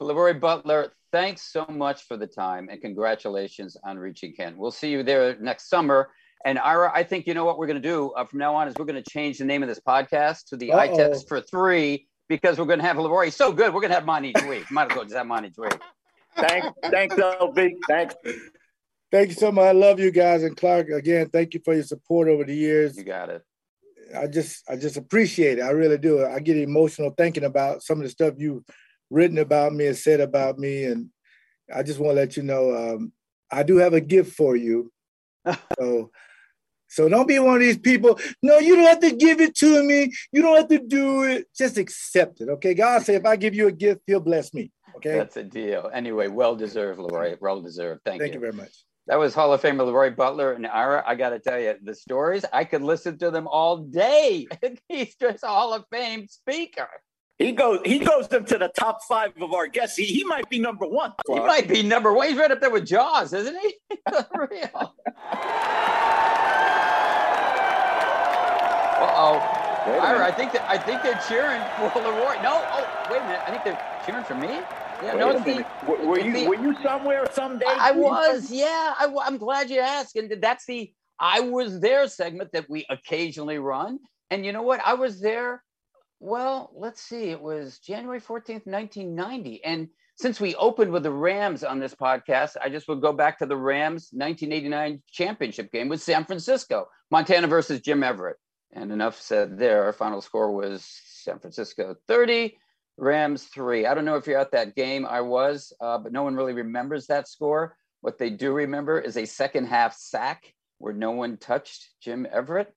Leroy 0.00 0.34
Butler, 0.34 0.92
thanks 1.12 1.42
so 1.42 1.66
much 1.68 2.06
for 2.06 2.16
the 2.16 2.26
time 2.26 2.68
and 2.70 2.80
congratulations 2.80 3.76
on 3.84 3.98
reaching 3.98 4.32
Kent. 4.32 4.56
We'll 4.56 4.70
see 4.70 4.90
you 4.90 5.02
there 5.02 5.36
next 5.40 5.68
summer. 5.68 6.10
And 6.44 6.58
Ira, 6.58 6.90
I 6.94 7.02
think 7.02 7.26
you 7.26 7.34
know 7.34 7.44
what 7.44 7.58
we're 7.58 7.66
going 7.66 7.82
to 7.82 7.86
do 7.86 8.10
uh, 8.12 8.24
from 8.24 8.38
now 8.38 8.54
on 8.54 8.68
is 8.68 8.74
we're 8.78 8.86
going 8.86 9.02
to 9.02 9.10
change 9.10 9.38
the 9.38 9.44
name 9.44 9.62
of 9.62 9.68
this 9.68 9.80
podcast 9.80 10.46
to 10.46 10.56
the 10.56 10.72
Eye 10.72 10.88
Test 10.88 11.28
for 11.28 11.40
Three 11.40 12.06
because 12.28 12.58
we're 12.58 12.64
going 12.64 12.78
to 12.78 12.86
have 12.86 12.96
Leroy. 12.96 13.28
So 13.28 13.52
good, 13.52 13.74
we're 13.74 13.80
going 13.80 13.90
to 13.90 13.96
have 13.96 14.04
him 14.04 14.10
on 14.10 14.24
each 14.24 14.42
week. 14.48 14.70
Might 14.70 14.90
as 14.90 14.96
well 14.96 15.04
just 15.04 15.16
have 15.16 15.26
him 15.26 15.32
on 15.32 15.44
each 15.44 15.58
week. 15.58 15.78
Thanks, 16.36 16.68
thanks, 16.90 17.14
LB. 17.16 17.72
Thanks. 17.88 18.14
Thank 19.10 19.30
you 19.30 19.34
so 19.34 19.50
much. 19.50 19.64
I 19.64 19.72
love 19.72 19.98
you 19.98 20.10
guys 20.10 20.44
and 20.44 20.56
Clark 20.56 20.88
again. 20.88 21.28
Thank 21.30 21.54
you 21.54 21.60
for 21.64 21.74
your 21.74 21.82
support 21.82 22.28
over 22.28 22.44
the 22.44 22.54
years. 22.54 22.96
You 22.96 23.04
got 23.04 23.28
it. 23.28 23.42
I 24.16 24.26
just 24.26 24.68
I 24.68 24.76
just 24.76 24.96
appreciate 24.96 25.58
it. 25.58 25.62
I 25.62 25.70
really 25.70 25.98
do. 25.98 26.24
I 26.24 26.38
get 26.40 26.56
emotional 26.56 27.10
thinking 27.10 27.44
about 27.44 27.82
some 27.82 27.98
of 27.98 28.04
the 28.04 28.10
stuff 28.10 28.34
you've 28.38 28.64
written 29.10 29.38
about 29.38 29.72
me 29.72 29.86
and 29.86 29.96
said 29.96 30.20
about 30.20 30.58
me, 30.58 30.84
and 30.84 31.10
I 31.74 31.82
just 31.82 31.98
want 31.98 32.10
to 32.10 32.20
let 32.20 32.36
you 32.36 32.42
know 32.42 32.74
um, 32.74 33.12
I 33.50 33.62
do 33.62 33.76
have 33.76 33.94
a 33.94 34.00
gift 34.00 34.36
for 34.36 34.54
you. 34.56 34.92
so 35.80 36.10
so 36.88 37.08
don't 37.08 37.28
be 37.28 37.38
one 37.38 37.54
of 37.54 37.60
these 37.60 37.78
people. 37.78 38.18
No, 38.42 38.58
you 38.58 38.74
don't 38.74 38.86
have 38.86 39.00
to 39.00 39.14
give 39.14 39.40
it 39.40 39.54
to 39.56 39.82
me. 39.84 40.12
You 40.32 40.42
don't 40.42 40.56
have 40.56 40.68
to 40.68 40.78
do 40.78 41.22
it. 41.22 41.46
Just 41.56 41.78
accept 41.78 42.40
it. 42.40 42.48
Okay. 42.48 42.74
God 42.74 43.02
say 43.02 43.14
if 43.14 43.24
I 43.24 43.36
give 43.36 43.54
you 43.54 43.68
a 43.68 43.72
gift, 43.72 44.02
he'll 44.06 44.20
bless 44.20 44.52
me. 44.52 44.72
Okay. 44.96 45.16
That's 45.16 45.36
a 45.36 45.44
deal. 45.44 45.88
Anyway, 45.92 46.26
well 46.26 46.56
deserved, 46.56 46.98
Leroy. 46.98 47.36
Well 47.40 47.62
deserved. 47.62 48.00
Thank, 48.04 48.20
Thank 48.20 48.34
you. 48.34 48.40
Thank 48.40 48.52
you 48.52 48.52
very 48.58 48.64
much. 48.64 48.84
That 49.10 49.18
was 49.18 49.34
Hall 49.34 49.52
of 49.52 49.60
Famer 49.60 49.84
Leroy 49.84 50.10
Butler 50.10 50.52
and 50.52 50.64
Ira. 50.64 51.02
I 51.04 51.16
got 51.16 51.30
to 51.30 51.40
tell 51.40 51.58
you, 51.58 51.74
the 51.82 51.96
stories, 51.96 52.44
I 52.52 52.62
could 52.62 52.80
listen 52.80 53.18
to 53.18 53.32
them 53.32 53.48
all 53.48 53.78
day. 53.78 54.46
He's 54.88 55.16
just 55.16 55.42
a 55.42 55.48
Hall 55.48 55.74
of 55.74 55.84
Fame 55.90 56.28
speaker. 56.28 56.86
He 57.36 57.50
goes. 57.50 57.80
He 57.84 57.98
goes 57.98 58.28
into 58.28 58.56
the 58.56 58.68
top 58.68 59.00
five 59.08 59.32
of 59.42 59.52
our 59.52 59.66
guests. 59.66 59.96
He, 59.96 60.04
he 60.04 60.22
might 60.22 60.48
be 60.48 60.60
number 60.60 60.86
one. 60.86 61.12
He 61.26 61.40
might 61.40 61.66
be 61.66 61.82
number 61.82 62.12
one. 62.12 62.28
He's 62.28 62.36
right 62.36 62.52
up 62.52 62.60
there 62.60 62.70
with 62.70 62.86
Jaws, 62.86 63.32
isn't 63.32 63.56
he? 63.56 63.74
Real. 64.12 64.94
Uh-oh. 68.94 69.38
Ira, 70.02 70.24
I 70.24 70.30
think 70.30 70.52
that 70.52 70.64
I 70.68 70.78
think 70.78 71.02
they're 71.02 71.20
cheering 71.26 71.60
for 71.76 71.98
Leroy. 71.98 72.40
No, 72.44 72.62
oh, 72.62 72.86
wait 73.10 73.22
a 73.22 73.24
minute. 73.24 73.40
I 73.44 73.50
think 73.50 73.64
they're 73.64 74.02
cheering 74.06 74.22
for 74.22 74.36
me. 74.36 74.60
Yeah, 75.02 75.14
no, 75.14 75.28
Wait 75.28 75.34
a 75.34 75.38
it's 75.38 75.44
the. 75.86 76.06
Were, 76.06 76.18
it's 76.18 76.26
you 76.26 76.32
the- 76.32 76.48
were 76.48 76.54
you 76.54 76.76
somewhere 76.82 77.26
someday? 77.32 77.66
I 77.68 77.92
Were 77.92 78.02
was, 78.02 78.50
yeah. 78.50 78.94
I, 78.98 79.06
am 79.26 79.38
glad 79.38 79.70
you 79.70 79.80
asked. 79.80 80.16
And 80.16 80.30
that's 80.40 80.66
the 80.66 80.92
I 81.18 81.40
was 81.40 81.80
there 81.80 82.08
segment 82.08 82.52
that 82.52 82.68
we 82.68 82.86
occasionally 82.88 83.58
run. 83.58 83.98
And 84.30 84.44
you 84.44 84.52
know 84.52 84.62
what? 84.62 84.80
I 84.84 84.94
was 84.94 85.20
there. 85.20 85.62
Well, 86.18 86.70
let's 86.74 87.00
see. 87.02 87.30
It 87.30 87.40
was 87.40 87.78
January 87.78 88.20
14th, 88.20 88.66
1990. 88.66 89.64
And 89.64 89.88
since 90.16 90.38
we 90.38 90.54
opened 90.56 90.92
with 90.92 91.02
the 91.02 91.10
Rams 91.10 91.64
on 91.64 91.80
this 91.80 91.94
podcast, 91.94 92.56
I 92.62 92.68
just 92.68 92.88
would 92.88 93.00
go 93.00 93.12
back 93.12 93.38
to 93.38 93.46
the 93.46 93.56
Rams 93.56 94.10
1989 94.12 95.02
championship 95.10 95.72
game 95.72 95.88
with 95.88 96.02
San 96.02 96.24
Francisco, 96.26 96.88
Montana 97.10 97.46
versus 97.46 97.80
Jim 97.80 98.02
Everett. 98.02 98.36
And 98.72 98.92
enough 98.92 99.20
said 99.20 99.58
there. 99.58 99.84
Our 99.84 99.92
final 99.92 100.20
score 100.20 100.52
was 100.52 100.86
San 101.24 101.38
Francisco 101.38 101.96
30, 102.06 102.56
Rams 103.00 103.44
three. 103.44 103.86
I 103.86 103.94
don't 103.94 104.04
know 104.04 104.16
if 104.16 104.26
you're 104.26 104.38
at 104.38 104.52
that 104.52 104.76
game. 104.76 105.06
I 105.06 105.22
was, 105.22 105.72
uh, 105.80 105.98
but 105.98 106.12
no 106.12 106.22
one 106.22 106.36
really 106.36 106.52
remembers 106.52 107.06
that 107.06 107.28
score. 107.28 107.76
What 108.02 108.18
they 108.18 108.30
do 108.30 108.52
remember 108.52 109.00
is 109.00 109.16
a 109.16 109.26
second 109.26 109.66
half 109.66 109.96
sack 109.96 110.52
where 110.78 110.92
no 110.92 111.10
one 111.10 111.36
touched 111.36 111.90
Jim 112.00 112.26
Everett. 112.30 112.72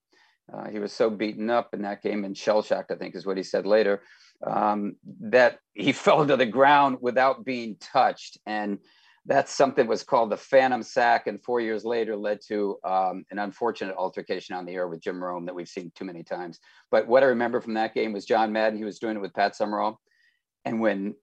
Uh, 0.51 0.69
he 0.69 0.79
was 0.79 0.91
so 0.91 1.09
beaten 1.09 1.49
up 1.49 1.73
in 1.73 1.81
that 1.83 2.01
game 2.01 2.25
and 2.25 2.37
shell 2.37 2.61
shocked, 2.61 2.91
I 2.91 2.95
think 2.95 3.15
is 3.15 3.25
what 3.25 3.37
he 3.37 3.43
said 3.43 3.65
later, 3.65 4.01
um, 4.45 4.95
that 5.21 5.59
he 5.73 5.91
fell 5.93 6.25
to 6.25 6.37
the 6.37 6.45
ground 6.45 6.97
without 7.01 7.45
being 7.45 7.77
touched. 7.79 8.37
And 8.45 8.79
that's 9.25 9.53
something 9.53 9.87
was 9.87 10.03
called 10.03 10.31
the 10.31 10.37
Phantom 10.37 10.83
Sack, 10.83 11.27
and 11.27 11.41
four 11.41 11.61
years 11.61 11.85
later 11.85 12.15
led 12.15 12.39
to 12.47 12.77
um, 12.83 13.23
an 13.31 13.39
unfortunate 13.39 13.95
altercation 13.95 14.55
on 14.55 14.65
the 14.65 14.73
air 14.73 14.87
with 14.87 15.01
Jim 15.01 15.23
Rome 15.23 15.45
that 15.45 15.55
we've 15.55 15.67
seen 15.67 15.91
too 15.95 16.03
many 16.03 16.23
times. 16.23 16.59
But 16.91 17.07
what 17.07 17.23
I 17.23 17.27
remember 17.27 17.61
from 17.61 17.75
that 17.75 17.93
game 17.93 18.11
was 18.11 18.25
John 18.25 18.51
Madden. 18.51 18.77
He 18.77 18.83
was 18.83 18.99
doing 18.99 19.15
it 19.15 19.21
with 19.21 19.33
Pat 19.33 19.55
Summerall, 19.55 20.01
and 20.65 20.79
when 20.79 21.15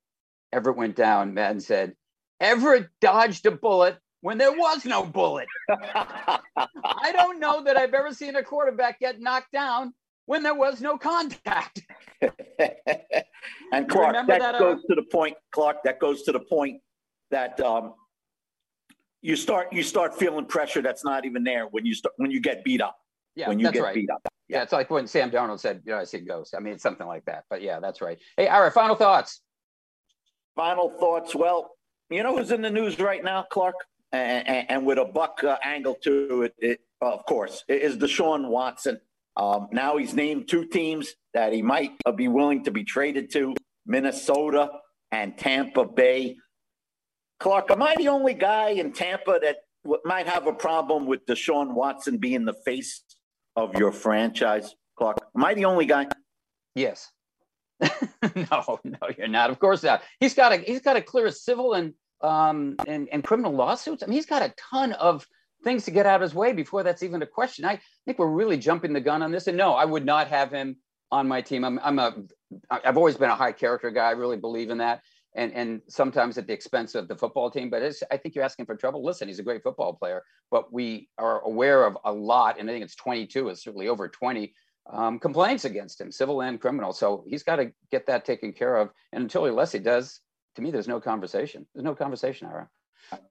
Everett 0.52 0.76
went 0.76 0.96
down, 0.96 1.34
Madden 1.34 1.60
said, 1.60 1.94
"Everett 2.40 2.88
dodged 3.00 3.46
a 3.46 3.50
bullet 3.50 3.98
when 4.20 4.38
there 4.38 4.52
was 4.52 4.84
no 4.84 5.04
bullet." 5.04 5.48
I 5.68 7.12
don't 7.12 7.40
know 7.40 7.64
that 7.64 7.76
I've 7.76 7.94
ever 7.94 8.12
seen 8.12 8.36
a 8.36 8.42
quarterback 8.42 9.00
get 9.00 9.20
knocked 9.20 9.52
down 9.52 9.94
when 10.26 10.42
there 10.42 10.54
was 10.54 10.80
no 10.80 10.96
contact. 10.98 11.82
and 13.72 13.88
Clark, 13.88 14.14
that, 14.14 14.26
that, 14.28 14.54
uh, 14.54 14.58
goes 14.58 14.84
to 14.84 14.94
the 14.94 15.02
point. 15.02 15.36
Clark, 15.52 15.78
that 15.84 15.98
goes 15.98 16.22
to 16.22 16.32
the 16.32 16.40
point 16.40 16.80
that 17.30 17.58
um, 17.60 17.94
you 19.22 19.36
start 19.36 19.72
you 19.72 19.82
start 19.82 20.18
feeling 20.18 20.44
pressure 20.44 20.82
that's 20.82 21.04
not 21.04 21.24
even 21.24 21.44
there 21.44 21.66
when 21.66 21.84
you 21.84 21.94
start 21.94 22.14
when 22.16 22.30
you 22.30 22.40
get 22.40 22.64
beat 22.64 22.80
up. 22.80 22.99
Yeah, 23.40 23.48
when 23.48 23.58
you 23.58 23.64
that's 23.64 23.74
get 23.74 23.82
right. 23.82 23.94
beat 23.94 24.10
up. 24.10 24.28
Yeah, 24.48 24.62
it's 24.62 24.72
like 24.72 24.90
when 24.90 25.06
Sam 25.06 25.30
Darnold 25.30 25.60
said, 25.60 25.80
"You 25.86 25.92
know, 25.92 25.98
I 25.98 26.04
see 26.04 26.18
ghosts." 26.18 26.52
I 26.52 26.58
mean, 26.58 26.74
it's 26.74 26.82
something 26.82 27.06
like 27.06 27.24
that. 27.24 27.44
But 27.48 27.62
yeah, 27.62 27.80
that's 27.80 28.02
right. 28.02 28.18
Hey, 28.36 28.48
all 28.48 28.60
right. 28.60 28.72
Final 28.72 28.96
thoughts. 28.96 29.40
Final 30.56 30.90
thoughts. 30.90 31.34
Well, 31.34 31.70
you 32.10 32.22
know 32.22 32.36
who's 32.36 32.50
in 32.50 32.60
the 32.60 32.68
news 32.70 32.98
right 32.98 33.24
now, 33.24 33.46
Clark, 33.50 33.76
and, 34.12 34.46
and, 34.46 34.70
and 34.70 34.86
with 34.86 34.98
a 34.98 35.06
buck 35.06 35.42
uh, 35.42 35.56
angle 35.64 35.94
to 36.02 36.42
it, 36.42 36.54
it, 36.58 36.80
of 37.00 37.24
course, 37.24 37.64
it 37.66 37.80
is 37.80 37.96
Deshaun 37.96 38.48
Watson. 38.48 39.00
Um, 39.36 39.68
now 39.72 39.96
he's 39.96 40.12
named 40.12 40.48
two 40.48 40.66
teams 40.66 41.14
that 41.32 41.54
he 41.54 41.62
might 41.62 41.92
uh, 42.04 42.12
be 42.12 42.28
willing 42.28 42.62
to 42.64 42.70
be 42.70 42.84
traded 42.84 43.32
to: 43.32 43.54
Minnesota 43.86 44.68
and 45.12 45.38
Tampa 45.38 45.86
Bay. 45.86 46.36
Clark, 47.38 47.70
am 47.70 47.82
I 47.82 47.94
the 47.96 48.08
only 48.08 48.34
guy 48.34 48.70
in 48.70 48.92
Tampa 48.92 49.38
that 49.40 49.56
w- 49.84 50.02
might 50.04 50.26
have 50.26 50.46
a 50.46 50.52
problem 50.52 51.06
with 51.06 51.24
Deshaun 51.24 51.72
Watson 51.72 52.18
being 52.18 52.44
the 52.44 52.52
face 52.66 53.02
of 53.60 53.74
your 53.74 53.92
franchise? 53.92 54.74
Clark, 54.96 55.18
am 55.36 55.44
I 55.44 55.54
the 55.54 55.66
only 55.66 55.86
guy? 55.86 56.06
Yes. 56.74 57.10
no, 57.80 58.78
no, 58.84 58.98
you're 59.16 59.28
not. 59.28 59.50
Of 59.50 59.58
course 59.58 59.82
not. 59.82 60.02
He's 60.18 60.34
got 60.34 60.50
to. 60.50 60.58
He's 60.58 60.80
got 60.80 60.94
to 60.94 61.02
clear 61.02 61.26
a 61.26 61.32
civil 61.32 61.74
and 61.74 61.94
um 62.20 62.76
and, 62.86 63.08
and 63.10 63.24
criminal 63.24 63.52
lawsuits. 63.52 64.02
I 64.02 64.06
mean, 64.06 64.16
he's 64.16 64.26
got 64.26 64.42
a 64.42 64.52
ton 64.70 64.92
of 64.92 65.26
things 65.64 65.84
to 65.84 65.90
get 65.90 66.06
out 66.06 66.16
of 66.16 66.22
his 66.22 66.34
way 66.34 66.52
before 66.52 66.82
that's 66.82 67.02
even 67.02 67.22
a 67.22 67.26
question. 67.26 67.64
I 67.64 67.80
think 68.04 68.18
we're 68.18 68.28
really 68.28 68.58
jumping 68.58 68.92
the 68.92 69.00
gun 69.00 69.22
on 69.22 69.30
this. 69.30 69.46
And 69.46 69.56
no, 69.56 69.72
I 69.72 69.84
would 69.84 70.04
not 70.04 70.28
have 70.28 70.50
him 70.50 70.76
on 71.10 71.28
my 71.28 71.40
team. 71.40 71.64
I'm, 71.64 71.78
I'm 71.82 71.98
a. 71.98 72.14
I've 72.70 72.96
always 72.96 73.16
been 73.16 73.30
a 73.30 73.34
high 73.34 73.52
character 73.52 73.90
guy. 73.90 74.08
I 74.08 74.12
really 74.12 74.36
believe 74.36 74.70
in 74.70 74.78
that. 74.78 75.02
And 75.36 75.52
and 75.52 75.80
sometimes 75.88 76.38
at 76.38 76.46
the 76.46 76.52
expense 76.52 76.94
of 76.94 77.06
the 77.06 77.16
football 77.16 77.50
team. 77.50 77.70
But 77.70 77.82
I 78.10 78.16
think 78.16 78.34
you're 78.34 78.44
asking 78.44 78.66
for 78.66 78.74
trouble. 78.74 79.04
Listen, 79.04 79.28
he's 79.28 79.38
a 79.38 79.44
great 79.44 79.62
football 79.62 79.92
player, 79.92 80.22
but 80.50 80.72
we 80.72 81.08
are 81.18 81.40
aware 81.42 81.84
of 81.84 81.96
a 82.04 82.12
lot, 82.12 82.58
and 82.58 82.68
I 82.68 82.72
think 82.72 82.84
it's 82.84 82.96
22. 82.96 83.48
It's 83.48 83.62
certainly 83.62 83.88
over 83.88 84.08
20 84.08 84.52
um, 84.92 85.18
complaints 85.18 85.64
against 85.64 86.00
him, 86.00 86.10
civil 86.10 86.42
and 86.42 86.60
criminal. 86.60 86.92
So 86.92 87.24
he's 87.28 87.42
got 87.42 87.56
to 87.56 87.72
get 87.90 88.06
that 88.06 88.24
taken 88.24 88.52
care 88.52 88.76
of. 88.76 88.90
And 89.12 89.22
until 89.22 89.44
he 89.44 89.50
lets 89.50 89.72
he 89.72 89.78
does, 89.78 90.20
to 90.56 90.62
me, 90.62 90.70
there's 90.70 90.88
no 90.88 91.00
conversation. 91.00 91.66
There's 91.74 91.84
no 91.84 91.94
conversation, 91.94 92.48
Ira. 92.48 92.68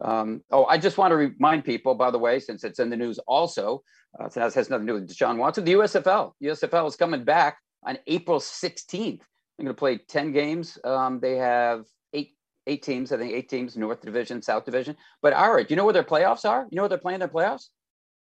Um, 0.02 0.42
oh, 0.52 0.66
I 0.66 0.78
just 0.78 0.98
want 0.98 1.12
to 1.12 1.16
remind 1.16 1.64
people, 1.64 1.96
by 1.96 2.12
the 2.12 2.20
way, 2.20 2.40
since 2.40 2.64
it's 2.64 2.80
in 2.80 2.90
the 2.90 2.98
news 2.98 3.20
also, 3.20 3.84
uh, 4.20 4.28
that 4.30 4.54
has 4.54 4.70
nothing 4.70 4.88
to 4.88 4.94
do 4.94 5.00
with 5.00 5.10
Deshaun 5.10 5.38
Watson, 5.38 5.64
the 5.66 5.74
USFL. 5.74 6.34
USFL 6.44 6.88
is 6.88 6.96
coming 6.96 7.24
back 7.24 7.58
on 7.84 7.98
April 8.08 8.40
16th. 8.40 9.22
They're 9.60 9.66
going 9.66 9.76
to 9.76 9.80
play 9.80 9.98
10 9.98 10.32
games. 10.32 10.78
Um, 10.86 11.20
they 11.20 11.36
have 11.36 11.86
eight 12.14 12.32
eight 12.66 12.82
teams, 12.82 13.12
I 13.12 13.18
think 13.18 13.34
eight 13.34 13.50
teams, 13.50 13.76
North 13.76 14.02
Division, 14.02 14.42
South 14.42 14.64
Division. 14.64 14.96
But 15.22 15.34
Ira, 15.34 15.66
do 15.66 15.68
you 15.72 15.76
know 15.76 15.84
where 15.84 15.94
their 15.94 16.04
playoffs 16.04 16.48
are? 16.50 16.66
You 16.72 16.78
know 16.78 16.84
where 16.84 16.90
they're 16.90 16.98
playing 16.98 17.20
their 17.20 17.28
playoffs? 17.28 17.68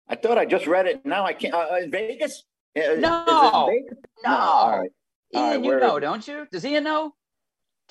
I 0.08 0.16
thought 0.16 0.38
I 0.38 0.46
just 0.46 0.66
read 0.66 0.86
it. 0.86 1.04
Now 1.04 1.26
I 1.26 1.34
can't. 1.34 1.52
Uh, 1.52 1.66
in 1.82 1.90
Vegas? 1.90 2.44
Uh, 2.74 2.80
is 2.80 3.00
No. 3.00 3.68
Vegas? 3.70 3.98
No. 4.24 4.30
All 4.38 4.78
right. 4.78 4.90
Ian, 5.34 5.44
right, 5.44 5.64
you 5.64 5.80
know, 5.80 5.96
is 5.98 6.00
don't 6.00 6.26
you? 6.26 6.46
Does 6.50 6.64
Ian 6.64 6.84
know? 6.84 7.12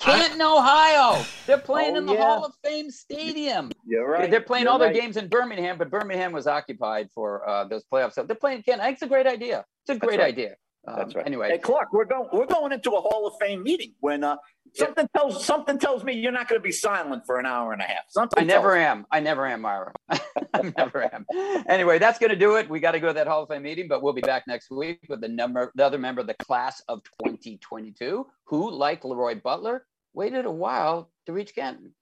Canton, 0.00 0.42
Ohio. 0.42 1.24
They're 1.46 1.58
playing 1.58 1.94
Oh, 1.94 1.98
in 1.98 2.06
the 2.06 2.14
yeah. 2.14 2.22
Hall 2.22 2.44
of 2.44 2.54
Fame 2.64 2.90
Stadium. 2.90 3.70
You're 3.86 4.10
right. 4.10 4.28
They're 4.28 4.40
playing 4.40 4.64
You're 4.64 4.72
all 4.72 4.78
their 4.80 4.92
games 4.92 5.16
in 5.16 5.28
Birmingham, 5.28 5.78
but 5.78 5.90
Birmingham 5.90 6.32
was 6.32 6.48
occupied 6.48 7.08
for 7.14 7.48
uh, 7.48 7.64
those 7.66 7.84
playoffs. 7.92 8.14
So 8.14 8.24
they're 8.24 8.34
playing 8.36 8.62
Canton. 8.64 8.80
I 8.80 8.86
think 8.86 8.94
it's 8.94 9.02
a 9.02 9.08
great 9.08 9.28
idea. 9.28 9.64
It's 9.86 9.96
a 9.96 9.98
great 9.98 10.18
right. 10.18 10.26
idea. 10.26 10.56
Um, 10.88 10.96
That's 10.96 11.14
right. 11.14 11.26
Anyway, 11.26 11.50
Hey, 11.50 11.58
Clark, 11.58 11.92
we're 11.92 12.04
going. 12.04 12.28
We're 12.32 12.46
going 12.46 12.72
into 12.72 12.90
a 12.92 13.00
Hall 13.00 13.26
of 13.26 13.34
Fame 13.40 13.62
meeting 13.62 13.92
when 14.00 14.24
uh, 14.24 14.36
something 14.74 15.06
tells 15.14 15.44
something 15.44 15.78
tells 15.78 16.02
me 16.04 16.14
you're 16.14 16.32
not 16.32 16.48
going 16.48 16.58
to 16.60 16.62
be 16.64 16.72
silent 16.72 17.24
for 17.26 17.38
an 17.38 17.46
hour 17.46 17.72
and 17.72 17.82
a 17.82 17.84
half. 17.84 18.04
Something 18.08 18.42
I 18.42 18.46
never 18.46 18.74
tells- 18.74 18.98
am. 18.98 19.06
I 19.10 19.20
never 19.20 19.46
am, 19.46 19.60
Myra. 19.60 19.92
I 20.10 20.72
never 20.76 21.12
am. 21.12 21.26
Anyway, 21.68 21.98
that's 21.98 22.18
going 22.18 22.30
to 22.30 22.36
do 22.36 22.56
it. 22.56 22.68
We 22.70 22.80
got 22.80 22.92
to 22.92 23.00
go 23.00 23.08
to 23.08 23.12
that 23.14 23.26
Hall 23.26 23.42
of 23.42 23.48
Fame 23.50 23.62
meeting, 23.62 23.86
but 23.88 24.02
we'll 24.02 24.12
be 24.14 24.22
back 24.22 24.44
next 24.46 24.70
week 24.70 25.00
with 25.08 25.20
the 25.20 25.28
number, 25.28 25.70
the 25.74 25.84
other 25.84 25.98
member 25.98 26.20
of 26.22 26.26
the 26.26 26.34
class 26.34 26.80
of 26.88 27.02
2022, 27.24 28.26
who, 28.46 28.70
like 28.70 29.04
Leroy 29.04 29.34
Butler, 29.40 29.84
waited 30.14 30.46
a 30.46 30.50
while 30.50 31.10
to 31.26 31.32
reach 31.32 31.54
Canton. 31.54 31.92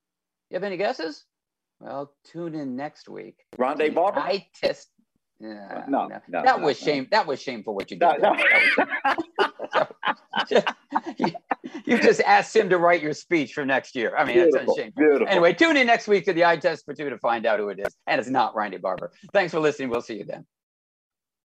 You 0.51 0.55
have 0.55 0.63
any 0.65 0.77
guesses? 0.77 1.25
Well, 1.81 2.15
tune 2.25 2.55
in 2.55 2.77
next 2.77 3.09
week. 3.09 3.37
Rondé 3.59 3.93
Barber. 3.93 4.21
Eye 4.21 4.47
Test. 4.55 4.89
Yeah, 5.39 5.85
No, 5.89 6.07
no, 6.07 6.21
that 6.31 6.59
no, 6.59 6.65
was 6.65 6.81
no. 6.81 6.87
shame. 6.87 7.09
That 7.11 7.27
was 7.27 7.43
shameful 7.43 7.75
what 7.75 7.91
you 7.91 7.99
did. 7.99 8.09
No, 8.21 8.33
no. 8.35 9.87
You, 11.19 11.33
you 11.85 11.99
just 11.99 12.21
asked 12.23 12.55
him 12.57 12.71
to 12.71 12.79
write 12.79 13.03
your 13.03 13.13
speech 13.13 13.53
for 13.53 13.65
next 13.67 13.95
year. 13.95 14.15
I 14.17 14.25
mean, 14.25 14.35
Beautiful, 14.37 14.59
that's 14.67 14.79
a 14.79 14.83
shame. 14.83 14.93
beautiful. 14.97 15.29
Anyway, 15.29 15.53
tune 15.53 15.77
in 15.77 15.87
next 15.87 16.09
week 16.09 16.25
to 16.27 16.33
the 16.33 16.45
eye 16.45 16.57
test 16.57 16.85
for 16.85 16.95
two 16.95 17.11
to 17.11 17.19
find 17.19 17.45
out 17.45 17.59
who 17.59 17.69
it 17.69 17.79
is. 17.81 17.95
And 18.07 18.19
it's 18.19 18.31
not 18.31 18.55
Rondé 18.55 18.81
Barber. 18.81 19.13
Thanks 19.33 19.53
for 19.53 19.61
listening. 19.61 19.91
We'll 19.91 20.01
see 20.01 20.17
you 20.19 20.25
then. 20.25 20.47